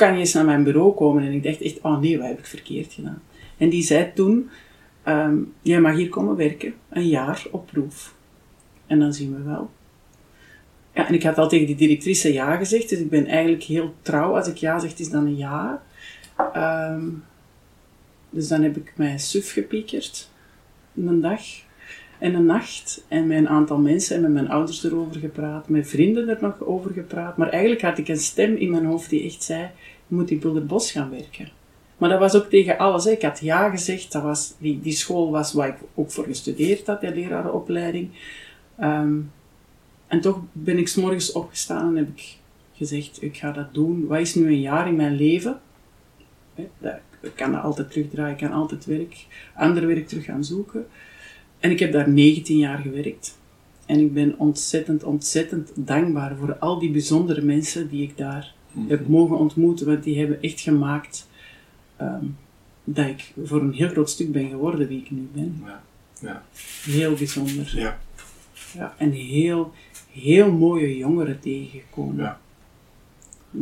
kan 0.04 0.14
je 0.14 0.20
eens 0.20 0.34
naar 0.34 0.46
mijn 0.46 0.64
bureau 0.64 0.94
komen? 0.94 1.24
En 1.24 1.32
ik 1.32 1.44
dacht 1.44 1.62
echt, 1.62 1.82
oh 1.82 2.00
nee, 2.00 2.18
wat 2.18 2.28
heb 2.28 2.40
ik 2.40 2.46
verkeerd 2.46 2.94
gedaan? 2.94 3.22
En 3.58 3.70
die 3.70 3.84
zei 3.84 4.12
toen, 4.16 4.50
ehm, 5.04 5.38
jij 5.62 5.80
mag 5.80 5.96
hier 5.96 6.10
komen 6.10 6.36
werken, 6.36 6.74
een 6.90 7.08
jaar 7.08 7.46
op 7.52 7.66
proef. 7.66 8.16
En 8.88 9.00
dan 9.00 9.14
zien 9.14 9.36
we 9.36 9.42
wel. 9.44 9.70
Ja, 10.94 11.08
en 11.08 11.14
ik 11.14 11.24
had 11.24 11.38
al 11.38 11.50
tegen 11.50 11.68
die 11.68 11.76
directrice 11.76 12.34
ja 12.34 12.56
gezegd, 12.56 12.90
dus 12.90 13.00
ik 13.00 13.10
ben 13.10 13.26
eigenlijk 13.26 13.64
heel 13.64 13.94
trouw. 14.02 14.36
Als 14.36 14.48
ik 14.48 14.58
ja 14.58 14.80
zeg, 14.80 14.98
is 14.98 15.10
dan 15.10 15.26
een 15.26 15.38
ja. 15.38 15.84
Ehm, 16.54 17.10
dus 18.30 18.48
dan 18.48 18.62
heb 18.62 18.78
ik 18.78 18.94
mij 18.96 19.18
suf 19.18 19.52
gepiekerd, 19.52 20.30
een 20.96 21.22
dag 21.22 21.42
en 22.20 22.34
een 22.34 22.46
nacht. 22.46 23.04
En 23.08 23.28
met 23.28 23.38
een 23.38 23.50
aantal 23.50 23.78
mensen 23.78 24.16
en 24.16 24.22
met 24.22 24.32
mijn 24.32 24.50
ouders 24.50 24.84
erover 24.84 25.20
gepraat, 25.20 25.70
met 25.70 25.90
vrienden 25.90 26.30
er 26.30 26.38
nog 26.42 26.64
over 26.64 26.92
gepraat. 26.92 27.38
Maar 27.38 27.50
eigenlijk 27.50 27.82
had 27.82 27.98
ik 27.98 28.08
een 28.08 28.18
stem 28.18 28.56
in 28.56 28.72
mijn 28.72 28.86
hoofd 28.86 29.10
die 29.10 29.24
echt 29.24 29.44
zei, 29.44 29.70
moet 30.14 30.32
in 30.32 30.40
Pulderbos 30.40 30.92
gaan 30.92 31.10
werken. 31.10 31.50
Maar 31.98 32.10
dat 32.10 32.20
was 32.20 32.36
ook 32.36 32.50
tegen 32.50 32.78
alles. 32.78 33.04
Hè. 33.04 33.12
Ik 33.12 33.22
had 33.22 33.40
ja 33.40 33.70
gezegd, 33.70 34.12
dat 34.12 34.24
was, 34.24 34.54
die, 34.58 34.80
die 34.82 34.94
school 34.94 35.32
was 35.32 35.54
waar 35.54 35.68
ik 35.68 35.78
ook 35.96 36.12
voor 36.12 36.24
gestudeerd 36.26 36.88
had, 36.88 37.02
de 37.02 37.14
lerarenopleiding. 37.16 38.10
Ehm, 38.78 39.18
en 40.08 40.22
toch 40.22 40.40
ben 40.52 40.78
ik 40.78 40.88
's 40.88 40.96
morgens 40.96 41.32
opgestaan 41.32 41.88
en 41.90 41.96
heb 41.96 42.10
ik 42.16 42.38
gezegd, 42.74 43.22
ik 43.22 43.38
ga 43.38 43.52
dat 43.52 43.74
doen. 43.74 44.08
Wat 44.08 44.20
is 44.20 44.36
nu 44.36 44.48
een 44.48 44.60
jaar 44.62 44.88
in 44.88 44.96
mijn 44.96 45.16
leven? 45.16 45.60
Hè, 46.56 46.68
dat- 46.78 47.00
Ik 47.22 47.36
kan 47.36 47.52
dat 47.52 47.62
altijd 47.64 47.92
terugdraaien, 47.92 48.32
ik 48.32 48.38
kan 48.38 48.52
altijd 48.52 48.86
werk, 48.86 49.26
ander 49.56 49.88
werk 49.88 50.08
terug 50.08 50.26
gaan 50.26 50.44
zoeken. 50.44 50.88
En 51.60 51.72
ik 51.72 51.80
heb 51.80 51.92
daar 51.92 52.10
19 52.10 52.58
jaar 52.58 52.78
gewerkt. 52.78 53.38
En 53.86 54.00
ik 54.00 54.14
ben 54.14 54.36
ontzettend, 54.38 55.04
ontzettend 55.04 55.72
dankbaar 55.76 56.36
voor 56.36 56.58
al 56.58 56.80
die 56.80 56.92
bijzondere 56.92 57.42
mensen 57.42 57.90
die 57.90 58.04
ik 58.04 58.18
daar 58.18 58.54
heb 58.88 59.08
mogen 59.08 59.38
ontmoeten. 59.38 59.86
Want 59.86 60.04
die 60.04 60.20
hebben 60.20 60.42
echt 60.42 60.60
gemaakt 60.62 61.28
ehm, 61.98 62.26
dat 62.84 63.08
ik 63.08 63.34
voor 63.44 63.62
een 63.62 63.74
heel 63.74 63.90
groot 63.90 64.10
stuk 64.10 64.32
ben 64.32 64.50
geworden 64.50 64.88
wie 64.88 65.00
ik 65.02 65.12
nu 65.12 65.30
ben. 65.34 65.64
Ja, 65.66 65.84
ja, 66.20 66.44
Heel 66.84 67.14
bijzonder. 67.14 67.72
ja. 67.76 68.00
ja. 68.74 68.96
En 68.98 69.12
heel, 69.12 69.72
heel 70.12 70.52
mooie 70.52 70.98
jongeren 70.98 71.40
tegengekomen. 71.40 72.18
Ja. 72.24 72.40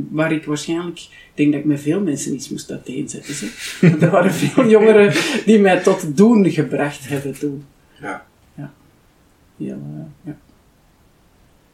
Waar 0.09 0.32
ik 0.32 0.45
waarschijnlijk, 0.45 0.99
ik 0.99 1.32
denk 1.34 1.51
dat 1.51 1.59
ik 1.59 1.66
met 1.66 1.80
veel 1.82 2.01
mensen 2.01 2.34
iets 2.34 2.49
moest 2.49 2.72
uiteenzetten. 2.72 3.34
Zeg. 3.34 3.78
Want 3.82 4.01
er 4.01 4.09
waren 4.12 4.34
veel 4.43 4.70
jongeren 4.70 5.14
die 5.45 5.59
mij 5.59 5.80
tot 5.82 6.18
doen 6.18 6.49
gebracht 6.51 7.09
hebben 7.09 7.39
toen. 7.39 7.64
Ja. 8.01 8.26
Heel, 9.57 9.82
eh, 9.97 10.05
ja. 10.24 10.38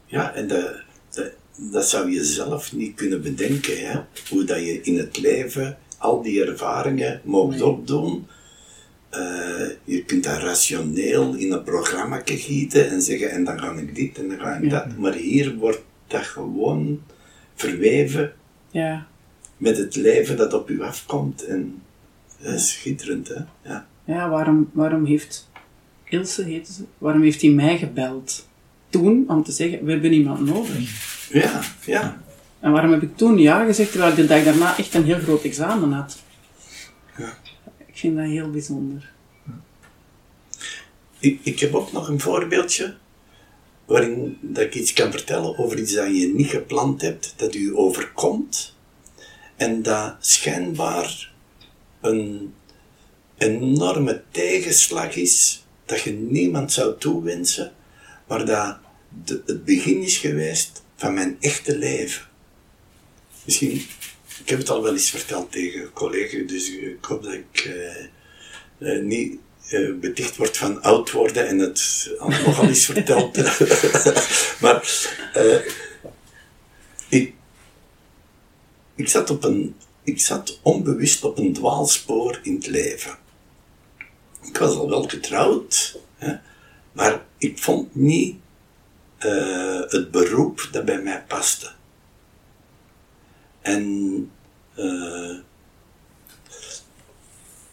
Ja, 0.05 0.33
en 0.33 0.47
de, 0.47 0.81
de- 1.09 1.33
dat 1.57 1.89
zou 1.89 2.11
je 2.11 2.23
zelf 2.23 2.73
niet 2.73 2.95
kunnen 2.95 3.21
bedenken, 3.21 3.87
hè? 3.87 3.99
hoe 4.29 4.43
dat 4.43 4.57
je 4.59 4.81
in 4.81 4.97
het 4.97 5.17
leven 5.19 5.77
al 5.97 6.21
die 6.21 6.43
ervaringen 6.45 7.21
mocht 7.23 7.61
opdoen. 7.61 8.27
Eh, 9.09 9.69
je 9.83 10.03
kunt 10.05 10.23
dat 10.23 10.37
rationeel 10.41 11.33
in 11.33 11.51
een 11.51 11.63
programma 11.63 12.21
gieten 12.25 12.89
en 12.89 13.01
zeggen, 13.01 13.31
en 13.31 13.43
dan 13.43 13.59
ga 13.59 13.71
ik 13.71 13.95
dit 13.95 14.17
en 14.17 14.27
dan 14.29 14.39
ga 14.39 14.55
ik 14.55 14.63
Ja. 14.63 14.69
dat. 14.69 14.97
Maar 14.97 15.13
hier 15.13 15.55
wordt 15.55 15.81
dat 16.07 16.23
gewoon 16.23 17.01
verweven 17.55 18.33
ja. 18.71 19.07
met 19.57 19.77
het 19.77 19.95
leven 19.95 20.37
dat 20.37 20.53
op 20.53 20.69
u 20.69 20.81
afkomt. 20.81 21.45
En 21.45 21.81
dat 22.41 22.53
is 22.53 22.69
schitterend, 22.69 23.27
hè? 23.27 23.41
Ja. 23.69 23.87
Ja, 24.05 24.29
waarom, 24.29 24.69
waarom 24.73 25.05
heeft 25.05 25.49
Ilse, 26.09 26.43
heette 26.43 26.73
ze, 26.73 26.83
waarom 26.97 27.21
heeft 27.21 27.41
hij 27.41 27.49
mij 27.51 27.77
gebeld? 27.77 28.47
Toen, 28.89 29.25
om 29.27 29.43
te 29.43 29.51
zeggen, 29.51 29.85
we 29.85 29.91
hebben 29.91 30.13
iemand 30.13 30.39
nodig. 30.45 31.15
Ja, 31.29 31.61
ja. 31.85 32.21
En 32.59 32.71
waarom 32.71 32.91
heb 32.91 33.01
ik 33.01 33.17
toen 33.17 33.37
ja 33.37 33.65
gezegd, 33.65 33.89
terwijl 33.91 34.11
ik 34.11 34.17
de 34.17 34.25
dag 34.25 34.43
daarna 34.43 34.77
echt 34.77 34.93
een 34.93 35.03
heel 35.05 35.19
groot 35.19 35.43
examen 35.43 35.91
had? 35.91 36.17
Ja. 37.17 37.37
Ik 37.85 37.97
vind 37.97 38.17
dat 38.17 38.25
heel 38.25 38.49
bijzonder. 38.51 39.11
Ik, 41.19 41.39
ik 41.43 41.59
heb 41.59 41.75
ook 41.75 41.91
nog 41.91 42.07
een 42.07 42.19
voorbeeldje 42.19 42.95
waarin 43.85 44.37
dat 44.41 44.63
ik 44.63 44.75
iets 44.75 44.93
kan 44.93 45.11
vertellen 45.11 45.57
over 45.57 45.79
iets 45.79 45.93
dat 45.93 46.05
je 46.19 46.33
niet 46.33 46.47
gepland 46.49 47.01
hebt, 47.01 47.33
dat 47.37 47.55
u 47.55 47.77
overkomt 47.77 48.75
en 49.55 49.81
dat 49.81 50.15
schijnbaar 50.19 51.31
een 52.01 52.53
enorme 53.37 54.23
tegenslag 54.31 55.15
is 55.15 55.65
dat 55.85 56.01
je 56.01 56.11
niemand 56.11 56.71
zou 56.71 56.97
toewensen, 56.99 57.71
maar 58.27 58.45
dat 58.45 58.77
de- 59.25 59.41
het 59.45 59.65
begin 59.65 60.01
is 60.01 60.17
geweest 60.17 60.83
van 60.97 61.13
mijn 61.13 61.37
echte 61.39 61.77
leven. 61.77 62.25
Misschien, 63.43 63.71
ik 64.43 64.49
heb 64.49 64.57
het 64.57 64.69
al 64.69 64.83
wel 64.83 64.93
eens 64.93 65.09
verteld 65.09 65.51
tegen 65.51 65.81
een 65.81 65.93
collega, 65.93 66.37
dus 66.47 66.69
ik 66.71 67.05
hoop 67.05 67.23
dat 67.23 67.33
ik 67.33 67.59
eh, 67.59 68.03
eh, 68.77 69.03
niet 69.03 69.37
eh, 69.69 69.93
beticht 69.99 70.35
word 70.35 70.57
van 70.57 70.81
oud 70.81 71.11
worden 71.11 71.47
en 71.47 71.59
het 71.59 72.11
al- 72.17 72.29
nogal 72.45 72.67
eens 72.67 72.85
verteld. 72.85 73.35
maar 74.61 75.07
ik, 77.09 77.33
ik, 78.95 79.09
zat 79.09 79.29
op 79.29 79.43
een, 79.43 79.75
ik 80.03 80.19
zat 80.21 80.59
onbewust 80.61 81.23
op 81.23 81.37
een 81.37 81.53
dwaalspoor 81.53 82.39
in 82.43 82.55
het 82.55 82.67
leven. 82.67 83.17
Ik 84.41 84.57
was 84.57 84.75
al 84.75 84.89
wel 84.89 85.03
getrouwd, 85.03 85.99
hè, 86.15 86.35
maar 86.91 87.25
ik 87.37 87.59
vond 87.59 87.95
niet 87.95 88.35
eh, 89.17 89.81
het 89.87 90.11
beroep 90.11 90.69
dat 90.71 90.85
bij 90.85 91.01
mij 91.01 91.23
paste. 91.27 91.71
En 93.61 94.31
eh, 94.75 95.35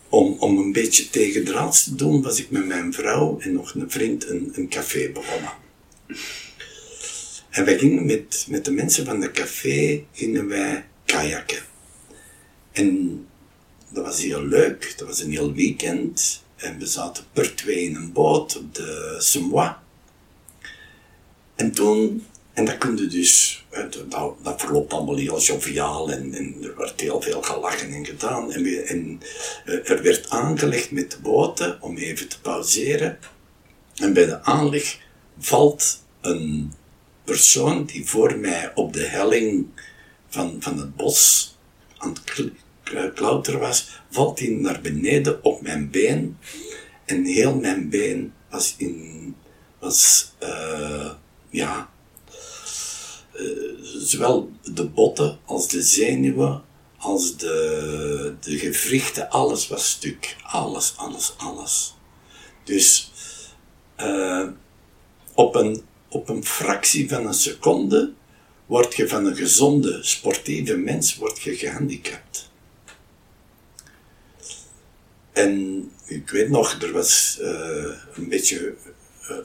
om, 0.09 0.37
om 0.39 0.59
een 0.59 0.73
beetje 0.73 1.11
tegendraads 1.11 1.85
te 1.85 1.95
doen, 1.95 2.23
was 2.23 2.39
ik 2.39 2.51
met 2.51 2.67
mijn 2.67 2.93
vrouw 2.93 3.39
en 3.41 3.53
nog 3.53 3.75
een 3.75 3.91
vriend 3.91 4.29
een, 4.29 4.53
een 4.55 4.69
café 4.69 5.11
begonnen. 5.13 5.53
En 7.51 7.65
wij 7.65 7.79
gingen 7.79 8.07
met, 8.07 8.47
met 8.49 8.65
de 8.65 8.71
mensen 8.71 9.05
van 9.05 9.21
de 9.21 9.31
café 9.31 10.05
gingen 10.13 10.49
wij 10.49 10.87
kajakken. 11.05 11.63
En 12.73 13.27
dat 13.89 14.05
was 14.05 14.23
heel 14.23 14.45
leuk, 14.45 14.95
dat 14.97 15.09
was 15.09 15.21
een 15.21 15.31
heel 15.31 15.53
weekend. 15.53 16.43
En 16.57 16.79
we 16.79 16.87
zaten 16.87 17.25
per 17.33 17.55
twee 17.55 17.85
in 17.85 17.95
een 17.95 18.13
boot 18.13 18.57
op 18.57 18.75
de 18.75 19.17
Semois. 19.19 19.71
En 21.55 21.73
toen, 21.73 22.27
en 22.53 22.65
dat 22.65 22.79
kun 22.79 22.97
je 22.97 23.07
dus, 23.07 23.65
hè, 23.71 23.89
dat, 23.89 24.35
dat 24.43 24.61
verloopt 24.61 24.93
allemaal 24.93 25.17
heel 25.17 25.41
joviaal 25.41 26.11
en, 26.11 26.35
en 26.35 26.57
er 26.63 26.77
werd 26.77 27.01
heel 27.01 27.21
veel 27.21 27.43
gelachen 27.43 27.93
en 27.93 28.07
gedaan. 28.07 28.53
En, 28.53 28.87
en 28.87 29.21
eh, 29.65 29.91
er 29.91 30.03
werd 30.03 30.31
aangelegd 30.31 30.91
met 30.91 31.11
de 31.11 31.19
boten 31.23 31.83
om 31.83 31.97
even 31.97 32.29
te 32.29 32.41
pauzeren. 32.41 33.19
En 33.95 34.13
bij 34.13 34.27
de 34.27 34.43
aanleg 34.43 34.99
valt 35.39 36.03
een 36.21 36.73
persoon 37.25 37.85
die 37.85 38.07
voor 38.09 38.37
mij 38.39 38.73
op 38.75 38.93
de 38.93 39.05
helling 39.05 39.67
van, 40.29 40.57
van 40.61 40.79
het 40.79 40.97
bos 40.97 41.53
aan 41.97 42.09
het 42.11 42.23
k- 42.25 43.15
klauteren 43.15 43.61
was, 43.61 44.01
valt 44.11 44.39
hij 44.39 44.49
naar 44.49 44.81
beneden 44.81 45.45
op 45.45 45.63
mijn 45.63 45.91
been. 45.91 46.37
En 47.05 47.25
heel 47.25 47.55
mijn 47.55 47.89
been 47.89 48.33
was 48.51 48.75
in, 48.79 49.37
was, 49.79 50.33
eh, 50.39 51.11
ja, 51.55 51.91
eh, 53.33 53.45
zowel 53.83 54.51
de 54.63 54.85
botten 54.85 55.39
als 55.45 55.69
de 55.69 55.83
zenuwen, 55.83 56.65
als 56.97 57.37
de, 57.37 58.35
de 58.41 58.59
gewrichten, 58.59 59.31
alles 59.31 59.69
was 59.69 59.91
stuk. 59.91 60.37
Alles, 60.43 60.93
alles, 60.97 61.35
alles. 61.37 61.95
Dus 62.65 63.13
eh, 63.97 64.49
op, 65.35 65.55
een, 65.55 65.83
op 66.09 66.29
een 66.29 66.45
fractie 66.45 67.09
van 67.09 67.27
een 67.27 67.35
seconde 67.35 68.13
word 68.67 68.95
je 68.95 69.09
van 69.09 69.27
een 69.27 69.37
gezonde, 69.37 69.99
sportieve 70.03 70.77
mens 70.77 71.17
word 71.17 71.43
je 71.43 71.57
gehandicapt. 71.57 72.51
En 75.33 75.83
ik 76.07 76.31
weet 76.31 76.49
nog, 76.49 76.83
er 76.83 76.93
was 76.93 77.39
eh, 77.41 77.93
een 78.15 78.29
beetje 78.29 78.75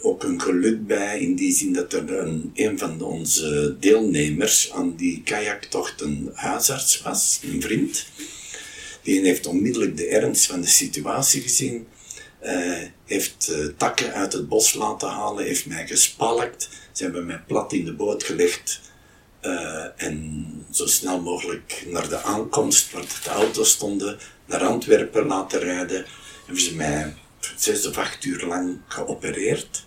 ook 0.01 0.23
een 0.23 0.41
geluk 0.41 0.87
bij, 0.87 1.19
in 1.19 1.35
die 1.35 1.53
zin 1.53 1.73
dat 1.73 1.93
er 1.93 2.17
een, 2.19 2.51
een 2.53 2.77
van 2.79 3.01
onze 3.01 3.75
deelnemers 3.79 4.71
aan 4.71 4.95
die 4.95 5.21
kajaktocht 5.23 6.01
een 6.01 6.29
huisarts 6.33 7.01
was, 7.01 7.39
een 7.43 7.61
vriend. 7.61 8.05
Die 9.03 9.21
heeft 9.21 9.45
onmiddellijk 9.47 9.97
de 9.97 10.07
ernst 10.07 10.45
van 10.45 10.61
de 10.61 10.67
situatie 10.67 11.41
gezien. 11.41 11.87
eh, 12.39 12.77
heeft 13.05 13.47
eh, 13.47 13.65
takken 13.77 14.13
uit 14.13 14.33
het 14.33 14.47
bos 14.49 14.73
laten 14.73 15.09
halen, 15.09 15.45
heeft 15.45 15.65
mij 15.65 15.87
gespalkt. 15.87 16.69
Ze 16.91 17.03
hebben 17.03 17.25
mij 17.25 17.43
plat 17.47 17.73
in 17.73 17.85
de 17.85 17.93
boot 17.93 18.23
gelegd. 18.23 18.81
eh, 19.41 19.85
en 19.95 20.45
zo 20.71 20.85
snel 20.85 21.21
mogelijk 21.21 21.83
naar 21.87 22.09
de 22.09 22.21
aankomst 22.21 22.91
waar 22.91 23.05
de 23.23 23.29
auto's 23.29 23.69
stonden, 23.69 24.17
naar 24.45 24.63
Antwerpen 24.63 25.25
laten 25.25 25.59
rijden. 25.59 26.05
Hebben 26.45 26.63
ze 26.63 26.75
mij 26.75 27.15
zes 27.55 27.87
of 27.87 27.97
acht 27.97 28.23
uur 28.23 28.45
lang 28.45 28.77
geopereerd. 28.87 29.85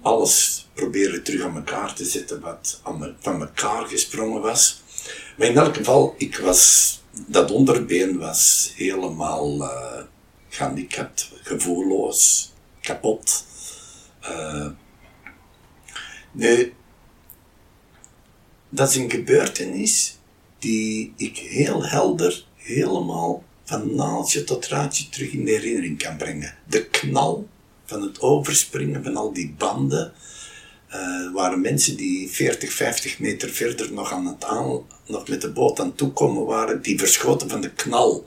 Alles 0.00 0.66
proberen 0.74 1.22
terug 1.22 1.42
aan 1.42 1.56
elkaar 1.56 1.94
te 1.94 2.04
zetten 2.04 2.40
wat 2.40 2.80
me- 2.98 3.14
van 3.20 3.40
elkaar 3.40 3.86
gesprongen 3.86 4.40
was. 4.42 4.82
Maar 5.36 5.46
in 5.46 5.56
elk 5.56 5.76
geval, 5.76 6.14
ik 6.18 6.38
was, 6.38 6.92
dat 7.26 7.50
onderbeen 7.50 8.18
was 8.18 8.72
helemaal 8.76 9.62
eh 9.62 10.02
gehandicapt, 10.48 11.30
gevoelloos, 11.42 12.52
kapot. 12.80 13.44
Eh, 14.20 14.66
nu, 16.32 16.74
dat 18.68 18.88
is 18.88 18.96
een 18.96 19.10
gebeurtenis 19.10 20.18
die 20.58 21.12
ik 21.16 21.36
heel 21.38 21.86
helder, 21.86 22.44
helemaal 22.56 23.42
van 23.66 23.94
naaldje 23.94 24.44
tot 24.44 24.68
raadje 24.68 25.08
terug 25.08 25.30
in 25.32 25.44
de 25.44 25.50
herinnering 25.50 25.98
kan 25.98 26.16
brengen. 26.16 26.54
De 26.68 26.84
knal 26.84 27.48
van 27.84 28.02
het 28.02 28.20
overspringen 28.20 29.04
van 29.04 29.16
al 29.16 29.32
die 29.32 29.54
banden. 29.58 30.12
eh 30.88 31.32
waren 31.32 31.60
mensen 31.60 31.96
die 31.96 32.30
40, 32.30 32.72
50 32.72 33.18
meter 33.18 33.48
verder 33.48 33.92
nog, 33.92 34.12
aan 34.12 34.26
het 34.26 34.44
aan, 34.44 34.86
nog 35.06 35.28
met 35.28 35.40
de 35.40 35.50
boot 35.50 35.80
aan 35.80 35.94
toekomen 35.94 36.44
waren, 36.44 36.82
die 36.82 36.98
verschoten 36.98 37.48
van 37.48 37.60
de 37.60 37.70
knal. 37.70 38.26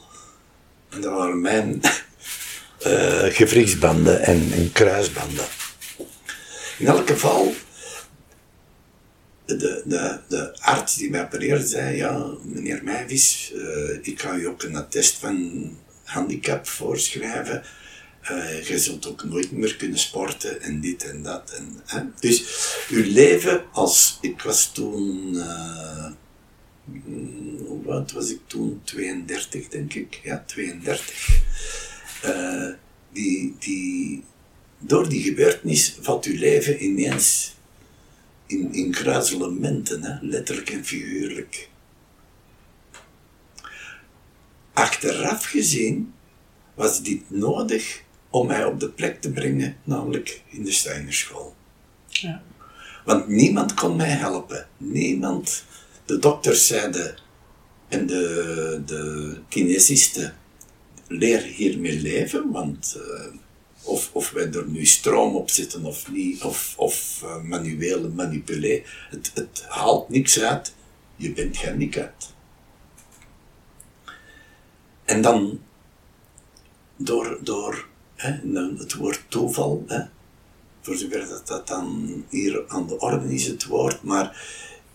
En 0.89 1.01
dat 1.01 1.13
waren 1.13 1.41
mijn 1.41 1.81
en, 4.21 4.51
en 4.51 4.71
kruisbanden. 4.71 5.45
In 6.77 6.87
elk 6.87 7.07
geval, 7.09 7.53
de, 9.57 9.81
de, 9.85 10.19
de 10.27 10.59
arts 10.59 10.95
die 10.95 11.09
mij 11.09 11.23
opereerde 11.23 11.67
zei, 11.67 11.95
ja, 11.95 12.25
meneer 12.43 12.83
Meijvis, 12.83 13.53
eh, 13.55 13.97
ik 14.01 14.21
ga 14.21 14.35
u 14.35 14.47
ook 14.47 14.63
een 14.63 14.75
attest 14.75 15.15
van 15.15 15.77
handicap 16.03 16.67
voorschrijven. 16.67 17.63
Eh, 18.21 18.67
je 18.67 18.79
zult 18.79 19.07
ook 19.07 19.23
nooit 19.23 19.51
meer 19.51 19.75
kunnen 19.75 19.99
sporten 19.99 20.61
en 20.61 20.81
dit 20.81 21.03
en 21.03 21.23
dat. 21.23 21.51
En, 21.57 21.81
hè. 21.85 22.01
Dus 22.19 22.43
uw 22.89 23.11
leven 23.11 23.63
als, 23.71 24.17
ik 24.21 24.41
was 24.41 24.71
toen, 24.71 25.29
mm, 26.85 27.57
hoe 27.65 27.91
oud 27.91 28.11
was 28.11 28.31
ik 28.31 28.39
toen? 28.47 28.81
32 28.83 29.67
denk 29.67 29.93
ik, 29.93 30.19
ja, 30.23 30.43
32. 30.47 31.41
Eh, 32.21 32.67
die, 33.11 33.55
die, 33.59 34.23
door 34.79 35.09
die 35.09 35.21
gebeurtenis 35.21 35.97
valt 36.01 36.25
uw 36.25 36.37
leven 36.37 36.83
ineens 36.83 37.57
in, 38.49 38.73
in 38.73 38.91
kruiselementen, 38.91 40.03
hè? 40.03 40.17
letterlijk 40.21 40.69
en 40.69 40.85
figuurlijk. 40.85 41.69
Achteraf 44.73 45.45
gezien 45.45 46.13
was 46.73 47.03
dit 47.03 47.29
nodig 47.29 48.03
om 48.29 48.47
mij 48.47 48.65
op 48.65 48.79
de 48.79 48.89
plek 48.89 49.21
te 49.21 49.31
brengen, 49.31 49.77
namelijk 49.83 50.43
in 50.47 50.63
de 50.63 50.71
Steinerschool. 50.71 51.55
Ja. 52.07 52.41
Want 53.05 53.27
niemand 53.27 53.73
kon 53.73 53.95
mij 53.95 54.09
helpen. 54.09 54.67
Niemand. 54.77 55.65
De 56.05 56.17
dokters 56.19 56.67
zeiden 56.67 57.15
en 57.87 58.05
de, 58.05 58.81
de 58.85 59.37
kinesisten, 59.49 60.33
leer 61.07 61.41
hiermee 61.41 61.99
leven, 62.01 62.51
want 62.51 62.97
uh, 62.97 63.39
of, 63.83 64.09
of 64.13 64.31
wij 64.31 64.51
er 64.51 64.67
nu 64.67 64.85
stroom 64.85 65.35
op 65.35 65.49
zitten 65.49 65.85
of 65.85 66.11
niet, 66.11 66.43
of, 66.43 66.73
of 66.77 67.21
uh, 67.23 67.41
manuele 67.41 68.07
manipuleren, 68.07 68.83
het, 69.09 69.31
het 69.33 69.65
haalt 69.67 70.09
niks 70.09 70.39
uit. 70.39 70.73
Je 71.15 71.31
bent 71.31 71.57
gehandicapt. 71.57 72.35
En 75.05 75.21
dan, 75.21 75.59
door, 76.95 77.39
door 77.43 77.87
hè, 78.15 78.31
het 78.77 78.93
woord 78.93 79.23
toeval, 79.27 79.83
hè, 79.87 80.01
voor 80.81 80.95
zover 80.95 81.27
dat, 81.27 81.47
dat 81.47 81.67
dan 81.67 82.25
hier 82.29 82.63
aan 82.67 82.87
de 82.87 82.99
orde 82.99 83.33
is 83.33 83.47
het 83.47 83.65
woord, 83.65 84.03
maar 84.03 84.43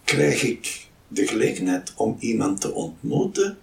krijg 0.05 0.43
ik 0.43 0.89
de 1.09 1.27
gelegenheid 1.27 1.93
om 1.97 2.17
iemand 2.19 2.61
te 2.61 2.73
ontmoeten 2.73 3.59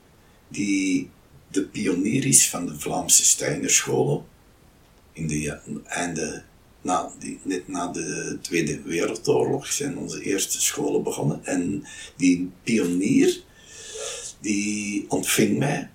die 0.48 1.10
de 1.48 1.64
pionier 1.64 2.26
is 2.26 2.50
van 2.50 2.66
de 2.66 2.80
Vlaamse 2.80 3.26
Steinerscholen 3.26 4.26
in 5.14 5.28
de 5.28 5.60
einde, 5.86 6.44
die, 7.20 7.40
net 7.44 7.68
na 7.68 7.88
de 7.88 8.38
Tweede 8.42 8.82
Wereldoorlog 8.82 9.72
zijn 9.72 9.98
onze 9.98 10.24
eerste 10.24 10.62
scholen 10.62 11.04
begonnen 11.04 11.46
en 11.46 11.86
die 12.16 12.52
pionier 12.64 13.42
die 14.40 15.06
ontving 15.10 15.58
mij 15.58 15.90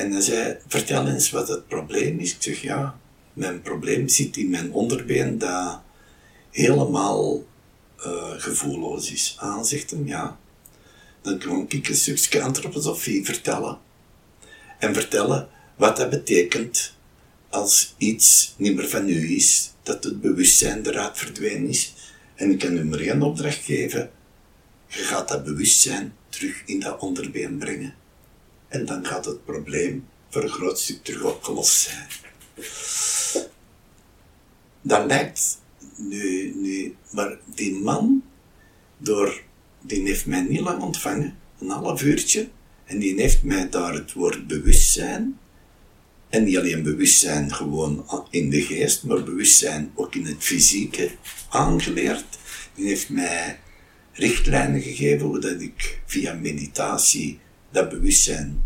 en 0.00 0.12
hij 0.12 0.20
zei, 0.20 0.56
vertel 0.66 1.06
eens 1.06 1.30
wat 1.30 1.48
het 1.48 1.68
probleem 1.68 2.18
is. 2.18 2.34
Ik 2.34 2.42
zeg, 2.42 2.62
ja, 2.62 2.98
mijn 3.32 3.62
probleem 3.62 4.08
zit 4.08 4.36
in 4.36 4.50
mijn 4.50 4.72
onderbeen 4.72 5.38
dat 5.38 5.80
helemaal 6.50 7.44
uh, 8.06 8.30
gevoelloos 8.36 9.12
is. 9.12 9.36
Ah, 9.38 9.62
zegt 9.62 9.90
hem, 9.90 10.06
ja. 10.06 10.38
Dan 11.22 11.38
kan 11.38 11.64
ik 11.68 11.88
een 11.88 11.96
stukje 11.96 12.42
antroposofie 12.42 13.24
vertellen. 13.24 13.78
En 14.78 14.94
vertellen 14.94 15.48
wat 15.76 15.96
dat 15.96 16.10
betekent 16.10 16.94
als 17.50 17.94
iets 17.98 18.54
niet 18.56 18.74
meer 18.74 18.88
van 18.88 19.08
u 19.08 19.36
is, 19.36 19.72
dat 19.82 20.04
het 20.04 20.20
bewustzijn 20.20 20.86
eruit 20.86 21.18
verdwenen 21.18 21.68
is. 21.68 21.94
En 22.34 22.50
ik 22.50 22.58
kan 22.58 22.76
u 22.76 22.84
maar 22.84 22.98
één 22.98 23.22
opdracht 23.22 23.64
geven. 23.64 24.10
Je 24.86 25.02
gaat 25.02 25.28
dat 25.28 25.44
bewustzijn 25.44 26.14
terug 26.28 26.62
in 26.66 26.80
dat 26.80 26.98
onderbeen 26.98 27.58
brengen. 27.58 27.94
En 28.68 28.86
dan 28.86 29.06
gaat 29.06 29.24
het 29.24 29.44
probleem 29.44 30.06
voor 30.28 30.42
een 30.42 30.48
groot 30.48 30.78
stuk 30.78 31.04
terug 31.04 31.22
opgelost 31.22 31.72
zijn. 31.72 32.08
Dat 34.82 35.06
lijkt 35.06 35.58
nu, 35.96 36.52
nu, 36.54 36.96
maar 37.10 37.38
die 37.54 37.72
man, 37.72 38.24
door, 38.98 39.42
die 39.80 40.02
heeft 40.02 40.26
mij 40.26 40.40
niet 40.40 40.60
lang 40.60 40.82
ontvangen, 40.82 41.38
een 41.58 41.68
half 41.68 42.02
uurtje, 42.02 42.48
en 42.84 42.98
die 42.98 43.20
heeft 43.20 43.42
mij 43.42 43.68
daar 43.68 43.94
het 43.94 44.12
woord 44.12 44.46
bewustzijn, 44.46 45.38
en 46.30 46.44
niet 46.44 46.56
alleen 46.56 46.82
bewustzijn 46.82 47.54
gewoon 47.54 48.06
in 48.30 48.50
de 48.50 48.62
geest, 48.62 49.04
maar 49.04 49.22
bewustzijn 49.22 49.92
ook 49.94 50.14
in 50.14 50.26
het 50.26 50.36
fysieke 50.38 51.10
aangeleerd. 51.48 52.38
Die 52.74 52.86
heeft 52.86 53.08
mij 53.08 53.58
richtlijnen 54.12 54.82
gegeven 54.82 55.26
hoe 55.26 55.40
dat 55.40 55.60
ik 55.60 56.00
via 56.06 56.34
meditatie 56.34 57.38
dat 57.70 57.88
bewustzijn 57.88 58.64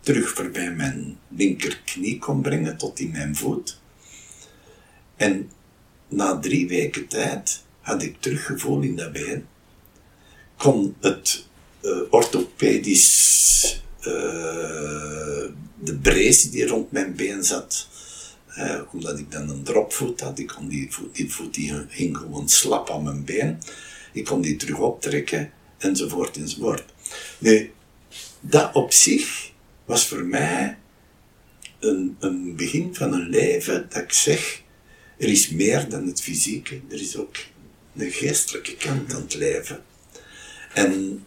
terug 0.00 0.30
voorbij 0.30 0.70
mijn 0.70 1.18
linkerknie 1.28 2.18
kon 2.18 2.42
brengen 2.42 2.76
tot 2.76 2.98
in 2.98 3.10
mijn 3.10 3.36
voet. 3.36 3.80
En 5.16 5.50
na 6.08 6.38
drie 6.38 6.68
weken 6.68 7.06
tijd 7.06 7.62
had 7.80 8.02
ik 8.02 8.20
teruggevoel 8.20 8.80
in 8.80 8.96
dat 8.96 9.12
been. 9.12 9.46
Kon 10.56 10.96
het 11.00 11.46
uh, 11.82 11.98
orthopedisch, 12.10 13.82
uh, 14.00 14.85
de 15.78 15.94
brace 15.94 16.50
die 16.50 16.66
rond 16.66 16.92
mijn 16.92 17.14
been 17.14 17.44
zat, 17.44 17.88
uh, 18.58 18.80
omdat 18.92 19.18
ik 19.18 19.30
dan 19.30 19.48
een 19.48 19.62
dropvoet 19.62 20.20
had, 20.20 20.38
ik 20.38 20.46
kon 20.46 20.68
die 20.68 20.88
voet, 21.28 21.54
die 21.54 21.72
hing 21.88 22.16
gewoon 22.16 22.48
slap 22.48 22.90
aan 22.90 23.02
mijn 23.02 23.24
been. 23.24 23.58
Ik 24.12 24.24
kon 24.24 24.40
die 24.40 24.56
terug 24.56 24.78
optrekken, 24.78 25.52
enzovoort, 25.78 26.36
enzovoort. 26.36 26.84
Nu, 27.38 27.72
dat 28.40 28.74
op 28.74 28.92
zich 28.92 29.50
was 29.84 30.06
voor 30.06 30.24
mij 30.24 30.78
een, 31.78 32.16
een 32.18 32.56
begin 32.56 32.94
van 32.94 33.12
een 33.12 33.28
leven 33.28 33.86
dat 33.88 34.02
ik 34.02 34.12
zeg, 34.12 34.62
er 35.18 35.28
is 35.28 35.50
meer 35.50 35.88
dan 35.88 36.06
het 36.06 36.22
fysieke, 36.22 36.80
er 36.88 37.00
is 37.00 37.16
ook 37.16 37.36
een 37.96 38.10
geestelijke 38.10 38.76
kant 38.76 39.14
aan 39.14 39.20
het 39.20 39.34
leven. 39.34 39.84
En 40.74 41.24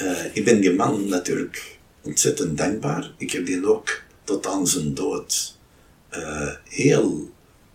uh, 0.00 0.24
ik 0.32 0.44
ben 0.44 0.60
die 0.60 0.72
man 0.72 1.08
natuurlijk 1.08 1.75
ontzettend 2.06 2.58
dankbaar. 2.58 3.14
Ik 3.18 3.30
heb 3.30 3.46
die 3.46 3.66
ook 3.66 4.02
tot 4.24 4.46
aan 4.46 4.66
zijn 4.66 4.94
dood 4.94 5.58
uh, 6.10 6.52
heel, 6.64 7.30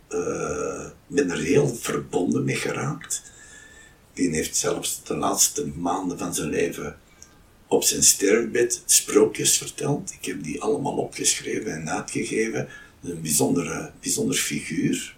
uh, 0.09 0.85
ben 1.07 1.29
er 1.29 1.39
heel 1.39 1.67
verbonden 1.67 2.43
mee 2.43 2.55
geraakt. 2.55 3.21
Die 4.13 4.29
heeft 4.29 4.57
zelfs 4.57 5.03
de 5.03 5.15
laatste 5.15 5.67
maanden 5.67 6.17
van 6.17 6.33
zijn 6.33 6.49
leven 6.49 6.99
op 7.67 7.83
zijn 7.83 8.03
sterfbed 8.03 8.83
sprookjes 8.85 9.57
verteld. 9.57 10.13
Ik 10.19 10.25
heb 10.25 10.43
die 10.43 10.61
allemaal 10.61 10.97
opgeschreven 10.97 11.71
en 11.71 11.89
uitgegeven. 11.89 12.67
Een 13.03 13.21
bijzondere, 13.21 13.91
bijzonder 14.01 14.35
figuur. 14.35 15.15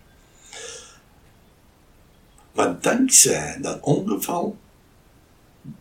Maar 2.54 2.82
dankzij 2.82 3.58
dat 3.62 3.80
ongeval 3.82 4.58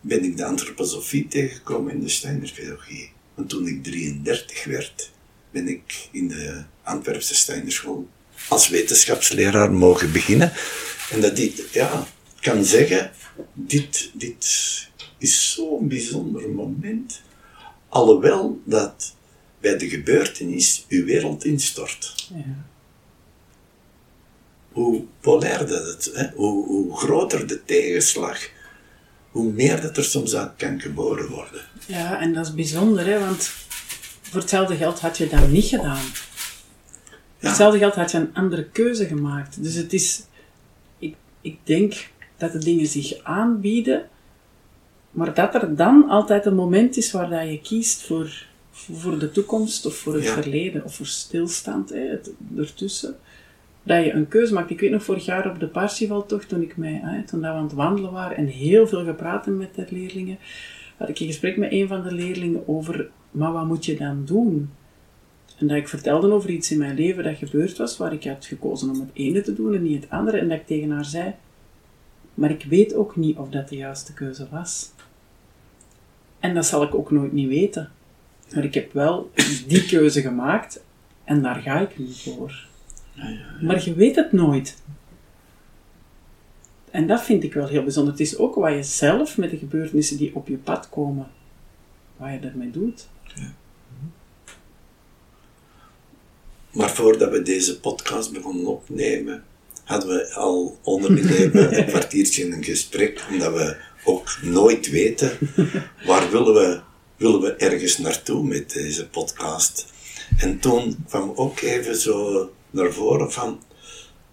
ben 0.01 0.23
ik 0.23 0.37
de 0.37 0.45
antroposofie 0.45 1.27
tegengekomen 1.27 1.93
in 1.93 1.99
de 1.99 2.09
Steinerpedagogie. 2.09 3.12
Want 3.33 3.49
toen 3.49 3.67
ik 3.67 3.83
33 3.83 4.63
werd, 4.63 5.11
ben 5.51 5.67
ik 5.67 6.07
in 6.11 6.27
de 6.27 6.63
Antwerpse 6.83 7.35
Steinerschool 7.35 8.07
als 8.49 8.69
wetenschapsleraar 8.69 9.71
mogen 9.71 10.11
beginnen. 10.11 10.51
En 11.11 11.21
dat 11.21 11.35
dit, 11.35 11.63
ja, 11.71 12.07
kan 12.39 12.65
zeggen, 12.65 13.11
dit, 13.53 14.11
dit 14.13 14.45
is 15.17 15.53
zo'n 15.53 15.87
bijzonder 15.87 16.49
moment. 16.49 17.21
Alhoewel 17.89 18.61
dat 18.65 19.15
bij 19.59 19.77
de 19.77 19.89
gebeurtenis 19.89 20.85
uw 20.89 21.05
wereld 21.05 21.45
instort. 21.45 22.29
Ja. 22.33 22.65
Hoe 24.71 25.03
polairder 25.19 25.87
het, 25.87 26.11
hè? 26.13 26.29
Hoe, 26.35 26.65
hoe 26.65 26.97
groter 26.97 27.47
de 27.47 27.63
tegenslag, 27.65 28.49
hoe 29.31 29.51
meer 29.51 29.81
dat 29.81 29.97
er 29.97 30.03
soms 30.03 30.35
uit 30.35 30.55
kan 30.57 30.79
geboren 30.81 31.29
worden. 31.29 31.61
Ja, 31.87 32.19
en 32.19 32.33
dat 32.33 32.45
is 32.45 32.53
bijzonder, 32.53 33.05
hè? 33.05 33.19
want 33.19 33.51
voor 34.21 34.39
hetzelfde 34.39 34.75
geld 34.75 34.99
had 34.99 35.17
je 35.17 35.29
dat 35.29 35.49
niet 35.49 35.65
gedaan. 35.65 36.05
Voor 37.37 37.49
hetzelfde 37.49 37.79
geld 37.79 37.95
had 37.95 38.11
je 38.11 38.17
een 38.17 38.33
andere 38.33 38.65
keuze 38.65 39.05
gemaakt. 39.05 39.63
Dus 39.63 39.75
het 39.75 39.93
is, 39.93 40.23
ik, 40.97 41.15
ik 41.41 41.57
denk 41.63 42.09
dat 42.37 42.51
de 42.51 42.59
dingen 42.59 42.87
zich 42.87 43.23
aanbieden 43.23 44.09
maar 45.13 45.33
dat 45.33 45.55
er 45.55 45.75
dan 45.75 46.09
altijd 46.09 46.45
een 46.45 46.55
moment 46.55 46.97
is 46.97 47.11
waar 47.11 47.29
dat 47.29 47.49
je 47.49 47.61
kiest 47.61 48.01
voor, 48.01 48.45
voor 48.71 49.19
de 49.19 49.31
toekomst 49.31 49.85
of 49.85 49.95
voor 49.95 50.13
het 50.13 50.29
verleden 50.29 50.83
of 50.83 50.95
voor 50.95 51.05
stilstand, 51.05 51.89
hè, 51.89 51.99
het, 51.99 52.31
ertussen. 52.57 53.15
Dat 53.83 54.05
je 54.05 54.11
een 54.11 54.27
keuze 54.27 54.53
maakt. 54.53 54.69
Ik 54.69 54.79
weet 54.79 54.91
nog 54.91 55.03
vorig 55.03 55.25
jaar 55.25 55.49
op 55.49 55.59
de 55.59 55.67
Parsifaltocht, 55.67 56.49
toen, 56.49 56.61
ik 56.61 56.77
mij, 56.77 56.99
hè, 57.03 57.23
toen 57.23 57.39
we 57.39 57.47
aan 57.47 57.63
het 57.63 57.73
wandelen 57.73 58.11
waren 58.11 58.37
en 58.37 58.47
heel 58.47 58.87
veel 58.87 59.05
gepraat 59.05 59.45
met 59.45 59.75
de 59.75 59.85
leerlingen, 59.89 60.37
had 61.03 61.11
ik 61.11 61.19
een 61.19 61.27
gesprek 61.27 61.57
met 61.57 61.71
een 61.71 61.87
van 61.87 62.03
de 62.03 62.11
leerlingen 62.11 62.67
over, 62.67 63.09
maar 63.31 63.51
wat 63.51 63.65
moet 63.65 63.85
je 63.85 63.97
dan 63.97 64.25
doen? 64.25 64.69
En 65.57 65.67
dat 65.67 65.77
ik 65.77 65.87
vertelde 65.87 66.31
over 66.31 66.49
iets 66.49 66.71
in 66.71 66.77
mijn 66.77 66.95
leven 66.95 67.23
dat 67.23 67.37
gebeurd 67.37 67.77
was, 67.77 67.97
waar 67.97 68.13
ik 68.13 68.23
had 68.23 68.45
gekozen 68.45 68.89
om 68.89 68.99
het 68.99 69.09
ene 69.13 69.41
te 69.41 69.53
doen 69.53 69.73
en 69.73 69.83
niet 69.83 70.01
het 70.01 70.11
andere. 70.11 70.37
En 70.37 70.49
dat 70.49 70.57
ik 70.57 70.67
tegen 70.67 70.91
haar 70.91 71.05
zei, 71.05 71.33
maar 72.33 72.49
ik 72.49 72.63
weet 72.63 72.95
ook 72.95 73.15
niet 73.15 73.37
of 73.37 73.49
dat 73.49 73.69
de 73.69 73.75
juiste 73.75 74.13
keuze 74.13 74.47
was. 74.51 74.91
En 76.39 76.53
dat 76.53 76.65
zal 76.65 76.83
ik 76.83 76.95
ook 76.95 77.11
nooit 77.11 77.31
niet 77.31 77.47
weten. 77.47 77.91
Maar 78.53 78.63
ik 78.63 78.73
heb 78.73 78.93
wel 78.93 79.31
die 79.67 79.85
keuze 79.85 80.21
gemaakt 80.21 80.83
en 81.23 81.41
daar 81.41 81.61
ga 81.61 81.79
ik 81.79 81.99
nu 81.99 82.07
voor. 82.11 82.67
Maar 83.61 83.83
je 83.85 83.93
weet 83.93 84.15
het 84.15 84.31
nooit. 84.31 84.81
En 86.93 87.07
dat 87.07 87.23
vind 87.23 87.43
ik 87.43 87.53
wel 87.53 87.67
heel 87.67 87.83
bijzonder. 87.83 88.13
Het 88.13 88.21
is 88.21 88.37
ook 88.37 88.55
wat 88.55 88.73
je 88.73 88.83
zelf 88.83 89.37
met 89.37 89.49
de 89.49 89.57
gebeurtenissen 89.57 90.17
die 90.17 90.35
op 90.35 90.47
je 90.47 90.57
pad 90.57 90.89
komen, 90.89 91.27
wat 92.17 92.29
je 92.29 92.47
ermee 92.47 92.71
doet. 92.71 93.07
Ja. 93.35 93.53
maar 96.71 96.89
voordat 96.89 97.31
we 97.31 97.41
deze 97.41 97.79
podcast 97.79 98.31
begonnen 98.33 98.65
opnemen, 98.65 99.43
hadden 99.83 100.09
we 100.09 100.33
al 100.33 100.77
onder 100.81 101.15
de 101.15 101.23
leven 101.23 101.77
een 101.77 101.85
kwartiertje 101.85 102.45
een 102.45 102.63
gesprek, 102.63 103.25
omdat 103.31 103.53
we 103.53 103.77
ook 104.03 104.37
nooit 104.41 104.89
weten 104.89 105.31
waar 106.05 106.31
willen 106.31 106.53
we, 106.53 106.81
willen 107.17 107.41
we 107.41 107.53
ergens 107.53 107.97
naartoe 107.97 108.43
met 108.43 108.73
deze 108.73 109.09
podcast. 109.09 109.93
En 110.37 110.59
toen 110.59 111.05
kwam 111.07 111.31
ook 111.35 111.61
even 111.61 111.95
zo 111.95 112.49
naar 112.69 112.91
voren 112.91 113.31
van, 113.31 113.61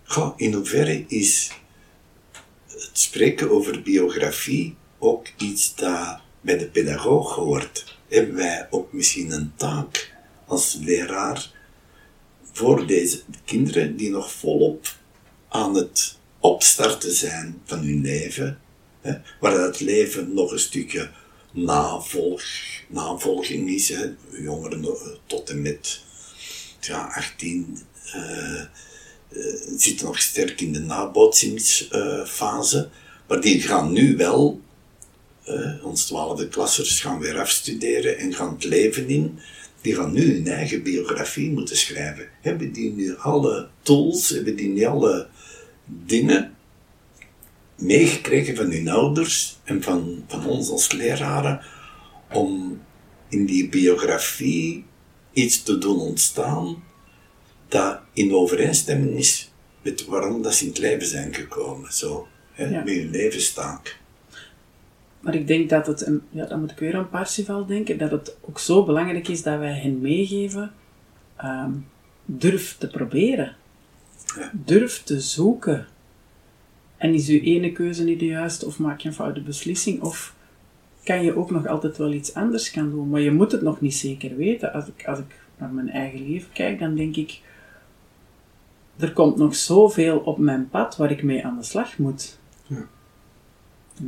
goh, 0.05 0.33
in 0.37 0.53
hoeverre 0.53 1.05
is 1.09 1.51
het 2.83 2.99
spreken 2.99 3.51
over 3.51 3.83
biografie 3.83 4.77
ook 4.99 5.27
iets 5.37 5.75
dat 5.75 6.21
bij 6.41 6.59
de 6.59 6.67
pedagoog 6.67 7.35
hoort? 7.35 7.99
Hebben 8.09 8.35
wij 8.35 8.67
ook 8.71 8.93
misschien 8.93 9.31
een 9.31 9.53
taak 9.57 10.15
als 10.47 10.79
leraar 10.81 11.51
voor 12.53 12.87
deze 12.87 13.23
kinderen 13.45 13.97
die 13.97 14.11
nog 14.11 14.33
volop 14.33 14.97
aan 15.49 15.75
het 15.75 16.19
opstarten 16.39 17.13
zijn 17.13 17.63
van 17.65 17.79
hun 17.79 18.01
leven, 18.01 18.61
hè, 19.01 19.15
waar 19.41 19.57
dat 19.57 19.81
leven 19.81 20.35
nog 20.35 20.53
een 20.53 20.59
stukje 20.59 21.11
navolg, 21.53 22.43
navolging 22.89 23.71
is, 23.71 23.89
hè, 23.89 24.11
jongeren 24.31 24.85
eh, 24.85 24.91
tot 25.27 25.51
en 25.51 25.63
met 25.63 26.01
ja, 26.81 27.13
18 27.15 27.79
uh, 28.15 28.63
uh, 29.31 29.55
zitten 29.77 30.07
nog 30.07 30.21
sterk 30.21 30.61
in 30.61 30.73
de 30.73 30.81
nabootsingsfase, 30.81 32.89
maar 33.29 33.41
die 33.41 33.61
gaan 33.61 33.93
nu 33.93 34.17
wel, 34.17 34.61
uh, 35.49 35.85
ons 35.85 36.05
twaalfde 36.05 36.49
klassers 36.49 37.01
gaan 37.01 37.19
weer 37.19 37.39
afstuderen 37.39 38.19
en 38.19 38.35
gaan 38.35 38.53
het 38.53 38.65
leven 38.65 39.09
in 39.09 39.39
die 39.81 39.95
gaan 39.95 40.13
nu 40.13 40.35
hun 40.35 40.47
eigen 40.47 40.83
biografie 40.83 41.51
moeten 41.51 41.77
schrijven. 41.77 42.29
Hebben 42.41 42.73
die 42.73 42.93
nu 42.93 43.17
alle 43.17 43.69
tools, 43.83 44.29
hebben 44.29 44.57
die 44.57 44.69
nu 44.69 44.85
alle 44.85 45.29
dingen 45.85 46.55
meegekregen 47.75 48.57
van 48.57 48.71
hun 48.71 48.89
ouders 48.89 49.59
en 49.65 49.83
van, 49.83 50.25
van 50.29 50.47
ons 50.47 50.71
als 50.71 50.93
leraren 50.93 51.61
om 52.33 52.81
in 53.29 53.47
die 53.47 53.69
biografie 53.69 54.85
iets 55.33 55.63
te 55.63 55.79
doen 55.79 55.99
ontstaan 55.99 56.83
dat 57.71 57.99
in 58.13 58.35
overeenstemming 58.35 59.17
is 59.19 59.51
met 59.83 60.05
waarom 60.05 60.43
dat 60.43 60.55
ze 60.55 60.63
in 60.65 60.69
het 60.69 60.79
leven 60.79 61.07
zijn 61.07 61.35
gekomen, 61.35 61.93
zo, 61.93 62.27
hè, 62.53 62.65
Ja. 62.69 62.83
met 62.85 62.95
hun 62.95 63.11
levenstaak. 63.11 63.99
Maar 65.21 65.35
ik 65.35 65.47
denk 65.47 65.69
dat 65.71 65.87
het, 65.87 66.11
ja, 66.31 66.47
dan 66.47 66.61
moet 66.61 66.71
ik 66.71 66.79
weer 66.79 66.97
aan 66.97 67.09
Parsifal 67.09 67.67
denken, 67.67 67.99
dat 67.99 68.11
het 68.11 68.37
ook 68.41 68.59
zo 68.59 68.85
belangrijk 68.85 69.29
is 69.29 69.43
dat 69.43 69.59
wij 69.59 69.73
hen 69.73 70.01
meegeven, 70.01 70.73
ehm, 71.37 71.71
durf 72.25 72.77
te 72.79 72.89
proberen. 72.89 73.57
Ja. 74.37 74.51
Durf 74.65 75.03
te 75.03 75.21
zoeken. 75.21 75.87
En 76.97 77.15
is 77.15 77.29
uw 77.29 77.41
ene 77.41 77.73
keuze 77.73 78.05
niet 78.05 78.19
de 78.19 78.27
juiste, 78.27 78.67
of 78.67 78.79
maak 78.79 79.01
je 79.01 79.09
een 79.09 79.15
foute 79.15 79.41
beslissing, 79.41 80.01
of 80.03 80.35
kan 81.05 81.25
je 81.25 81.37
ook 81.37 81.51
nog 81.51 81.67
altijd 81.67 81.97
wel 81.97 82.13
iets 82.13 82.35
anders 82.35 82.69
gaan 82.69 82.91
doen, 82.91 83.09
maar 83.09 83.21
je 83.21 83.31
moet 83.33 83.53
het 83.53 83.63
nog 83.63 83.81
niet 83.81 83.95
zeker 83.95 84.37
weten. 84.37 84.73
Als 84.73 84.87
ik, 84.87 85.07
als 85.07 85.19
ik 85.19 85.39
naar 85.59 85.71
mijn 85.71 85.91
eigen 85.91 86.31
leven 86.31 86.53
kijk, 86.53 86.79
dan 86.79 86.95
denk 86.95 87.17
ik, 87.17 87.41
er 89.01 89.13
komt 89.13 89.37
nog 89.37 89.55
zoveel 89.57 90.19
op 90.19 90.39
mijn 90.39 90.69
pad 90.69 90.97
waar 90.97 91.11
ik 91.11 91.23
mee 91.23 91.45
aan 91.45 91.57
de 91.59 91.65
slag 91.65 91.99
moet. 91.99 92.39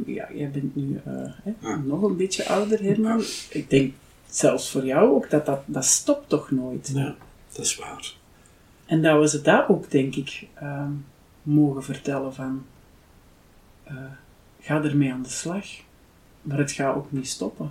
Ja, 0.06 0.28
jij 0.34 0.50
bent 0.50 0.76
nu 0.76 1.00
eh, 1.04 1.12
hè, 1.42 1.52
Ja. 1.60 1.76
nog 1.76 2.02
een 2.02 2.16
beetje 2.16 2.46
ouder, 2.48 2.82
Herman. 2.82 3.22
Ik 3.50 3.70
denk 3.70 3.94
zelfs 4.30 4.70
voor 4.70 4.84
jou 4.84 5.10
ook, 5.14 5.30
dat 5.30 5.46
dat, 5.46 5.60
dat 5.66 5.84
stopt 5.84 6.28
toch 6.28 6.50
nooit. 6.50 6.90
Ja, 6.94 7.14
dat 7.52 7.64
is 7.64 7.76
waar. 7.76 8.14
En 8.86 9.02
dat 9.02 9.20
we 9.20 9.28
ze 9.28 9.40
daar 9.42 9.68
ook, 9.68 9.90
denk 9.90 10.14
ik, 10.14 10.46
ehm, 10.54 10.90
mogen 11.42 11.82
vertellen 11.82 12.34
van... 12.34 12.64
eh, 13.84 13.94
ga 14.60 14.82
ermee 14.82 15.12
aan 15.12 15.22
de 15.22 15.28
slag. 15.28 15.66
Maar 16.42 16.58
het 16.58 16.72
gaat 16.72 16.96
ook 16.96 17.12
niet 17.12 17.28
stoppen. 17.28 17.70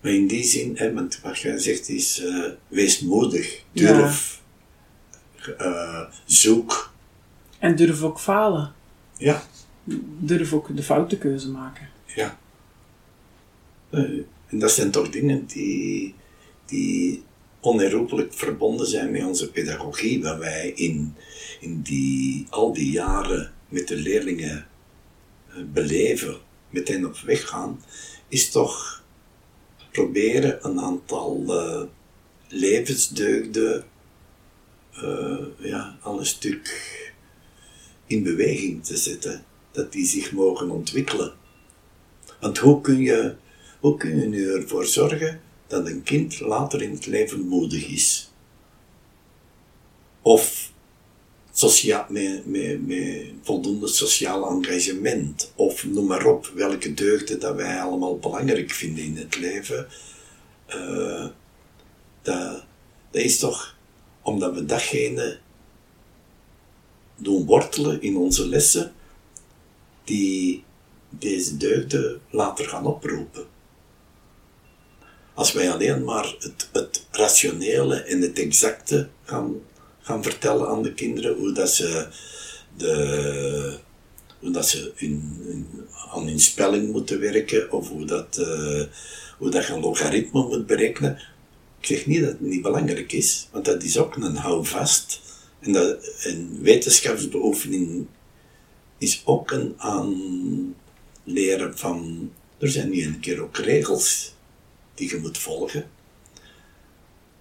Maar 0.00 0.12
in 0.12 0.26
die 0.26 0.44
zin, 0.44 0.72
hè, 0.76 0.92
want 0.92 1.20
wat 1.20 1.38
jij 1.38 1.58
zegt 1.58 1.88
is, 1.88 2.20
eh, 2.24 2.44
wees 2.68 3.00
moedig, 3.00 3.62
Ja. 3.72 3.92
durf, 3.92 4.41
eh, 5.48 6.00
zoek. 6.24 6.92
En 7.58 7.76
durf 7.76 8.02
ook 8.02 8.20
falen. 8.20 8.72
Ja, 9.16 9.42
Durf 10.18 10.52
ook 10.52 10.76
de 10.76 10.82
foute 10.82 11.18
keuze 11.18 11.50
maken. 11.50 11.88
ja. 12.14 12.38
Eh, 13.90 14.00
en 14.46 14.58
dat 14.58 14.70
zijn 14.70 14.90
toch 14.90 15.08
dingen 15.08 15.46
die, 15.46 16.14
die 16.66 17.22
onherroepelijk 17.60 18.34
verbonden 18.34 18.86
zijn 18.86 19.10
met 19.10 19.24
onze 19.24 19.50
pedagogie, 19.50 20.22
wat 20.22 20.38
wij 20.38 20.68
in, 20.68 21.14
in 21.60 21.80
die, 21.80 22.46
al 22.50 22.72
die 22.72 22.90
jaren 22.90 23.52
met 23.68 23.88
de 23.88 23.96
leerlingen 23.96 24.66
eh, 25.48 25.56
beleven, 25.72 26.36
met 26.70 26.88
hen 26.88 27.06
op 27.06 27.16
weg 27.18 27.48
gaan, 27.48 27.82
is 28.28 28.50
toch 28.50 29.02
proberen 29.92 30.66
een 30.66 30.80
aantal 30.80 31.44
eh, 31.48 31.82
levensdeugden 32.48 33.84
eh, 34.92 35.38
ja, 35.58 35.96
al 36.00 36.18
een 36.18 36.26
stuk 36.26 36.90
in 38.06 38.22
beweging 38.22 38.84
te 38.84 38.96
zetten, 38.96 39.44
dat 39.70 39.92
die 39.92 40.06
zich 40.06 40.32
mogen 40.32 40.70
ontwikkelen. 40.70 41.32
Want 42.40 42.58
hoe 42.58 42.80
kun 42.80 43.00
je, 43.00 43.34
hoe 43.80 43.96
kun 43.96 44.18
je 44.18 44.26
nu 44.26 44.52
ervoor 44.52 44.86
zorgen 44.86 45.40
dat 45.66 45.86
een 45.86 46.02
kind 46.02 46.40
later 46.40 46.82
in 46.82 46.90
het 46.90 47.06
leven 47.06 47.40
moedig 47.40 47.86
is? 47.86 48.30
Of 50.22 50.72
socia 51.52 52.06
met, 52.08 52.46
met, 52.46 52.86
met 52.86 53.26
voldoende 53.42 53.88
sociaal 53.88 54.50
engagement, 54.50 55.52
of 55.54 55.84
noem 55.84 56.06
maar 56.06 56.26
op, 56.26 56.46
welke 56.54 56.94
deugden 56.94 57.40
dat 57.40 57.54
wij 57.54 57.80
allemaal 57.80 58.18
belangrijk 58.18 58.70
vinden 58.70 59.04
in 59.04 59.16
het 59.16 59.38
leven. 59.38 59.86
Eh, 60.66 61.26
dat, 62.22 62.64
dat 63.10 63.22
is 63.22 63.38
toch 63.38 63.76
omdat 64.22 64.54
we 64.54 64.64
datgene 64.64 65.38
doen 67.16 67.46
wortelen 67.46 68.02
in 68.02 68.16
onze 68.16 68.48
lessen, 68.48 68.92
die 70.04 70.64
deze 71.08 71.56
deugden 71.56 72.20
later 72.30 72.68
gaan 72.68 72.86
oproepen. 72.86 73.46
Als 75.34 75.52
wij 75.52 75.72
alleen 75.72 76.04
maar 76.04 76.34
het, 76.38 76.68
het 76.72 77.06
rationele 77.10 77.96
en 77.96 78.20
het 78.20 78.38
exacte 78.38 79.08
gaan, 79.24 79.54
gaan 80.00 80.22
vertellen 80.22 80.68
aan 80.68 80.82
de 80.82 80.94
kinderen, 80.94 81.36
hoe 81.36 81.52
dat 81.52 81.70
ze, 81.70 82.06
de, 82.76 83.78
hoe 84.40 84.50
dat 84.50 84.68
ze 84.68 84.92
aan 86.12 86.26
hun 86.26 86.40
spelling 86.40 86.92
moeten 86.92 87.20
werken, 87.20 87.72
of 87.72 87.88
hoe 87.88 88.04
dat, 88.04 88.36
eh, 88.36 88.82
hoe 89.38 89.50
dat 89.50 89.66
je 89.66 89.72
een 89.72 89.80
logaritme 89.80 90.46
moet 90.46 90.66
berekenen. 90.66 91.18
Ik 91.82 91.88
zeg 91.88 92.06
niet 92.06 92.20
dat 92.20 92.28
het 92.28 92.40
niet 92.40 92.62
belangrijk 92.62 93.12
is, 93.12 93.48
want 93.50 93.64
dat 93.64 93.82
is 93.82 93.98
ook 93.98 94.16
een 94.16 94.36
houvast. 94.36 95.20
En, 95.60 95.72
dat, 95.72 96.04
en 96.22 96.62
wetenschapsbeoefening 96.62 98.06
is 98.98 99.22
ook 99.24 99.50
een 99.50 99.74
aanleren 99.76 101.78
van, 101.78 102.30
er 102.58 102.68
zijn 102.68 102.90
niet 102.90 103.04
een 103.04 103.20
keer 103.20 103.42
ook 103.42 103.56
regels 103.56 104.34
die 104.94 105.08
je 105.08 105.16
moet 105.16 105.38
volgen. 105.38 105.90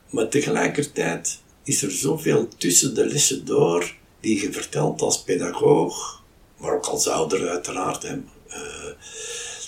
Maar 0.10 0.30
tegelijkertijd 0.30 1.42
is 1.64 1.84
er 1.84 1.92
zoveel 1.92 2.48
tussen 2.58 2.96
de 2.96 3.06
lessen 3.06 3.46
door 3.46 3.96
die 4.20 4.42
je 4.42 4.52
vertelt 4.52 5.02
als 5.02 5.24
pedagoog, 5.24 6.24
maar 6.58 6.76
ook 6.76 6.86
als 6.86 7.08
ouder 7.08 7.50
uiteraard, 7.50 8.04
eh, 8.04 8.18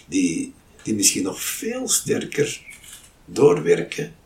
die, 0.08 0.54
die 0.84 0.96
misschien 0.96 1.24
nog 1.24 1.42
veel 1.42 1.88
sterker 1.88 2.62
doorwerken 3.26 4.22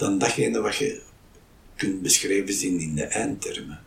dan 0.00 0.18
datgene 0.18 0.60
wat 0.60 0.76
je 0.76 1.00
kunt 1.76 2.02
beschreven 2.02 2.54
zien 2.54 2.80
in 2.80 2.94
de 2.94 3.04
eindtermen. 3.04 3.80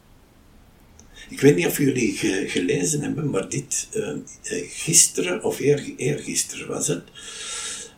Ik 1.30 1.40
weet 1.42 1.56
niet 1.56 1.66
of 1.66 1.78
jullie 1.78 2.14
ge- 2.18 2.46
gelezen 2.48 3.02
hebben, 3.02 3.30
maar 3.30 3.50
dit 3.50 3.88
eh, 3.94 4.10
eh, 4.10 4.64
gisteren 4.70 5.44
of 5.44 5.60
eer, 5.60 5.94
eergisteren 5.98 6.68
was 6.68 6.88
het, 6.88 7.04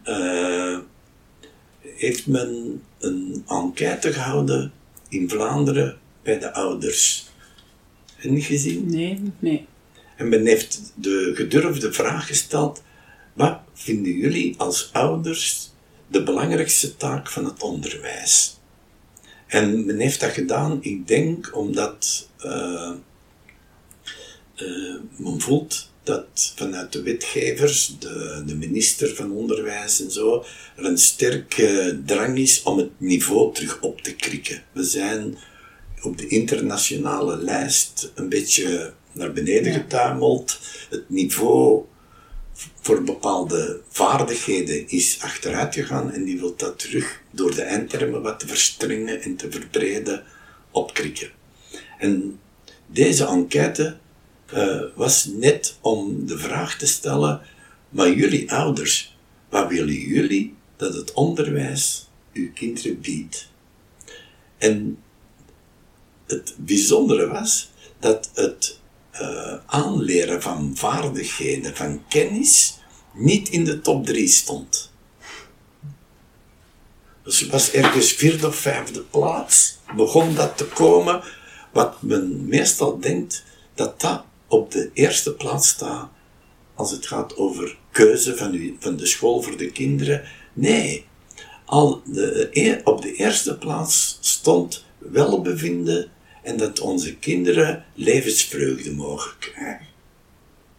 eh, 0.03 0.77
heeft 1.81 2.27
men 2.27 2.81
een 2.99 3.43
enquête 3.47 4.13
gehouden 4.13 4.71
in 5.09 5.29
Vlaanderen 5.29 5.97
bij 6.23 6.39
de 6.39 6.53
ouders. 6.53 7.29
Heb 8.15 8.23
je 8.23 8.31
niet 8.31 8.45
gezien? 8.45 8.89
Nee, 8.89 9.21
nee. 9.39 9.65
En 10.17 10.29
men 10.29 10.45
heeft 10.45 10.93
de 10.95 11.31
gedurfde 11.35 11.93
vraag 11.93 12.27
gesteld: 12.27 12.83
wat 13.33 13.59
vinden 13.73 14.11
jullie 14.13 14.53
als 14.57 14.89
ouders 14.93 15.71
de 16.07 16.23
belangrijkste 16.23 16.95
taak 16.95 17.29
van 17.29 17.45
het 17.45 17.63
onderwijs? 17.63 18.59
En 19.47 19.85
men 19.85 19.99
heeft 19.99 20.19
dat 20.19 20.31
gedaan, 20.31 20.77
ik 20.81 21.07
denk, 21.07 21.51
omdat 21.55 22.29
eh, 22.37 22.91
eh, 24.55 24.95
men 25.17 25.41
voelt 25.41 25.89
dat 26.03 26.53
vanuit 26.55 26.91
de 26.91 27.01
wetgevers, 27.01 27.95
de, 27.99 28.43
de 28.45 28.55
minister 28.55 29.15
van 29.15 29.31
Onderwijs 29.31 30.01
en 30.01 30.11
zo, 30.11 30.45
er 30.75 30.85
een 30.85 30.97
sterke 30.97 31.99
drang 32.05 32.37
is 32.37 32.63
om 32.63 32.77
het 32.77 32.89
niveau 32.97 33.53
terug 33.53 33.81
op 33.81 34.01
te 34.01 34.15
krikken. 34.15 34.63
We 34.71 34.83
zijn 34.83 35.37
op 36.01 36.17
de 36.17 36.27
internationale 36.27 37.37
lijst 37.37 38.11
een 38.15 38.29
beetje 38.29 38.93
naar 39.11 39.33
beneden 39.33 39.71
Ja. 39.71 39.77
getuimeld. 39.77 40.59
Het 40.89 41.09
niveau 41.09 41.85
voor 42.81 43.03
bepaalde 43.03 43.81
vaardigheden 43.89 44.89
is 44.89 45.21
achteruit 45.21 45.73
gegaan 45.73 46.11
en 46.11 46.23
die 46.23 46.39
wil 46.39 46.55
dat 46.55 46.79
terug 46.79 47.21
door 47.31 47.55
de 47.55 47.61
eindtermen 47.61 48.21
wat 48.21 48.39
te 48.39 48.47
verstrengen 48.47 49.21
en 49.21 49.35
te 49.35 49.51
verbreden 49.51 50.23
opkrikken. 50.71 51.29
En 51.97 52.39
deze 52.85 53.25
enquête 53.25 53.97
eh, 54.45 54.81
was 54.95 55.25
net 55.25 55.77
om 55.81 56.25
de 56.27 56.37
vraag 56.37 56.77
te 56.77 56.87
stellen, 56.87 57.41
maar 57.89 58.11
jullie 58.11 58.51
ouders, 58.51 59.17
wat 59.49 59.69
willen 59.69 59.93
jullie 59.93 60.55
dat 60.75 60.93
het 60.93 61.13
onderwijs 61.13 62.09
uw 62.33 62.51
kinderen 62.53 63.01
biedt? 63.01 63.49
En 64.57 64.97
het 66.27 66.55
bijzondere 66.57 67.27
was 67.27 67.71
dat 67.99 68.29
het 68.33 68.79
eh, 69.19 69.53
aanleren 69.65 70.41
van 70.41 70.71
vaardigheden, 70.75 71.75
van 71.75 72.03
kennis, 72.07 72.79
niet 73.13 73.49
in 73.49 73.63
de 73.63 73.81
top 73.81 74.05
3 74.05 74.27
stond. 74.27 74.91
Dus 77.23 77.47
was 77.47 77.71
ergens 77.71 78.11
vierde 78.11 78.47
of 78.47 78.55
vijfde 78.55 79.01
plaats, 79.01 79.77
begon 79.95 80.35
dat 80.35 80.57
te 80.57 80.65
komen, 80.65 81.23
wat 81.73 82.01
men 82.01 82.47
meestal 82.47 82.99
denkt 82.99 83.43
dat 83.73 84.01
dat 84.01 84.23
op 84.47 84.71
de 84.71 84.89
eerste 84.93 85.33
plaats 85.33 85.67
staat 85.67 86.09
als 86.75 86.91
het 86.91 87.07
gaat 87.07 87.37
over 87.37 87.77
keuze 87.91 88.37
van, 88.37 88.75
van 88.79 88.95
de 88.95 89.05
school 89.05 89.41
voor 89.41 89.57
de 89.57 89.71
kinderen. 89.71 90.23
Nee, 90.53 91.05
al 91.65 92.01
de, 92.05 92.49
e- 92.51 92.81
op 92.83 93.01
de 93.01 93.13
eerste 93.13 93.57
plaats 93.57 94.17
stond 94.21 94.85
welbevinden 94.97 96.11
en 96.45 96.57
dat 96.57 96.79
onze 96.79 97.15
kinderen 97.15 97.85
levensvreugde 97.93 98.91
mogen 98.91 99.31
krijgen, 99.39 99.87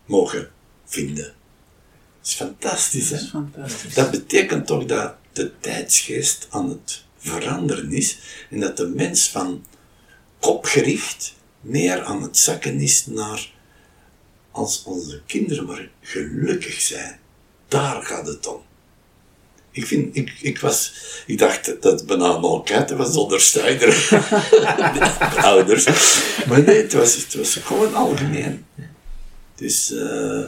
mogen 0.05 0.51
vinden. 0.85 1.25
Dat 1.25 2.27
is 2.27 2.35
fantastisch, 2.35 3.11
hè? 3.11 3.17
Dat 3.17 3.25
is 3.25 3.31
fantastisch. 3.31 3.95
Dat 3.95 4.11
betekent 4.11 4.67
toch 4.67 4.85
dat 4.85 5.15
de 5.33 5.53
tijdsgeest 5.61 6.47
aan 6.51 6.69
het 6.69 7.05
veranderen 7.19 7.93
is 7.93 8.19
en 8.51 8.61
dat 8.61 8.77
de 8.77 8.87
mens 8.87 9.31
van 9.31 9.65
kopgericht 10.41 11.35
meer 11.61 12.03
aan 12.03 12.23
het 12.23 12.39
zakken 12.39 12.81
is 12.81 13.07
naar 13.07 13.53
als 14.51 14.83
onze 14.83 15.23
kinderen 15.27 15.67
maar 15.67 15.91
gelukkig 16.01 16.81
zijn. 16.81 17.19
Daar 17.69 18.03
gaat 18.03 18.27
het 18.27 18.47
om. 18.47 18.66
Ik, 19.77 19.87
vind, 19.87 20.17
ik, 20.17 20.39
ik, 20.41 20.59
was, 20.59 20.95
ik 21.27 21.39
dacht 21.39 21.83
dat 21.83 22.01
het 22.01 22.07
bijna 22.07 22.35
enquête 22.35 22.97
was 22.97 23.13
zonder 23.13 23.51
ouders. 25.53 25.85
Maar 26.49 26.63
nee, 26.63 26.83
het 26.83 26.93
was, 26.93 27.17
het 27.17 27.35
was 27.35 27.55
gewoon 27.55 27.95
algemeen. 27.95 28.65
Dus, 29.55 29.93
eh, 29.93 30.45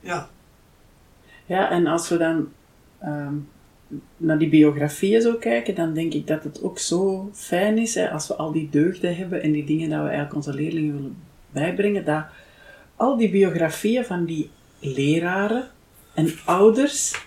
ja. 0.00 0.28
Ja, 1.46 1.70
en 1.70 1.86
als 1.86 2.08
we 2.08 2.16
dan 2.16 2.48
ehm, 3.00 3.34
naar 4.16 4.38
die 4.38 4.48
biografieën 4.48 5.22
zo 5.22 5.34
kijken, 5.34 5.74
dan 5.74 5.94
denk 5.94 6.12
ik 6.12 6.26
dat 6.26 6.44
het 6.44 6.62
ook 6.62 6.78
zo 6.78 7.30
fijn 7.34 7.78
is, 7.78 7.94
hè, 7.94 8.10
als 8.10 8.28
we 8.28 8.34
al 8.34 8.52
die 8.52 8.68
deugden 8.70 9.16
hebben 9.16 9.42
en 9.42 9.52
die 9.52 9.64
dingen 9.64 9.90
dat 9.90 9.98
we 9.98 10.06
eigenlijk 10.06 10.34
onze 10.34 10.54
leerlingen 10.54 10.94
willen 10.94 11.16
bijbrengen, 11.50 12.04
dat 12.04 12.24
al 12.96 13.16
die 13.16 13.30
biografieën 13.30 14.04
van 14.04 14.24
die 14.24 14.50
leraren 14.78 15.70
en 16.14 16.32
ouders 16.44 17.26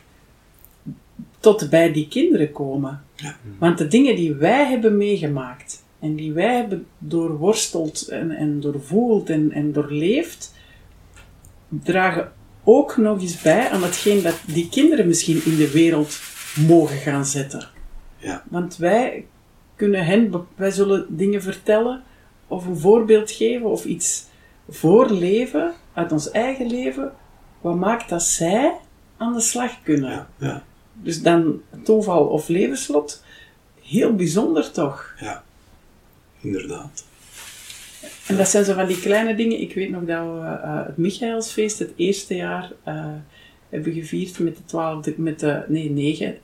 tot 1.42 1.70
bij 1.70 1.92
die 1.92 2.08
kinderen 2.08 2.52
komen. 2.52 3.04
Ja. 3.16 3.36
Want 3.60 3.78
de 3.78 3.88
dingen 3.88 4.16
die 4.16 4.34
wij 4.34 4.66
hebben 4.66 4.98
meegemaakt 4.98 5.84
en 6.00 6.16
die 6.16 6.34
wij 6.34 6.56
hebben 6.56 6.86
doorworsteld 6.98 8.08
en, 8.08 8.32
en 8.32 8.60
doorvoeld 8.60 9.30
en, 9.30 9.52
en 9.52 9.72
doorleefd, 9.72 10.54
dragen 11.70 12.32
ook 12.64 12.98
nog 12.98 13.22
eens 13.22 13.42
bij 13.42 13.70
aan 13.70 13.84
hetgeen 13.84 14.24
dat 14.24 14.39
die 14.46 14.70
kinderen 14.70 15.08
misschien 15.08 15.42
in 15.46 15.56
de 15.56 15.72
wereld 15.72 16.20
mogen 16.68 16.98
gaan 16.98 17.26
zetten. 17.26 17.68
Ja. 18.18 18.44
Want 18.50 18.78
wij 18.78 19.26
kunnen 19.76 20.06
hen, 20.06 20.46
wij 20.56 20.72
zullen 20.72 21.06
dingen 21.10 21.42
vertellen 21.42 22.04
of 22.48 22.66
een 22.66 22.78
voorbeeld 22.78 23.32
geven 23.32 23.70
of 23.70 23.86
iets 23.86 24.26
voorleven 24.70 25.74
uit 25.94 26.12
ons 26.12 26.32
eigen 26.32 26.68
leven, 26.68 27.12
wat 27.62 27.76
maakt 27.76 28.10
dat 28.10 28.24
zij 28.24 28.74
aan 29.18 29.34
de 29.34 29.39
slag 29.39 29.82
kunnen. 29.84 30.12
Ja, 30.12 30.30
ja, 30.38 30.64
Dus 31.04 31.22
dan 31.22 31.62
toeval 31.84 32.26
of 32.26 32.47
levenslot, 32.47 33.24
heel 33.84 34.16
bijzonder 34.16 34.72
toch? 34.72 35.14
ja. 35.20 35.43
Inderdaad. 36.41 37.04
En 38.28 38.38
dat 38.38 38.47
zijn 38.47 38.66
zo 38.66 38.74
van 38.74 38.88
die 38.88 38.99
kleine 38.99 39.36
dingen. 39.36 39.62
Ik 39.62 39.74
weet 39.74 39.89
nog 39.89 40.04
dat 40.04 40.24
we 40.24 40.39
eh, 40.39 40.86
het 40.86 40.97
Michaelsfeest 40.97 41.80
het 41.80 41.91
eerste 41.95 42.36
jaar 42.36 42.72
eh, 42.84 43.06
hebben 43.70 43.93
gevierd 43.93 44.39
met 44.39 44.56
de 44.56 44.66
twaalfde, 44.66 45.14
met 45.18 45.39
de, 45.39 45.64
nee, 45.68 45.89
negen, 45.89 46.38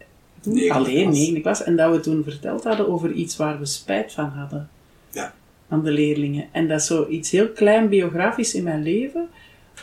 Negende 0.43 0.73
alleen 0.73 1.09
negende 1.09 1.41
klas. 1.41 1.63
En 1.63 1.75
dat 1.75 1.91
we 1.91 1.99
toen 1.99 2.23
verteld 2.23 2.63
hadden 2.63 2.89
over 2.89 3.11
iets 3.11 3.37
waar 3.37 3.59
we 3.59 3.65
spijt 3.65 4.13
van 4.13 4.29
hadden 4.29 4.69
Ja. 5.11 5.33
aan 5.67 5.83
de 5.83 5.91
leerlingen. 5.91 6.47
En 6.51 6.67
dat 6.67 6.79
is 6.81 6.87
zoiets 6.87 7.31
heel 7.31 7.49
klein 7.49 7.89
biografisch 7.89 8.53
in 8.53 8.63
mijn 8.63 8.83
leven, 8.83 9.29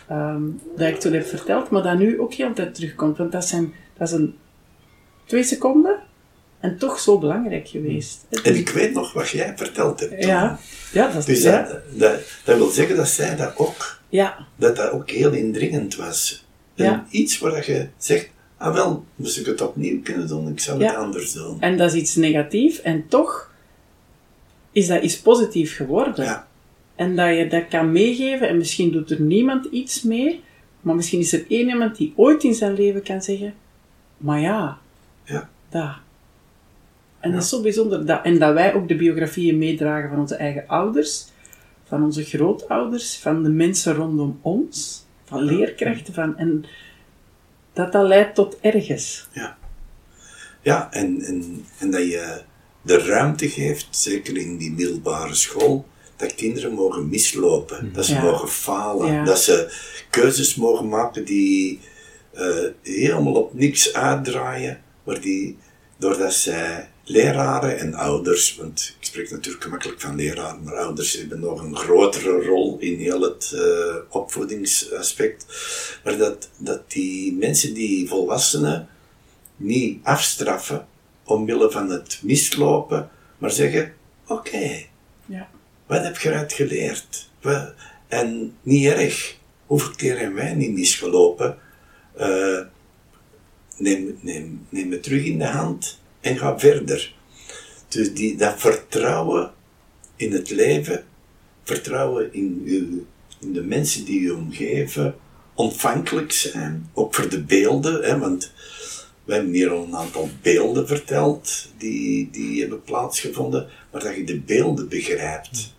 ehm, 0.09 0.43
dat 0.77 0.89
ik 0.89 1.01
toen 1.01 1.12
heb 1.12 1.27
verteld, 1.27 1.70
maar 1.70 1.83
dat 1.83 1.99
nu 1.99 2.20
ook 2.20 2.33
heel 2.35 2.53
tijd 2.53 2.75
terugkomt. 2.75 3.16
Want 3.16 3.33
dat, 3.33 3.45
zijn, 3.45 3.72
dat 3.97 4.09
is 4.09 4.14
een 4.14 4.35
twee 5.25 5.43
seconden 5.43 5.97
en 6.61 6.79
toch 6.79 6.99
zo 7.01 7.18
belangrijk 7.18 7.68
geweest. 7.68 8.25
En 8.43 8.57
ik 8.57 8.68
weet 8.68 8.93
nog 8.93 9.12
wat 9.12 9.29
jij 9.29 9.53
verteld 9.57 10.01
hebt. 10.01 10.25
Ja, 10.25 10.59
ja, 10.93 11.07
dat 11.09 11.16
is 11.16 11.25
Dus 11.25 11.43
dat, 11.43 11.68
dat, 11.91 12.20
dat 12.45 12.57
wil 12.57 12.68
zeggen 12.68 12.97
dat 12.97 13.09
zij 13.09 13.37
dat 13.37 13.57
ook, 13.57 14.01
ja, 14.09 14.47
dat 14.57 14.77
dat 14.77 14.91
ook 14.91 15.11
heel 15.11 15.33
indringend 15.33 15.97
was. 15.97 16.45
En 16.75 16.85
Ja. 16.85 17.07
iets 17.11 17.39
waar 17.39 17.51
dat 17.53 17.66
je 17.66 17.89
zegt, 17.97 18.31
ah 18.57 18.75
wel, 18.75 19.05
moest 19.16 19.39
ik 19.39 19.47
het 19.47 19.61
opnieuw 19.61 20.01
kunnen 20.03 20.29
doen, 20.29 20.49
ik 20.49 20.61
zou 20.61 20.81
Ja. 20.81 20.87
het 20.87 20.97
anders 20.97 21.33
doen. 21.33 21.61
En 21.61 21.77
dat 21.77 21.93
is 21.95 22.01
iets 22.01 22.14
negatief 22.14 22.79
en 22.79 23.09
toch 23.09 23.53
is 24.72 24.87
dat 24.87 25.03
iets 25.03 25.20
positiefs 25.20 25.72
geworden. 25.72 26.25
Ja, 26.25 26.47
En 26.95 27.16
dat 27.16 27.37
je 27.37 27.47
dat 27.49 27.68
kan 27.68 27.93
meegeven 27.93 28.49
en 28.49 28.57
misschien 28.57 28.91
doet 28.93 29.11
er 29.11 29.20
niemand 29.20 29.64
iets 29.64 30.03
mee, 30.03 30.43
maar 30.81 30.95
misschien 30.95 31.20
is 31.20 31.33
er 31.33 31.45
één 31.49 31.68
iemand 31.68 31.97
die 31.97 32.12
ooit 32.16 32.45
in 32.45 32.55
zijn 32.55 32.75
leven 32.75 33.03
kan 33.03 33.22
zeggen, 33.22 33.55
maar 34.16 34.41
ja, 34.41 34.79
dat. 35.83 35.95
En 37.20 37.33
dat 37.33 37.43
is 37.43 37.49
zo 37.49 37.61
bijzonder. 37.62 38.07
Dat, 38.07 38.25
en 38.25 38.39
dat 38.39 38.53
wij 38.55 38.75
ook 38.75 38.89
de 38.89 38.97
biografieën 38.97 39.59
meedragen 39.59 40.09
van 40.11 40.18
onze 40.18 40.35
eigen 40.35 40.64
ouders, 40.66 41.25
van 41.89 42.03
onze 42.03 42.25
grootouders, 42.25 43.16
van 43.16 43.43
de 43.43 43.49
mensen 43.49 43.95
rondom 43.95 44.39
ons, 44.43 45.05
van 45.25 45.43
leerkrachten, 45.43 46.14
van, 46.14 46.37
en 46.39 46.64
dat 47.72 47.93
dat 47.93 48.07
leidt 48.07 48.35
tot 48.35 48.57
ergens. 48.61 49.29
ja. 49.33 49.57
Ja, 50.62 50.93
en, 50.93 51.20
en, 51.20 51.64
en 51.79 51.91
dat 51.91 52.01
je 52.03 52.41
de 52.83 52.99
ruimte 52.99 53.49
geeft, 53.49 53.87
zeker 53.91 54.37
in 54.37 54.57
die 54.57 54.72
middelbare 54.72 55.35
school, 55.35 55.87
dat 56.16 56.35
kinderen 56.35 56.72
mogen 56.72 57.09
mislopen, 57.09 57.91
dat 57.93 58.05
ze 58.07 58.14
Ja. 58.14 58.22
mogen 58.22 58.49
falen, 58.49 59.12
Ja. 59.12 59.25
dat 59.25 59.41
ze 59.41 59.72
keuzes 60.11 60.55
mogen 60.55 60.89
maken 60.89 61.25
die 61.25 61.81
eh, 62.33 62.47
helemaal 62.83 63.35
op 63.35 63.55
niks 63.55 63.93
uitdraaien, 63.93 64.83
maar 65.05 65.21
die, 65.21 65.59
doordat 65.97 66.33
zij 66.35 66.89
leraren 67.05 67.79
en 67.79 67.95
ouders, 67.95 68.57
want 68.57 68.97
ik 69.01 69.07
spreek 69.07 69.31
natuurlijk 69.31 69.65
gemakkelijk 69.65 70.01
van 70.01 70.17
leraren, 70.17 70.63
maar 70.63 70.77
ouders 70.77 71.13
hebben 71.13 71.41
nog 71.41 71.61
een 71.61 71.77
grotere 71.77 72.45
rol 72.45 72.79
in 72.79 72.99
heel 72.99 73.21
het 73.21 73.53
eh, 73.55 73.97
opvoedingsaspect, 74.09 75.47
maar 76.05 76.17
dat, 76.17 76.49
dat 76.57 76.91
die 76.91 77.33
mensen, 77.35 77.75
die 77.75 78.09
volwassenen, 78.09 78.89
niet 79.57 80.05
afstraffen 80.05 80.87
omwille 81.25 81.71
van 81.71 81.91
het 81.91 82.21
mislopen, 82.23 83.11
maar 83.39 83.51
zeggen: 83.51 83.95
Oké, 84.27 84.87
Ja. 85.27 85.49
wat 85.87 86.03
heb 86.03 86.19
je 86.19 86.29
eruit 86.29 86.53
geleerd? 86.53 87.31
En 88.09 88.57
niet 88.63 88.87
erg. 88.87 89.37
Hoeveel 89.67 89.95
keer 89.97 90.19
hebben 90.19 90.37
wij 90.37 90.55
niet 90.55 90.73
misgelopen? 90.73 91.59
Eh, 92.17 92.61
neem, 93.77 94.18
neem, 94.20 94.66
neem 94.68 94.91
het 94.91 95.03
terug 95.03 95.25
in 95.25 95.39
de 95.39 95.47
hand 95.47 96.01
en 96.20 96.39
ga 96.39 96.59
verder. 96.59 97.14
Dus 97.89 98.14
die, 98.14 98.37
dat 98.37 98.61
vertrouwen 98.61 99.53
in 100.16 100.33
het 100.33 100.51
leven, 100.51 101.05
vertrouwen 101.62 102.35
in, 102.35 102.62
in 103.41 103.53
de 103.53 103.62
mensen 103.62 104.05
die 104.05 104.20
je 104.20 104.35
omgeven, 104.35 105.14
ontvankelijk 105.55 106.33
zijn, 106.33 106.91
ook 106.93 107.14
voor 107.14 107.29
de 107.29 107.43
beelden, 107.43 108.03
hè, 108.03 108.18
want 108.18 108.53
we 109.25 109.35
hebben 109.35 109.53
hier 109.53 109.70
al 109.70 109.85
een 109.85 109.97
aantal 109.97 110.29
beelden 110.43 110.87
verteld 110.87 111.68
die, 111.79 112.31
die 112.31 112.61
hebben 112.61 112.83
plaatsgevonden, 112.83 113.68
maar 113.93 114.03
dat 114.03 114.16
je 114.16 114.25
de 114.25 114.41
beelden 114.41 114.89
begrijpt. 114.89 115.75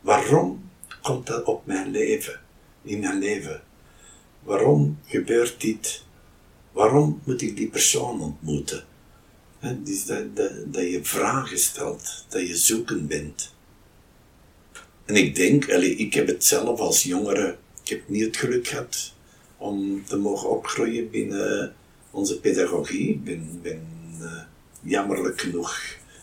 Waarom 0.00 0.70
komt 1.02 1.26
dat 1.26 1.44
op 1.44 1.66
mijn 1.66 1.90
leven, 1.90 2.40
in 2.82 3.00
mijn 3.00 3.18
leven? 3.18 3.62
waarom 4.48 4.98
gebeurt 5.06 5.60
dit? 5.60 6.04
Waarom 6.78 7.20
moet 7.24 7.42
ik 7.42 7.56
die 7.56 7.68
persoon 7.68 8.20
ontmoeten? 8.20 8.84
Dus 9.84 10.04
dat, 10.04 10.36
dat, 10.66 10.82
je 10.82 11.00
vragen 11.02 11.58
stelt, 11.58 12.24
dat 12.28 12.46
je 12.46 12.56
zoeken 12.56 13.06
bent. 13.06 13.54
En 15.04 15.16
ik 15.16 15.34
denk, 15.34 15.64
ik 15.64 16.14
heb 16.14 16.26
het 16.26 16.44
zelf 16.44 16.80
als 16.80 17.02
jongere, 17.02 17.56
ik 17.82 17.88
heb 17.88 18.08
niet 18.08 18.24
het 18.24 18.36
geluk 18.36 18.66
gehad 18.66 19.12
om 19.56 20.04
te 20.06 20.16
mogen 20.16 20.50
opgroeien 20.50 21.10
binnen 21.10 21.74
onze 22.10 22.40
pedagogie. 22.40 23.08
Ik 23.08 23.24
ben, 23.24 23.60
ben 23.62 23.86
uh, 24.20 24.42
jammerlijk 24.82 25.40
genoeg 25.40 25.80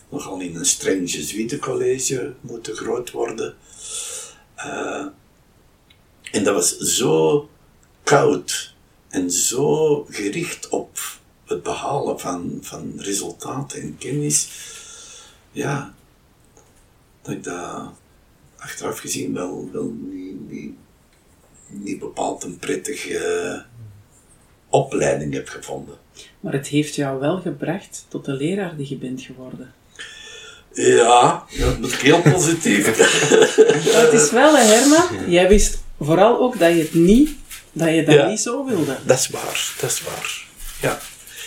nogal 0.08 0.40
in 0.40 0.56
een 0.56 0.66
streng 0.66 1.12
Jesuitencollege 1.12 2.34
moeten 2.40 2.76
groot 2.76 3.10
worden. 3.10 3.54
Uh, 4.56 5.06
en 6.30 6.44
dat 6.44 6.54
was 6.54 6.76
zo 6.76 7.48
koud 8.02 8.74
en 9.08 9.30
zo 9.30 10.04
gericht 10.10 10.68
op 10.68 10.98
het 11.44 11.62
behalen 11.62 12.20
van, 12.20 12.58
van 12.60 12.92
resultaten 12.96 13.80
en 13.80 13.96
kennis. 13.98 14.48
Ja, 15.52 15.94
dat 17.22 17.34
ik 17.34 17.44
dat 17.44 17.90
achteraf 18.56 18.98
gezien 18.98 19.34
wel, 19.34 19.68
wel 19.72 19.94
niet, 20.10 20.50
niet, 20.50 20.74
niet 21.66 21.98
bepaald 21.98 22.44
een 22.44 22.58
prettige 22.58 23.64
opleiding 24.68 25.32
heb 25.32 25.48
gevonden. 25.48 25.98
Maar 26.40 26.52
het 26.52 26.66
heeft 26.66 26.94
jou 26.94 27.20
wel 27.20 27.40
gebracht 27.40 28.06
tot 28.08 28.24
de 28.24 28.32
leraar 28.32 28.76
die 28.76 28.88
je 28.88 28.96
bent 28.96 29.22
geworden. 29.22 29.74
Ja, 30.72 31.44
dat 31.58 31.78
moet 31.80 31.92
ik 31.92 32.00
heel 32.00 32.22
positief. 32.22 32.86
het 34.02 34.12
is 34.12 34.30
wel, 34.30 34.56
hè, 34.56 34.62
Herman, 34.62 35.30
jij 35.30 35.48
wist 35.48 35.78
vooral 36.00 36.40
ook 36.40 36.58
dat 36.58 36.70
je 36.70 36.78
het 36.78 36.94
niet, 36.94 37.30
dat 37.76 37.94
je 37.94 38.04
dat 38.04 38.28
niet 38.28 38.40
zo 38.40 38.64
wilde. 38.64 38.98
Dat 39.04 39.18
is 39.18 39.28
waar, 39.28 39.74
dat 39.80 39.90
is 39.90 40.02
waar. 40.02 40.44
Ja, 40.80 41.00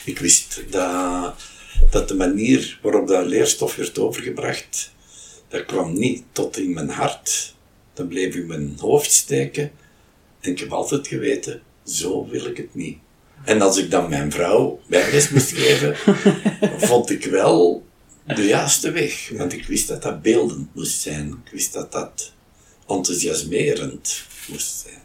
ik 0.05 0.19
wist 0.19 0.63
dat, 0.69 1.33
dat 1.89 2.07
de 2.07 2.15
manier 2.15 2.79
waarop 2.81 3.07
dat 3.07 3.25
leerstof 3.25 3.75
werd 3.75 3.99
overgebracht, 3.99 4.91
dat 5.47 5.65
kwam 5.65 5.93
niet 5.93 6.23
tot 6.31 6.57
in 6.57 6.73
mijn 6.73 6.89
hart. 6.89 7.55
Dat 7.93 8.07
bleef 8.07 8.35
in 8.35 8.47
mijn 8.47 8.77
hoofd 8.79 9.11
steken. 9.11 9.71
En 10.39 10.51
ik 10.51 10.59
heb 10.59 10.71
altijd 10.71 11.07
geweten, 11.07 11.61
zo 11.85 12.27
wil 12.27 12.45
ik 12.45 12.57
het 12.57 12.75
niet. 12.75 12.97
En 13.43 13.61
als 13.61 13.77
ik 13.77 13.91
dan 13.91 14.09
mijn 14.09 14.31
vrouw 14.31 14.79
bijles 14.87 15.29
moest 15.29 15.51
geven, 15.51 15.95
vond 16.87 17.09
ik 17.09 17.25
wel 17.25 17.85
de 18.25 18.43
juiste 18.43 18.91
weg. 18.91 19.29
Want 19.33 19.53
ik 19.53 19.65
wist 19.65 19.87
dat 19.87 20.01
dat 20.01 20.21
beeldend 20.21 20.75
moest 20.75 21.01
zijn. 21.01 21.41
Ik 21.45 21.51
wist 21.51 21.73
dat 21.73 21.91
dat 21.91 22.33
enthousiasmerend 22.87 24.23
moest 24.47 24.79
zijn. 24.79 24.98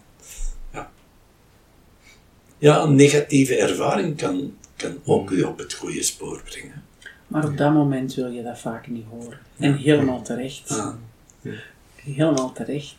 Ja, 2.59 2.83
een 2.83 2.95
negatieve 2.95 3.57
ervaring 3.57 4.17
kan, 4.17 4.55
kan 4.77 4.99
ook 5.05 5.31
u 5.31 5.43
op 5.43 5.59
het 5.59 5.73
goede 5.73 6.03
spoor 6.03 6.43
brengen. 6.45 6.83
Maar 7.27 7.45
op 7.45 7.57
dat 7.57 7.73
moment 7.73 8.15
wil 8.15 8.29
je 8.29 8.43
dat 8.43 8.59
vaak 8.59 8.89
niet 8.89 9.05
horen. 9.11 9.39
En 9.59 9.77
helemaal 9.77 10.23
terecht. 10.23 10.83
Helemaal 11.95 12.53
terecht. 12.53 12.97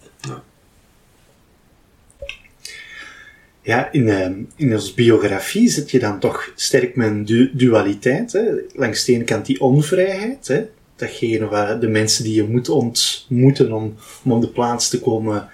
Ja. 3.61 3.91
In, 3.91 4.07
uh, 4.07 4.25
in 4.55 4.73
onze 4.73 4.93
biografie 4.93 5.69
zit 5.69 5.91
je 5.91 5.99
dan 5.99 6.19
toch 6.19 6.51
sterk 6.55 6.95
met 6.95 7.07
een 7.07 7.25
du 7.25 7.51
dualiteit. 7.53 8.33
Hè? 8.33 8.43
Langs 8.73 9.05
de 9.05 9.13
ene 9.13 9.23
kant 9.23 9.45
die 9.45 9.61
onvrijheid. 9.61 10.47
Hè? 10.47 10.65
Datgene 10.95 11.47
waar 11.47 11.79
de 11.79 11.87
mensen 11.87 12.23
die 12.23 12.33
je 12.33 12.43
moet 12.43 12.69
ontmoeten 12.69 13.71
om, 13.71 13.95
om 14.23 14.31
op 14.31 14.41
de 14.41 14.49
plaats 14.49 14.89
te 14.89 14.99
komen 14.99 15.49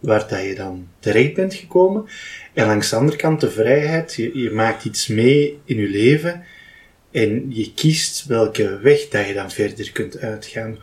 waar 0.00 0.28
dat 0.28 0.42
je 0.42 0.54
dan 0.54 0.88
terecht 0.98 1.34
bent 1.34 1.54
gekomen. 1.54 2.06
En 2.52 2.66
langs 2.66 2.90
de 2.90 2.96
andere 2.96 3.16
kant 3.16 3.40
de 3.40 3.50
vrijheid. 3.50 4.14
Je, 4.14 4.38
je 4.38 4.50
maakt 4.50 4.84
iets 4.84 5.06
mee 5.06 5.58
in 5.64 5.76
je 5.76 5.88
leven 5.88 6.44
en 7.10 7.46
je 7.48 7.74
kiest 7.74 8.26
welke 8.26 8.78
weg 8.78 9.08
dat 9.08 9.26
je 9.26 9.34
dan 9.34 9.50
verder 9.50 9.92
kunt 9.92 10.18
uitgaan. 10.18 10.78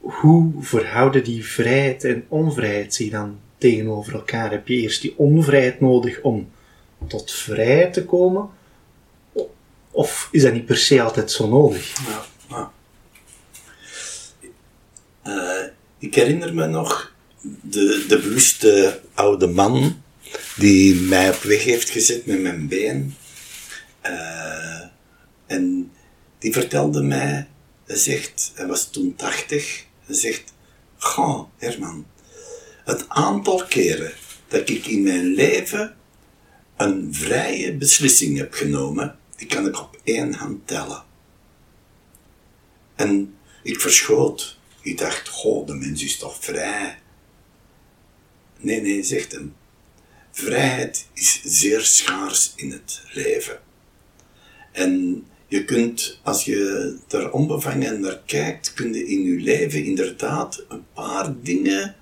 Hoe 0.00 0.52
verhouden 0.60 1.24
die 1.24 1.44
vrijheid 1.44 2.04
en 2.04 2.24
onvrijheid 2.28 2.94
zich 2.94 3.10
dan 3.10 3.38
tegenover 3.58 4.14
elkaar? 4.14 4.50
Heb 4.50 4.68
je 4.68 4.74
eerst 4.74 5.02
die 5.02 5.14
onvrijheid 5.18 5.80
nodig 5.80 6.20
om 6.20 6.50
tot 7.06 7.32
vrijheid 7.32 7.92
te 7.92 8.04
komen? 8.04 8.48
Of 9.90 10.28
is 10.32 10.42
dat 10.42 10.52
niet 10.52 10.66
per 10.66 10.76
se 10.76 11.02
altijd 11.02 11.30
zo 11.30 11.48
nodig? 11.48 11.92
Ja. 12.48 12.72
Uh, 15.26 15.68
ik 15.98 16.14
herinner 16.14 16.54
me 16.54 16.66
nog 16.66 17.14
de, 17.60 18.04
de 18.08 18.18
bewuste 18.18 19.00
oude 19.14 19.46
man 19.46 20.02
die 20.56 20.94
mij 20.94 21.30
op 21.30 21.42
weg 21.42 21.64
heeft 21.64 21.90
gezet 21.90 22.26
met 22.26 22.40
mijn 22.40 22.68
been. 22.68 23.14
Uh, 24.06 24.80
en 25.46 25.92
die 26.38 26.52
vertelde 26.52 27.02
mij, 27.02 27.48
hij 27.84 27.96
zegt, 27.96 28.52
hij 28.54 28.66
was 28.66 28.90
toen 28.90 29.14
80, 29.16 29.84
hij 30.04 30.14
zegt, 30.14 30.52
Goh, 30.96 31.48
Herman, 31.56 32.06
het 32.84 33.08
aantal 33.08 33.64
keren 33.68 34.12
dat 34.48 34.68
ik 34.68 34.86
in 34.86 35.02
mijn 35.02 35.34
leven 35.34 35.96
een 36.76 37.14
vrije 37.14 37.72
beslissing 37.74 38.38
heb 38.38 38.52
genomen, 38.52 39.18
die 39.36 39.46
kan 39.46 39.66
ik 39.66 39.80
op 39.80 40.00
één 40.04 40.34
hand 40.34 40.66
tellen. 40.66 41.04
En 42.94 43.34
ik 43.62 43.80
verschoot. 43.80 44.58
Ik 44.82 44.98
dacht, 44.98 45.28
goh, 45.28 45.66
de 45.66 45.74
mens 45.74 46.02
is 46.02 46.18
toch 46.18 46.36
vrij? 46.40 46.98
Nee, 48.56 48.80
nee, 48.80 49.02
zegt 49.02 49.32
hem. 49.32 49.54
Vrijheid 50.30 51.06
is 51.14 51.40
zeer 51.44 51.80
schaars 51.80 52.52
in 52.56 52.70
het 52.70 53.02
leven. 53.12 53.60
En 54.72 55.24
je 55.48 55.64
kunt, 55.64 56.20
als 56.22 56.44
je 56.44 56.96
er 57.08 57.32
onbevangen 57.32 58.00
naar 58.00 58.20
kijkt, 58.26 58.74
kun 58.74 58.94
je 58.94 59.06
in 59.06 59.22
je 59.22 59.40
leven 59.40 59.84
inderdaad 59.84 60.64
een 60.68 60.84
paar 60.94 61.34
dingen 61.42 61.96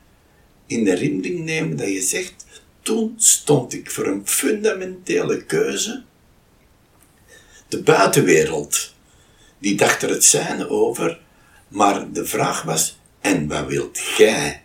in 0.66 0.86
herinnering 0.86 1.44
nemen 1.44 1.76
dat 1.76 1.88
je 1.88 2.02
zegt, 2.02 2.46
toen 2.82 3.14
stond 3.16 3.72
ik 3.74 3.90
voor 3.90 4.07
een 4.07 4.26
fundamentele 4.26 5.44
keuze. 5.44 6.02
De 7.68 7.82
buitenwereld, 7.82 8.94
die 9.59 9.74
dacht 9.74 10.02
er 10.02 10.11
het 10.11 10.24
zijn 10.24 10.68
over, 10.68 11.20
maar 11.68 12.12
de 12.12 12.26
vraag 12.26 12.62
was, 12.62 12.98
en 13.20 13.48
wat 13.48 13.66
wilt 13.66 13.98
jij? 14.16 14.63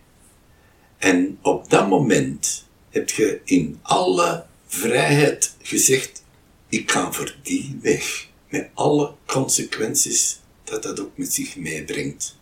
En 0.99 1.37
op 1.41 1.69
dat 1.69 1.89
moment 1.89 2.65
heb 2.89 3.09
je 3.09 3.41
in 3.43 3.79
alle 3.81 4.45
vrijheid 4.67 5.55
gezegd, 5.61 6.23
ik 6.69 6.91
ga 6.91 7.11
voor 7.11 7.35
die 7.43 7.79
weg 7.81 8.27
met 8.49 8.69
alle 8.73 9.13
consequenties 9.25 10.39
dat 10.63 10.83
dat 10.83 10.99
ook 10.99 11.17
met 11.17 11.33
zich 11.33 11.55
meebrengt. 11.55 12.37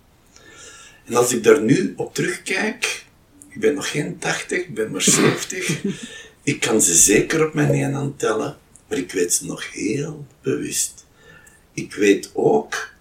En 1.06 1.16
als 1.16 1.34
ik 1.34 1.44
daar 1.44 1.62
nu 1.62 1.94
op 1.98 2.14
terugkijk, 2.14 3.06
ik 3.50 3.60
ben 3.60 3.74
nog 3.74 3.92
geen 3.92 4.18
80, 4.18 4.60
ik 4.60 4.74
ben 4.74 4.92
maar 4.92 5.02
70, 5.02 5.84
ik 6.44 6.60
kan 6.60 6.82
ze 6.82 6.96
zeker 6.96 7.48
op 7.48 7.54
mijn 7.54 7.72
één 7.72 7.94
hand 7.94 8.20
tellen, 8.20 8.58
maar 8.88 8.98
ik 8.98 9.12
weet 9.12 9.34
ze 9.34 9.46
nog 9.46 9.72
heel 9.74 10.26
bewust. 10.42 11.06
Ik 11.74 11.94
weet 11.94 12.32
ook 12.34 12.94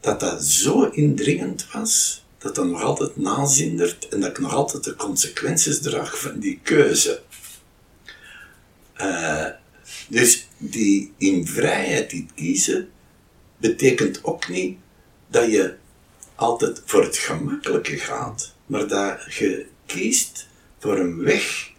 dat 0.00 0.20
dat 0.20 0.44
zo 0.44 0.82
indringend 0.84 1.72
was, 1.72 2.23
dat 2.44 2.54
dat 2.54 2.66
nog 2.66 2.82
altijd 2.82 3.16
nazindert 3.16 4.08
en 4.08 4.20
dat 4.20 4.30
ik 4.30 4.38
nog 4.38 4.54
altijd 4.54 4.84
de 4.84 4.96
consequenties 4.96 5.80
draag 5.80 6.18
van 6.18 6.38
die 6.38 6.60
keuze. 6.62 7.22
Uh, 9.00 9.46
dus 10.08 10.48
die 10.58 11.12
in 11.18 11.46
vrijheid 11.46 12.10
die 12.10 12.26
kiezen, 12.34 12.88
betekent 13.56 14.24
ook 14.24 14.48
niet 14.48 14.78
dat 15.28 15.50
je 15.50 15.74
altijd 16.34 16.82
voor 16.84 17.02
het 17.02 17.16
gemakkelijke 17.16 17.96
gaat, 17.96 18.54
maar 18.66 18.88
dat 18.88 19.34
je 19.34 19.66
kiest 19.86 20.48
voor 20.78 20.98
een 20.98 21.22
weg 21.22 21.70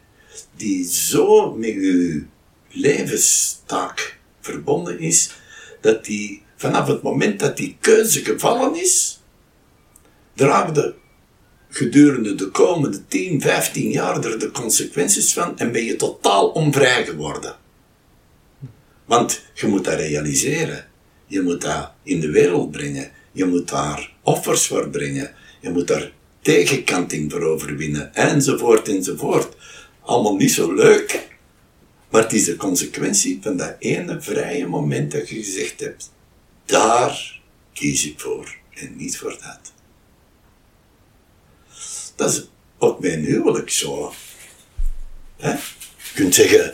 die 0.56 0.86
zo 0.86 1.56
met 1.56 1.74
je 1.74 2.24
levenstaak 2.70 4.20
verbonden 4.42 5.00
is, 5.00 5.32
dat 5.82 6.06
die 6.06 6.44
vanaf 6.56 6.88
het 6.88 7.02
moment 7.02 7.40
dat 7.40 7.58
die 7.58 7.78
keuze 7.80 8.24
gevallen 8.24 8.76
is, 8.76 9.20
draagde 10.36 10.96
gedurende 11.70 12.36
de 12.36 12.50
komende 12.50 13.08
10, 13.08 13.42
15 13.42 13.90
jaar 13.90 14.26
er 14.26 14.40
de 14.40 14.52
consequenties 14.52 15.34
van 15.34 15.58
en 15.58 15.72
ben 15.72 15.84
je 15.84 15.96
totaal 15.96 16.48
onvrij 16.48 17.06
geworden. 17.06 17.56
Want 19.06 19.42
je 19.54 19.68
moet 19.68 19.84
dat 19.84 20.00
realiseren. 20.00 20.88
Je 21.28 21.42
moet 21.42 21.62
dat 21.62 21.92
in 22.04 22.20
de 22.20 22.30
wereld 22.30 22.72
brengen. 22.72 23.12
Je 23.32 23.46
moet 23.46 23.70
daar 23.70 24.14
offers 24.22 24.68
voor 24.68 24.90
brengen. 24.90 25.34
Je 25.62 25.70
moet 25.70 25.88
daar 25.88 26.12
tegenkanting 26.42 27.32
voor 27.32 27.42
overwinnen. 27.42 28.14
Enzovoort, 28.14 28.88
enzovoort. 28.88 29.56
Allemaal 30.02 30.36
niet 30.36 30.52
zo 30.52 30.74
leuk. 30.74 31.28
Maar 32.10 32.22
het 32.22 32.34
is 32.34 32.46
de 32.46 32.56
consequentie 32.56 33.40
van 33.42 33.58
dat 33.58 33.76
ene 33.80 34.22
vrije 34.22 34.68
moment 34.68 35.12
dat 35.12 35.30
je 35.30 35.36
gezegd 35.36 35.80
hebt. 35.80 36.12
Daar 36.66 37.42
kies 37.74 38.06
ik 38.06 38.20
voor. 38.20 38.56
En 38.74 38.96
niet 38.96 39.18
voor 39.18 39.38
dat. 39.42 39.75
Dat 42.16 42.32
is 42.32 42.48
ook 42.78 43.00
bij 43.00 43.14
een 43.14 43.26
huwelijk 43.26 43.70
zo. 43.70 44.14
Hè? 45.38 45.56
kunt 46.16 46.36
zeggen, 46.36 46.72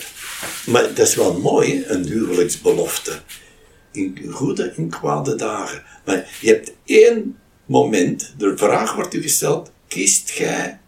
maar 0.65 0.81
dat 0.81 1.07
is 1.07 1.15
wel 1.15 1.39
mooi, 1.39 1.83
een 1.87 2.05
huwelijksbelofte. 2.05 3.21
In 3.91 4.27
goede 4.31 4.63
en 4.63 4.89
kwade 4.89 5.35
dagen. 5.35 5.83
Maar 6.05 6.37
je 6.41 6.47
hebt 6.47 6.71
één 6.85 7.37
moment, 7.65 8.33
de 8.37 8.57
vraag 8.57 8.95
wordt 8.95 9.13
u 9.13 9.21
gesteld, 9.21 9.71
kiest 9.87 10.31
gij 10.31 10.79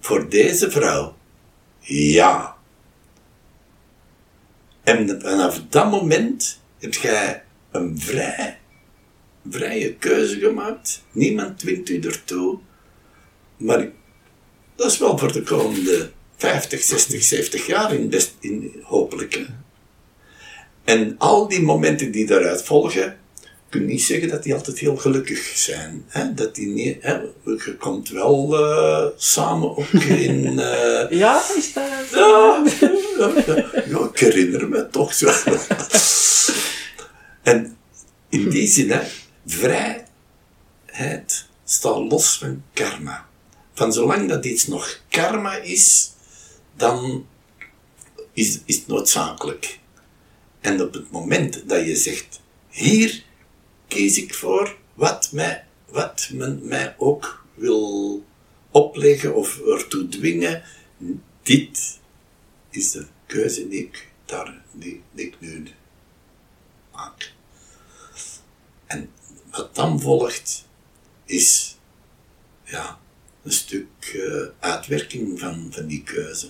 voor 0.00 0.28
deze 0.28 0.70
vrouw? 0.70 1.16
Ja. 1.80 2.56
En 4.82 5.20
vanaf 5.20 5.62
dat 5.68 5.90
moment 5.90 6.60
heb 6.78 6.94
jij 6.94 7.42
een 7.70 8.00
vrij, 8.00 8.58
vrije 9.50 9.94
keuze 9.94 10.38
gemaakt. 10.38 11.04
Niemand 11.12 11.58
dwingt 11.58 11.88
u 11.88 12.00
ertoe. 12.00 12.58
Maar 13.56 13.88
dat 14.76 14.90
is 14.92 14.98
wel 14.98 15.18
voor 15.18 15.32
de 15.32 15.42
komende 15.42 16.10
50, 16.36 16.82
60, 16.82 17.22
70 17.22 17.66
jaar 17.66 17.94
in, 17.94 18.08
best, 18.08 18.32
in 18.40 18.72
hopelijk. 18.82 19.34
hè. 19.34 19.44
En 20.84 21.14
al 21.18 21.48
die 21.48 21.62
momenten 21.62 22.10
die 22.10 22.26
daaruit 22.26 22.62
volgen, 22.62 23.18
kun 23.68 23.80
je 23.80 23.86
niet 23.86 24.02
zeggen 24.02 24.28
dat 24.28 24.42
die 24.42 24.54
altijd 24.54 24.78
heel 24.78 24.96
gelukkig 24.96 25.38
zijn. 25.54 26.04
Hè? 26.08 26.34
Dat 26.34 26.54
die 26.54 26.66
niet, 26.66 26.96
hè? 27.00 27.12
Je 27.44 27.76
komt 27.78 28.08
wel 28.08 28.56
eh, 28.58 29.06
samen 29.16 29.76
ook 29.76 29.90
in. 30.26 30.58
eh, 30.58 31.10
Ja, 31.18 31.42
is 31.56 31.72
dat... 31.72 31.84
ja. 32.12 32.64
Ja, 33.88 33.98
ik 34.12 34.18
herinner 34.18 34.68
me 34.68 34.88
toch 34.90 35.14
zo. 35.14 35.30
En 37.42 37.76
in 38.28 38.48
die 38.48 38.66
zin, 38.68 38.90
hè, 38.90 39.00
vrijheid 39.46 40.06
staat 41.64 41.96
los 42.10 42.38
van 42.38 42.62
karma. 42.72 43.25
Van 43.76 43.92
zolang 43.92 44.28
dat 44.28 44.44
iets 44.44 44.66
nog 44.66 45.00
karma 45.08 45.56
is, 45.56 46.10
dan 46.76 47.26
is, 48.32 48.60
is 48.64 48.76
het 48.76 48.86
noodzakelijk. 48.86 49.78
En 50.60 50.80
op 50.80 50.92
het 50.92 51.10
moment 51.10 51.68
dat 51.68 51.86
je 51.86 51.96
zegt, 51.96 52.40
hier 52.68 53.24
kies 53.88 54.18
ik 54.18 54.34
voor 54.34 54.76
wat, 54.94 55.32
mij, 55.32 55.64
wat 55.88 56.28
men 56.32 56.60
mij 56.66 56.94
ook 56.98 57.44
wil 57.54 58.24
opleggen 58.70 59.34
of 59.34 59.60
ertoe 59.60 60.08
dwingen, 60.08 60.62
dit 61.42 61.98
is 62.70 62.90
de 62.90 63.06
keuze 63.26 63.68
die 63.68 63.80
ik, 63.80 64.10
daar, 64.24 64.62
die, 64.72 65.02
die 65.12 65.26
ik 65.26 65.40
nu 65.40 65.66
maak. 66.92 67.32
En 68.86 69.10
wat 69.50 69.74
dan 69.74 70.00
volgt, 70.00 70.66
is 71.24 71.76
ja, 72.64 72.98
een 73.46 73.52
stuk 73.52 73.86
eh, 74.00 74.70
uitwerking 74.70 75.40
van, 75.40 75.66
van 75.70 75.86
die 75.86 76.02
keuze. 76.02 76.48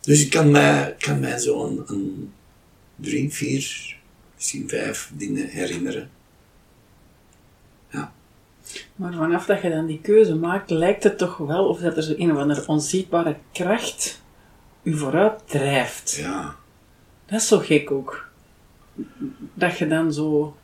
Dus 0.00 0.24
ik 0.24 0.30
kan 0.30 0.50
mij, 0.50 0.94
kan 0.98 1.20
mij 1.20 1.38
zo 1.38 1.84
een, 1.86 2.32
drie, 2.96 3.32
vier, 3.32 3.96
misschien 4.34 4.68
vijf 4.68 5.10
dingen 5.14 5.48
herinneren. 5.48 6.10
Ja. 7.90 8.12
Maar 8.96 9.12
vanaf 9.12 9.46
dat 9.46 9.62
je 9.62 9.70
dan 9.70 9.86
die 9.86 10.00
keuze 10.00 10.34
maakt, 10.34 10.70
lijkt 10.70 11.04
het 11.04 11.18
toch 11.18 11.36
wel 11.36 11.68
of 11.68 11.80
dat 11.80 11.96
er 11.96 12.02
zo 12.02 12.14
een 12.16 12.32
of 12.32 12.38
andere 12.38 12.66
onzichtbare 12.66 13.36
kracht 13.52 14.22
u 14.82 14.96
vooruit 14.96 15.48
drijft. 15.48 16.14
ja. 16.20 16.56
Dat 17.26 17.40
is 17.40 17.48
zo 17.48 17.58
gek 17.58 17.90
ook. 17.90 18.28
Dat 19.54 19.78
je 19.78 19.86
dan 19.86 20.12
zo... 20.12 20.56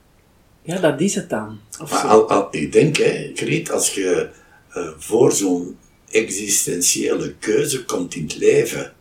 Ja, 0.65 0.79
dat 0.79 1.01
is 1.01 1.15
het 1.15 1.31
dan. 1.31 1.61
Of 1.81 1.91
Maar 1.91 2.03
al, 2.03 2.29
al, 2.29 2.49
ik 2.51 2.73
denk, 2.73 2.97
hè, 2.97 3.31
Griet, 3.35 3.71
als 3.71 3.95
je 3.95 4.31
eh, 4.71 4.89
voor 4.99 5.33
zo'n 5.33 5.79
existentiële 6.11 7.35
keuze 7.35 7.85
komt 7.85 8.15
in 8.15 8.23
het 8.23 8.37
leven, 8.37 8.95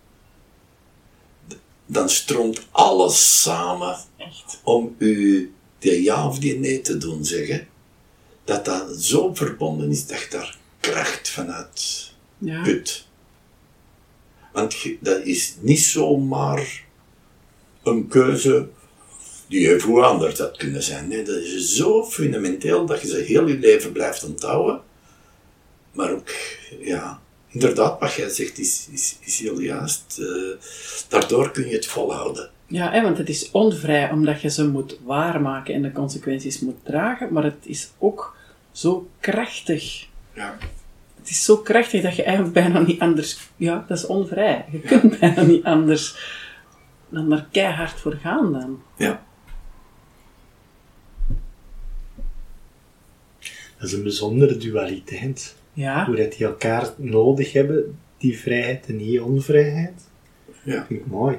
dan 1.86 2.10
stroomt 2.10 2.68
alles 2.72 3.42
samen 3.42 3.98
Echt. 4.18 4.60
om 4.64 4.96
u 4.98 5.54
de 5.80 6.04
ja 6.04 6.28
of 6.28 6.40
die 6.40 6.60
nee 6.60 6.82
te 6.82 6.98
doen 6.98 7.26
zeggen. 7.26 7.68
Dat 8.44 8.66
dat 8.66 8.96
zo 9.04 9.34
verbonden 9.34 9.92
is 9.92 10.06
dat 10.08 10.20
je 10.20 10.28
daar 10.30 10.58
kracht 10.80 11.30
vanuit 11.30 12.12
Ja. 12.38 12.62
put. 12.64 13.08
Want 14.54 14.76
dat 15.00 15.22
is 15.26 15.56
niet 15.60 15.80
zomaar 15.80 16.84
een 17.84 18.08
keuze 18.08 18.70
die 19.54 19.74
even 19.74 19.90
hoe 19.90 20.02
anders 20.02 20.40
had 20.40 20.58
kunnen 20.58 20.84
zijn. 20.84 21.08
Nee, 21.08 21.24
dat 21.24 21.36
is 21.36 21.76
zo 21.76 22.06
fundamenteel 22.06 22.86
dat 22.86 23.02
je 23.02 23.08
ze 23.08 23.18
heel 23.18 23.48
je 23.48 23.58
leven 23.58 23.92
blijft 23.92 24.24
onthouden. 24.24 24.82
Maar 25.92 26.12
ook, 26.12 26.30
ja, 26.80 27.22
inderdaad, 27.48 28.00
wat 28.00 28.14
jij 28.14 28.30
zegt 28.30 28.58
is, 28.58 28.88
is, 28.92 29.18
is 29.22 29.40
heel 29.40 29.60
juist. 29.60 30.20
Eh, 30.20 30.66
daardoor 31.08 31.52
kun 31.52 31.68
je 31.68 31.76
het 31.76 31.86
volhouden. 31.86 32.50
Ja, 32.68 32.92
hè, 32.92 33.02
want 33.02 33.18
het 33.18 33.30
is 33.30 33.52
onvrij 33.52 34.12
omdat 34.12 34.42
je 34.42 34.50
ze 34.50 34.68
moet 34.68 35.00
waarmaken 35.04 35.74
en 35.74 35.82
de 35.82 35.92
consequenties 35.92 36.60
moet 36.60 36.86
dragen, 36.86 37.34
maar 37.34 37.44
het 37.44 37.66
is 37.66 37.90
ook 37.98 38.36
zo 38.72 39.10
krachtig. 39.20 40.06
Ja. 40.34 40.58
Het 41.20 41.30
is 41.30 41.44
zo 41.44 41.58
krachtig 41.58 42.02
dat 42.02 42.16
je 42.16 42.24
eigenlijk 42.24 42.54
bijna 42.54 42.80
niet 42.80 43.00
anders... 43.00 43.38
Ja, 43.56 43.86
dat 43.88 43.98
is 43.98 44.06
onvrij. 44.06 44.66
Je 44.72 44.80
kunt 44.80 45.20
bijna 45.20 45.42
niet 45.42 45.64
anders 45.64 46.16
dan 47.10 47.32
er 47.32 47.48
keihard 47.52 48.00
voor 48.00 48.18
gaan 48.22 48.54
dan. 48.54 48.82
ja. 48.98 49.24
Dat 53.84 53.92
is 53.92 53.98
een 53.98 54.04
bijzondere 54.04 54.58
dualiteit. 54.58 55.56
Ja, 55.74 56.06
Hoe 56.06 56.16
dat 56.16 56.32
die 56.34 56.46
elkaar 56.46 56.90
nodig 56.98 57.54
hebben, 57.54 57.98
die 58.18 58.40
vrijheid 58.40 58.86
en 58.88 58.98
die 58.98 59.24
onvrijheid. 59.24 59.94
Ja. 60.64 60.86
Vind 60.88 61.00
ik 61.00 61.06
mooi. 61.08 61.38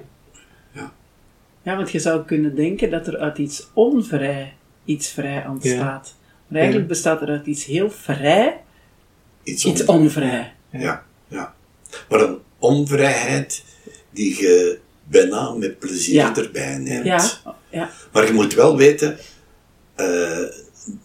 ja, 1.62 1.76
want 1.76 1.90
je 1.90 1.98
zou 1.98 2.24
kunnen 2.24 2.54
denken 2.54 2.90
dat 2.90 3.06
er 3.06 3.18
uit 3.18 3.38
iets 3.38 3.68
onvrij 3.72 4.52
iets 4.84 5.08
vrij 5.08 5.46
ontstaat. 5.46 6.14
Maar 6.46 6.58
eigenlijk 6.60 6.88
Ja. 6.88 6.94
bestaat 6.94 7.22
er 7.22 7.28
uit 7.28 7.46
iets 7.46 7.64
heel 7.64 7.90
vrij 7.90 8.60
Iets, 9.42 9.64
iets 9.64 9.84
on- 9.84 9.96
onvrij. 10.00 10.52
Ja, 10.70 11.04
ja. 11.28 11.54
Maar 12.08 12.20
een 12.20 12.38
onvrijheid 12.58 13.64
die 14.10 14.40
je 14.40 14.78
bijna 15.04 15.50
met 15.50 15.78
plezier 15.78 16.14
Ja. 16.14 16.36
erbij 16.36 16.78
neemt. 16.78 17.04
Ja, 17.04 17.30
ja, 17.70 17.90
Maar 18.12 18.26
je 18.26 18.32
moet 18.32 18.54
wel 18.54 18.76
weten, 18.76 19.18
eh, 19.94 20.38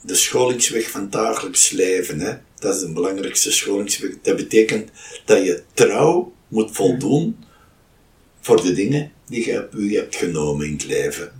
de 0.02 0.16
scholingsweg 0.16 0.90
van 0.90 1.10
dagelijks 1.10 1.70
leven, 1.70 2.20
hè, 2.20 2.34
dat 2.60 2.76
is 2.76 2.82
de 2.82 2.92
belangrijkste 2.92 3.52
scholingsweg. 3.52 4.12
Dat 4.22 4.36
betekent 4.36 4.89
dat 5.26 5.46
je 5.46 5.64
trouw 5.74 6.34
moet 6.47 6.72
voldoen 6.72 7.38
voor 8.42 8.62
de 8.62 8.74
dingen 8.74 9.12
die 9.26 9.46
je 9.46 9.68
u 9.72 9.96
hebt 9.96 10.16
genomen 10.16 10.66
in 10.66 10.74
het 10.74 10.86
leven. 10.86 11.32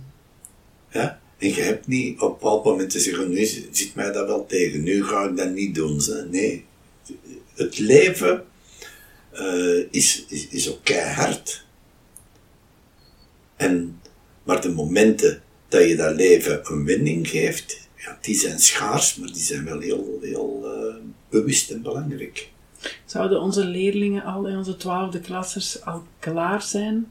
Ja? 0.90 1.20
En 1.38 1.54
je 1.54 1.60
hebt 1.60 1.86
niet 1.86 2.20
op 2.20 2.28
een 2.28 2.38
bepaald 2.38 2.64
moment 2.64 2.92
zeggen, 2.92 3.30
nu 3.30 3.44
zit 3.70 3.94
mij 3.94 4.12
dat 4.12 4.26
wel 4.26 4.46
tegen, 4.46 4.82
nu 4.82 5.04
ga 5.04 5.28
ik 5.28 5.36
dat 5.36 5.50
niet 5.50 5.74
doen. 5.74 6.00
Nee, 6.30 6.64
het 7.54 7.78
leven 7.78 8.44
eh, 9.32 9.78
is, 9.90 10.24
is, 10.28 10.48
is 10.48 10.70
ook 10.70 10.84
keihard. 10.84 11.64
En, 13.56 14.00
maar 14.42 14.60
de 14.60 14.70
momenten 14.70 15.42
dat 15.68 15.88
je 15.88 15.96
dat 15.96 16.14
leven 16.14 16.60
een 16.62 16.84
wending 16.84 17.28
geeft, 17.28 17.79
ja, 18.04 18.18
die 18.20 18.34
zijn 18.34 18.58
schaars, 18.58 19.16
maar 19.16 19.28
die 19.28 19.42
zijn 19.42 19.64
wel 19.64 19.80
heel, 19.80 20.18
heel 20.20 20.60
eh, 20.64 20.94
bewust 21.28 21.70
en 21.70 21.82
belangrijk. 21.82 22.50
Zouden 23.04 23.40
onze 23.40 23.64
leerlingen 23.64 24.24
al 24.24 24.46
in 24.46 24.56
onze 24.56 24.76
twaalfde 24.76 25.20
klassers 25.20 25.84
al 25.84 26.04
klaar 26.18 26.62
zijn 26.62 27.10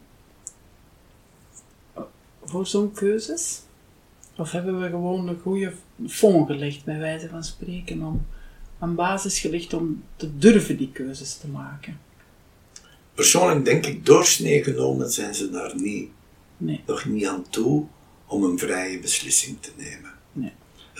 voor 2.44 2.68
zo'n 2.68 2.92
keuzes? 2.92 3.62
Of 4.36 4.52
hebben 4.52 4.82
we 4.82 4.90
gewoon 4.90 5.28
een 5.28 5.40
goede 5.40 5.74
fond 6.08 6.48
gelegd, 6.48 6.84
bij 6.84 7.00
wijze 7.00 7.30
van 7.30 7.44
spreken, 7.44 8.02
om 8.02 8.26
een 8.80 8.96
basis 8.96 9.40
gelegd 9.40 9.74
om 9.74 10.04
te 10.16 10.38
durven 10.38 10.78
die 10.78 10.92
keuzes 10.92 11.38
te 11.38 11.48
maken? 11.48 12.00
Persoonlijk 13.14 13.66
denk 13.66 13.86
ik, 13.86 14.06
doorsnee 14.06 14.64
genomen 14.64 15.10
zijn 15.12 15.36
ze 15.36 15.50
daar 15.50 15.76
niet, 15.76 16.10
Nee, 16.58 16.84
nog 16.86 17.06
niet 17.06 17.26
aan 17.26 17.50
toe 17.50 17.86
om 18.26 18.44
een 18.44 18.58
vrije 18.58 19.00
beslissing 19.00 19.58
te 19.60 19.72
nemen. 19.78 20.12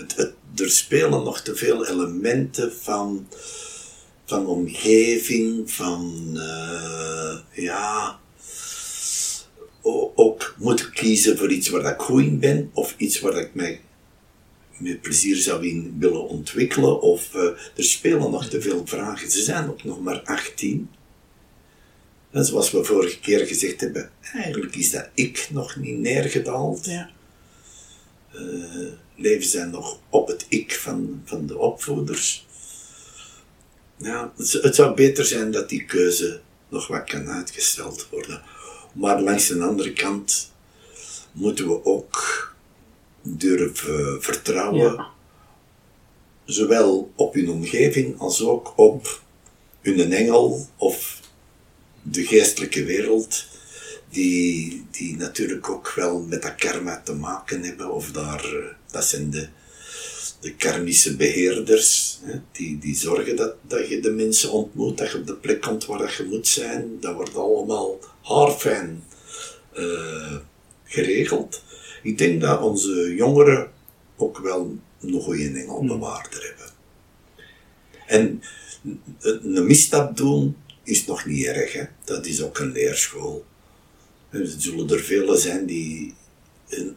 Nee. 0.00 0.06
Het, 0.06 0.16
het, 0.16 0.60
er 0.60 0.70
spelen 0.70 1.24
nog 1.24 1.40
te 1.40 1.56
veel 1.56 1.86
elementen 1.86 2.72
van, 2.72 3.28
van 4.24 4.46
omgeving, 4.46 5.70
van 5.70 6.30
eh, 6.36 7.64
ja, 7.64 8.18
ook 10.14 10.54
moeten 10.58 10.92
kiezen 10.92 11.38
voor 11.38 11.52
iets 11.52 11.68
waar 11.68 11.92
ik 11.92 12.00
goed 12.00 12.22
in 12.22 12.38
ben, 12.38 12.70
of 12.72 12.94
iets 12.96 13.20
waar 13.20 13.38
ik 13.38 13.54
mij 13.54 13.80
met 14.76 15.00
plezier 15.00 15.36
zou 15.36 15.68
in 15.68 15.96
willen 15.98 16.28
ontwikkelen, 16.28 17.00
of 17.00 17.34
eh, 17.34 17.42
er 17.76 17.84
spelen 17.84 18.30
nog 18.30 18.48
te 18.48 18.60
veel 18.60 18.86
vragen. 18.86 19.30
Ze 19.30 19.42
zijn 19.42 19.68
ook 19.68 19.84
nog 19.84 20.00
maar 20.00 20.22
18. 20.22 20.90
En 22.30 22.44
zoals 22.44 22.70
we 22.70 22.84
vorige 22.84 23.20
keer 23.20 23.46
gezegd 23.46 23.80
hebben, 23.80 24.10
eigenlijk 24.32 24.76
is 24.76 24.90
dat 24.90 25.08
ik 25.14 25.48
nog 25.52 25.76
niet 25.76 25.98
neergedaald 25.98 26.84
Ja, 26.84 27.10
leven 29.20 29.48
zijn 29.48 29.70
nog 29.70 29.98
op 30.08 30.28
het 30.28 30.46
ik 30.48 30.74
van, 30.74 31.22
van 31.24 31.46
de 31.46 31.58
opvoeders. 31.58 32.46
Ja, 33.96 34.32
het, 34.36 34.52
het 34.52 34.74
zou 34.74 34.94
beter 34.94 35.24
zijn 35.24 35.50
dat 35.50 35.68
die 35.68 35.84
keuze 35.84 36.40
nog 36.68 36.86
wat 36.86 37.04
kan 37.04 37.28
uitgesteld 37.28 38.08
worden. 38.10 38.42
Maar 38.92 39.20
langs 39.22 39.48
de 39.48 39.62
andere 39.62 39.92
kant 39.92 40.52
moeten 41.32 41.68
we 41.68 41.84
ook 41.84 42.48
durven 43.22 44.22
vertrouwen, 44.22 44.92
Ja. 44.94 45.06
zowel 46.44 47.12
op 47.14 47.34
hun 47.34 47.50
omgeving 47.50 48.18
als 48.18 48.42
ook 48.42 48.72
op 48.76 49.22
hun 49.80 50.12
engel 50.12 50.66
of 50.76 51.20
de 52.02 52.24
geestelijke 52.26 52.84
wereld, 52.84 53.44
die, 54.10 54.86
die 54.90 55.16
natuurlijk 55.16 55.70
ook 55.70 55.92
wel 55.94 56.20
met 56.20 56.42
dat 56.42 56.54
karma 56.54 57.00
te 57.00 57.14
maken 57.14 57.62
hebben, 57.62 57.92
of 57.92 58.10
daar, 58.10 58.44
eh, 58.44 58.64
dat 58.90 59.04
zijn 59.04 59.30
de, 59.30 59.48
de 60.40 60.54
karmische 60.54 61.16
beheerders, 61.16 62.18
hè, 62.22 62.40
die, 62.52 62.78
die 62.78 62.96
zorgen 62.96 63.36
dat, 63.36 63.54
dat 63.62 63.88
je 63.88 64.00
de 64.00 64.10
mensen 64.10 64.50
ontmoet, 64.50 64.98
dat 64.98 65.10
je 65.10 65.18
op 65.18 65.26
de 65.26 65.36
plek 65.36 65.60
komt 65.60 65.84
waar 65.86 65.98
dat 65.98 66.14
je 66.14 66.24
moet 66.24 66.48
zijn, 66.48 67.00
dat 67.00 67.14
wordt 67.14 67.36
allemaal 67.36 67.98
haarfijn 68.22 69.04
eh, 69.72 70.36
geregeld. 70.84 71.62
Ik 72.02 72.18
denk 72.18 72.40
dat 72.40 72.62
onze 72.62 73.14
jongeren 73.14 73.70
ook 74.16 74.38
wel 74.38 74.78
een 75.00 75.20
goede 75.20 75.48
engelbewaarder 75.48 76.54
hebben. 76.56 76.74
En 78.06 78.42
een 79.52 79.66
misstap 79.66 80.16
doen 80.16 80.56
is 80.82 81.06
nog 81.06 81.26
niet 81.26 81.46
erg, 81.46 81.72
hè. 81.72 81.84
dat 82.04 82.26
is 82.26 82.42
ook 82.42 82.58
een 82.58 82.72
leerschool. 82.72 83.44
Er 84.30 84.46
zullen 84.58 84.90
er 84.90 85.00
velen 85.00 85.38
zijn 85.38 85.66
die 85.66 86.14
in, 86.68 86.96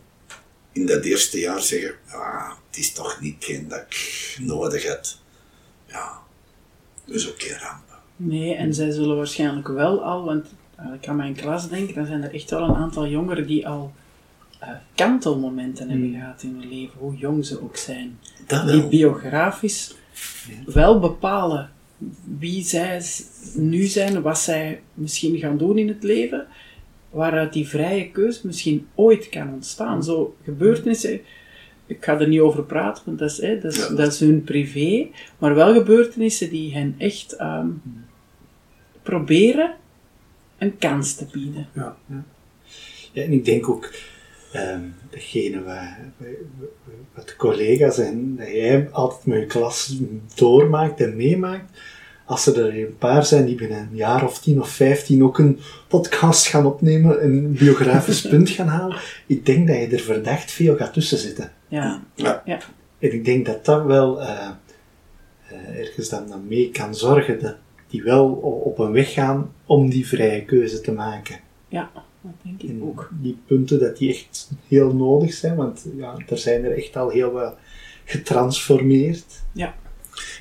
in 0.72 0.86
dat 0.86 1.04
eerste 1.04 1.40
jaar 1.40 1.62
zeggen, 1.62 1.94
ah, 2.10 2.50
het 2.68 2.78
is 2.78 2.94
toch 2.94 3.22
niet 3.22 3.70
dat 3.70 3.80
ik 3.80 4.38
nodig 4.42 4.88
had. 4.88 5.18
Ja, 5.88 6.20
is 7.06 7.30
ook 7.30 7.42
geen 7.42 7.58
ramp. 7.60 8.02
Nee, 8.16 8.54
en 8.54 8.74
zij 8.74 8.92
zullen 8.92 9.18
waarschijnlijk 9.18 9.68
wel 9.68 10.04
al, 10.04 10.24
want 10.26 10.48
als 10.76 10.94
ik 10.96 11.08
aan 11.08 11.16
mijn 11.16 11.36
klas 11.36 11.70
denk, 11.70 11.96
dan 11.96 12.06
zijn 12.06 12.24
er 12.24 12.34
echt 12.34 12.50
wel 12.50 12.62
een 12.70 12.76
aantal 12.76 13.08
jongeren 13.08 13.48
die 13.48 13.68
al 13.68 13.94
eh, 14.60 14.70
kantelmomenten 14.96 15.90
hebben 15.90 16.12
gehad 16.14 16.44
in 16.44 16.56
hun 16.60 16.70
leven, 16.70 17.00
hoe 17.00 17.16
jong 17.16 17.46
ze 17.46 17.62
ook 17.62 17.78
zijn. 17.78 18.20
Dat 18.48 18.68
Die 18.68 18.80
wel. 18.80 18.90
biografisch 18.90 19.96
wel 20.66 21.00
bepalen 21.00 21.72
wie 22.38 22.64
zij 22.64 23.02
nu 23.56 23.86
zijn, 23.86 24.22
wat 24.22 24.40
zij 24.40 24.82
misschien 24.94 25.38
gaan 25.38 25.58
doen 25.58 25.78
in 25.78 25.88
het 25.88 26.04
leven, 26.04 26.48
waaruit 27.14 27.54
die 27.54 27.68
vrije 27.68 28.10
keus 28.12 28.42
misschien 28.42 28.88
ooit 28.96 29.30
kan 29.30 29.54
ontstaan. 29.54 30.04
Zo 30.04 30.36
gebeurtenissen, 30.44 31.20
ik 31.86 32.04
ga 32.06 32.20
er 32.20 32.28
niet 32.28 32.40
over 32.40 32.64
praten, 32.64 33.04
want 33.06 33.20
dat 33.20 33.30
is, 33.32 33.42
hè, 33.42 33.60
dat 33.60 33.74
is, 33.74 33.88
Ja. 33.88 33.96
dat 33.96 34.12
is 34.12 34.20
hun 34.20 34.44
privé, 34.44 35.08
maar 35.38 35.56
wel 35.56 35.74
gebeurtenissen 35.74 36.50
die 36.50 36.74
hen 36.74 36.96
echt 36.98 37.34
ehm, 37.36 37.68
proberen 39.04 39.76
een 40.58 40.78
kans 40.78 41.16
te 41.16 41.26
bieden. 41.32 41.68
Ja, 41.74 41.98
ja. 42.10 42.24
ja, 43.12 43.24
en 43.24 43.32
ik 43.32 43.46
denk 43.46 43.70
ook, 43.70 43.94
ehm 44.52 44.82
degene 45.10 45.64
wat, 45.64 46.28
wat 47.16 47.28
de 47.28 47.36
collega's 47.36 47.98
en 47.98 48.36
jij 48.38 48.90
altijd 48.92 49.26
met 49.26 49.40
je 49.40 49.46
klas 49.46 49.98
doormaakt 50.36 51.02
en 51.02 51.16
meemaakt, 51.16 51.80
als 52.34 52.46
er 52.46 52.66
er 52.66 52.80
een 52.80 52.98
paar 52.98 53.26
zijn 53.26 53.46
die 53.46 53.56
binnen 53.56 53.78
een 53.78 53.96
jaar 53.96 54.26
of 54.26 54.40
tien 54.40 54.62
of 54.62 54.70
vijftien 54.70 55.24
ook 55.24 55.40
een 55.40 55.60
podcast 55.88 56.48
gaan 56.48 56.66
opnemen, 56.66 57.24
een 57.24 57.52
biografisch 57.52 58.22
punt 58.32 58.50
gaan 58.50 58.68
halen, 58.68 58.98
ik 59.28 59.46
denk 59.46 59.68
dat 59.68 59.78
je 59.78 59.88
er 59.88 60.00
verdacht 60.00 60.52
veel 60.52 60.76
gaat 60.76 60.94
tussen 60.94 61.18
zitten. 61.18 61.52
Ja, 61.68 62.04
Ja. 62.16 62.42
ja. 62.46 62.60
En 63.00 63.14
ik 63.14 63.26
denk 63.26 63.46
dat 63.46 63.66
dat 63.66 63.86
wel 63.86 64.22
eh, 64.22 64.50
eh, 65.48 65.80
ergens 65.80 66.10
dan, 66.10 66.28
dan 66.28 66.48
mee 66.48 66.70
kan 66.70 66.96
zorgen 66.96 67.42
dat 67.42 67.56
die 67.88 68.04
wel 68.04 68.32
op 68.64 68.80
een 68.80 68.92
weg 68.92 69.14
gaan 69.14 69.54
om 69.66 69.90
die 69.90 70.08
vrije 70.08 70.46
keuze 70.46 70.82
te 70.82 70.92
maken. 70.92 71.40
ja 71.68 71.92
dat 72.22 72.32
denk 72.44 72.62
ik 72.62 72.70
En 72.70 72.84
ook. 72.84 73.10
die 73.22 73.38
punten 73.46 73.80
dat 73.80 73.98
die 73.98 74.10
echt 74.10 74.52
heel 74.68 74.94
nodig 74.94 75.34
zijn, 75.34 75.56
want 75.56 75.86
ja, 75.98 76.16
er 76.28 76.38
zijn 76.38 76.64
er 76.66 76.78
echt 76.78 76.96
al 76.98 77.10
heel 77.10 77.32
wat 77.32 77.56
getransformeerd. 78.06 79.26
Ja, 79.52 79.76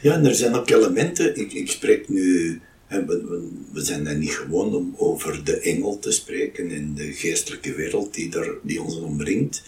Ja, 0.02 0.14
en 0.14 0.26
er 0.26 0.34
zijn 0.34 0.54
ook 0.54 0.70
elementen. 0.70 1.36
Ik, 1.36 1.52
ik 1.52 1.70
spreek 1.70 2.08
nu. 2.08 2.60
We, 2.88 3.04
we, 3.06 3.48
we 3.72 3.80
zijn 3.84 4.04
daar 4.04 4.16
niet 4.16 4.34
gewoon 4.34 4.74
om 4.74 4.94
over 4.96 5.44
de 5.44 5.58
engel 5.58 5.98
te 5.98 6.10
spreken 6.10 6.70
en 6.70 6.94
de 6.94 7.12
geestelijke 7.12 7.74
wereld 7.74 8.14
die, 8.14 8.36
er, 8.38 8.58
die 8.62 8.82
ons 8.82 8.96
omringt. 8.96 9.62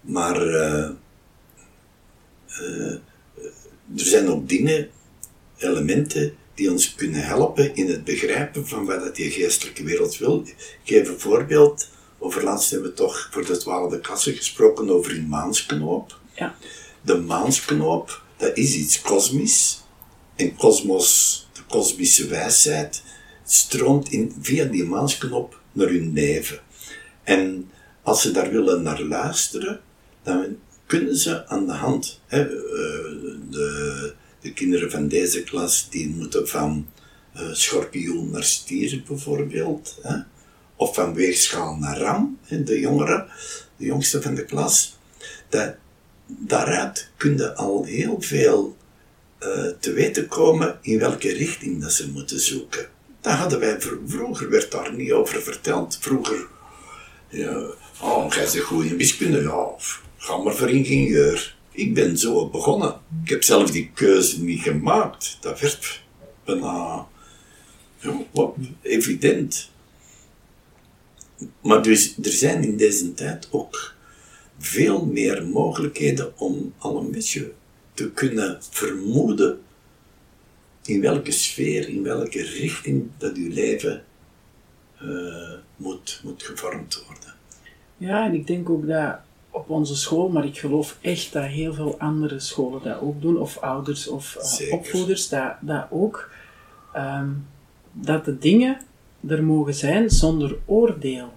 Maar 0.00 0.46
eh, 0.46 0.90
eh, 2.46 2.92
er 3.96 4.06
zijn 4.06 4.28
ook 4.28 4.48
dingen, 4.48 4.88
elementen, 5.56 6.34
die 6.54 6.70
ons 6.70 6.94
kunnen 6.94 7.24
helpen 7.24 7.74
in 7.74 7.88
het 7.88 8.04
begrijpen 8.04 8.66
van 8.66 8.84
wat 8.86 9.00
dat 9.04 9.16
die 9.16 9.30
geestelijke 9.30 9.84
wereld 9.84 10.18
wil. 10.18 10.42
Ik 10.46 10.54
geef 10.84 11.08
een 11.08 11.20
voorbeeld. 11.20 11.88
Over 12.18 12.44
laatst 12.44 12.70
hebben 12.70 12.90
we 12.90 12.96
toch 12.96 13.28
voor 13.32 13.46
de 13.46 13.56
twaalfde 13.56 14.00
klasse 14.00 14.32
gesproken 14.32 14.90
over 14.90 15.12
een 15.12 15.28
maansknoop. 15.28 16.18
ja, 16.34 16.56
De 17.02 17.16
maansknoop, 17.16 18.22
dat 18.40 18.56
is 18.56 18.74
iets 18.74 19.00
kosmisch. 19.00 19.78
En 20.36 20.56
kosmos, 20.56 21.48
de 21.52 21.60
kosmische 21.68 22.26
wijsheid, 22.26 23.02
stroomt 23.44 24.10
in, 24.10 24.34
via 24.40 24.64
die 24.64 24.84
maansknop 24.84 25.60
naar 25.72 25.88
hun 25.88 26.12
neven. 26.12 26.60
En 27.22 27.70
als 28.02 28.22
ze 28.22 28.30
daar 28.30 28.50
willen 28.50 28.82
naar 28.82 29.02
luisteren, 29.02 29.80
dan 30.22 30.56
kunnen 30.86 31.16
ze 31.16 31.46
aan 31.48 31.66
de 31.66 31.72
hand, 31.72 32.20
hè, 32.26 32.40
eh, 32.40 32.50
de, 33.50 34.14
de 34.40 34.52
kinderen 34.52 34.90
van 34.90 35.08
deze 35.08 35.42
klas, 35.42 35.90
die 35.90 36.08
moeten 36.08 36.48
van 36.48 36.88
eh, 37.32 37.52
schorpioen 37.52 38.30
naar 38.30 38.44
stier 38.44 39.02
bijvoorbeeld, 39.06 39.98
hè, 40.02 40.16
of 40.76 40.94
van 40.94 41.14
weegschaal 41.14 41.76
naar 41.76 41.98
ram, 41.98 42.38
hè, 42.42 42.62
de 42.62 42.80
jongeren, 42.80 43.26
de 43.76 43.84
jongste 43.84 44.22
van 44.22 44.34
de 44.34 44.44
klas, 44.44 44.98
dat, 45.48 45.74
daaruit 46.38 47.10
kun 47.16 47.56
al 47.56 47.84
heel 47.84 48.16
veel 48.20 48.76
eh, 49.38 49.66
te 49.80 49.92
weten 49.92 50.26
komen 50.26 50.78
in 50.82 50.98
welke 50.98 51.32
richting 51.32 51.82
dat 51.82 51.92
ze 51.92 52.10
moeten 52.10 52.40
zoeken. 52.40 52.88
Dat 53.20 53.32
hadden 53.32 53.58
wij 53.58 53.80
vr- 53.80 53.94
vroeger, 54.06 54.50
werd 54.50 54.70
daar 54.70 54.94
niet 54.94 55.12
over 55.12 55.42
verteld. 55.42 55.98
Vroeger, 56.00 56.46
ja, 57.28 57.66
oh, 58.00 58.32
jij 58.34 58.48
bent 58.52 58.58
goed 58.58 58.84
in 58.84 58.96
wiskunde, 58.96 59.42
ja, 59.42 59.66
ga 60.16 60.36
maar 60.36 60.54
voor 60.54 60.70
ingenieur. 60.70 61.56
Ik 61.70 61.94
ben 61.94 62.18
zo 62.18 62.48
begonnen. 62.48 63.00
Ik 63.24 63.28
heb 63.28 63.42
zelf 63.42 63.70
die 63.70 63.90
keuze 63.94 64.42
niet 64.42 64.62
gemaakt. 64.62 65.38
Dat 65.40 65.60
werd 65.60 66.02
bijna 66.44 67.06
evident. 68.82 69.70
Maar 71.60 71.82
dus, 71.82 72.16
er 72.22 72.30
zijn 72.30 72.62
in 72.62 72.76
deze 72.76 73.14
tijd 73.14 73.48
ook 73.50 73.94
veel 74.60 75.06
meer 75.06 75.46
mogelijkheden 75.46 76.38
om 76.38 76.72
al 76.78 77.00
een 77.00 77.10
beetje 77.10 77.52
te 77.94 78.10
kunnen 78.10 78.58
vermoeden 78.60 79.60
in 80.82 81.00
welke 81.00 81.30
sfeer, 81.30 81.88
in 81.88 82.02
welke 82.02 82.42
richting 82.42 83.10
dat 83.16 83.34
uw 83.34 83.52
leven 83.52 84.04
eh, 84.98 85.52
moet, 85.76 86.20
moet 86.24 86.42
gevormd 86.42 87.04
worden. 87.06 87.34
Ja, 87.96 88.24
en 88.24 88.34
ik 88.34 88.46
denk 88.46 88.70
ook 88.70 88.86
dat 88.86 89.18
op 89.50 89.70
onze 89.70 89.96
school, 89.96 90.28
maar 90.28 90.44
ik 90.44 90.58
geloof 90.58 90.98
echt 91.00 91.32
dat 91.32 91.44
heel 91.44 91.74
veel 91.74 91.98
andere 91.98 92.40
scholen 92.40 92.82
dat 92.82 93.00
ook 93.00 93.20
doen, 93.20 93.38
of 93.38 93.58
ouders 93.58 94.08
of 94.08 94.36
eh, 94.36 94.72
opvoeders, 94.72 95.28
dat, 95.28 95.54
dat 95.60 95.86
ook, 95.90 96.30
ehm, 96.92 97.30
dat 97.92 98.24
de 98.24 98.38
dingen 98.38 98.80
er 99.26 99.44
mogen 99.44 99.74
zijn 99.74 100.10
zonder 100.10 100.56
oordeel. 100.64 101.32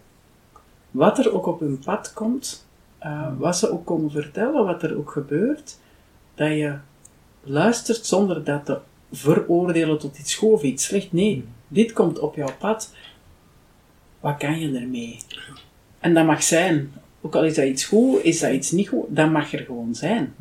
Wat 0.91 1.19
er 1.19 1.33
ook 1.33 1.45
op 1.45 1.59
hun 1.59 1.79
pad 1.79 2.13
komt, 2.13 2.65
eh, 3.03 3.27
wat 3.37 3.57
ze 3.57 3.71
ook 3.71 3.85
komen 3.85 4.11
vertellen, 4.11 4.65
wat 4.65 4.83
er 4.83 4.97
ook 4.97 5.11
gebeurt, 5.11 5.79
dat 6.35 6.47
je 6.47 6.75
luistert 7.43 8.05
zonder 8.05 8.43
dat 8.43 8.65
te 8.65 8.79
veroordelen 9.11 9.99
tot 9.99 10.17
iets 10.17 10.35
goed 10.35 10.51
of 10.51 10.63
iets 10.63 10.85
slecht. 10.85 11.13
Nee, 11.13 11.45
dit 11.67 11.93
komt 11.93 12.19
op 12.19 12.35
jouw 12.35 12.53
pad. 12.59 12.93
Wat 14.19 14.37
kan 14.37 14.59
je 14.59 14.79
ermee? 14.79 15.17
En 15.99 16.13
dat 16.13 16.25
mag 16.25 16.43
zijn. 16.43 16.91
Ook 17.21 17.35
al 17.35 17.45
is 17.45 17.55
dat 17.55 17.65
iets 17.65 17.85
goed, 17.85 18.23
is 18.23 18.39
dat 18.39 18.51
iets 18.51 18.71
niet 18.71 18.87
goed, 18.87 19.05
dat 19.09 19.31
mag 19.31 19.53
er 19.53 19.65
gewoon 19.65 19.95
zijn. 19.95 20.35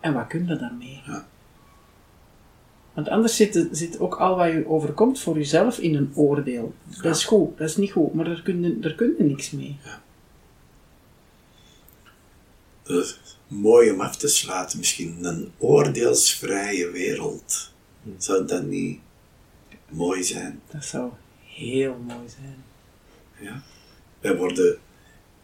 En 0.00 0.12
wat 0.12 0.26
kun 0.26 0.46
je 0.46 0.56
daarmee? 0.56 1.02
Ja. 1.06 1.26
Want 2.94 3.08
anders 3.08 3.36
zit, 3.36 3.68
zit 3.70 4.00
ook 4.00 4.14
al 4.14 4.36
wat 4.36 4.52
je 4.52 4.68
overkomt 4.68 5.20
voor 5.20 5.36
jezelf 5.36 5.78
in 5.78 5.94
een 5.94 6.12
oordeel. 6.14 6.74
Dat 7.02 7.16
is 7.16 7.24
goed, 7.24 7.58
dat 7.58 7.68
is 7.68 7.76
niet 7.76 7.92
goed, 7.92 8.14
maar 8.14 8.24
daar 8.24 8.42
kun 8.42 8.62
je, 8.62 8.78
daar 8.78 8.94
kun 8.94 9.14
je 9.18 9.24
niks 9.24 9.50
mee. 9.50 9.76
Dat 9.82 9.92
is 12.98 13.18
mooi 13.46 13.90
om 13.90 14.00
af 14.00 14.16
te 14.16 14.28
sluiten, 14.28 14.78
misschien 14.78 15.24
een 15.24 15.52
oordeelsvrije 15.58 16.90
wereld. 16.90 17.72
Zou 18.16 18.46
dat 18.46 18.62
niet 18.62 19.00
mooi 19.88 20.24
zijn? 20.24 20.60
Dat 20.70 20.84
zou 20.84 21.10
heel 21.44 21.96
mooi 22.06 22.28
zijn. 22.28 22.64
Ja? 23.40 23.62
Wij 24.20 24.36
worden 24.36 24.78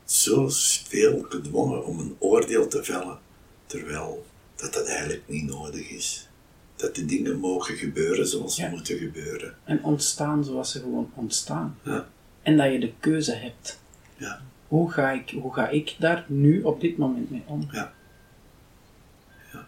zo 0.05 0.48
veel 0.85 1.27
gedwongen 1.28 1.85
om 1.85 1.98
een 1.98 2.16
oordeel 2.18 2.68
te 2.68 2.85
vellen, 2.85 3.18
terwijl 3.66 4.27
dat, 4.56 4.73
dat 4.73 4.86
eigenlijk 4.86 5.23
niet 5.27 5.44
nodig 5.44 5.90
is. 5.90 6.28
dat 6.77 6.94
de 6.94 7.05
dingen 7.05 7.39
mogen 7.39 7.77
gebeuren 7.77 8.27
zoals 8.27 8.55
ze 8.55 8.68
moeten 8.68 8.98
gebeuren. 8.98 9.56
En 9.64 9.85
ontstaan 9.85 10.44
zoals 10.44 10.70
ze 10.70 10.81
gewoon 10.81 11.10
ontstaan. 11.14 11.78
Ja. 11.82 12.09
En 12.43 12.56
dat 12.56 12.73
je 12.73 12.78
de 12.78 12.93
keuze 13.01 13.32
hebt. 13.32 13.78
Ja. 14.16 14.40
Hoe 14.68 14.90
ga 14.93 15.10
ik, 15.10 15.30
hoe 15.30 15.55
ga 15.55 15.68
ik 15.68 15.94
daar 15.98 16.24
nu 16.26 16.62
op 16.62 16.80
dit 16.80 16.97
moment 16.97 17.30
mee 17.30 17.43
om? 17.47 17.68
Ja. 17.72 17.93
Ja. 19.52 19.66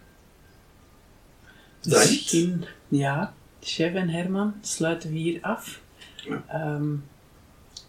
Misschien, 1.83 2.65
ja, 2.87 3.33
chef 3.61 3.93
en 3.93 4.09
Herman, 4.09 4.53
sluiten 4.61 5.09
we 5.11 5.17
hier 5.17 5.41
af. 5.41 5.81
Ja. 6.15 6.43
Ehm, 6.47 6.87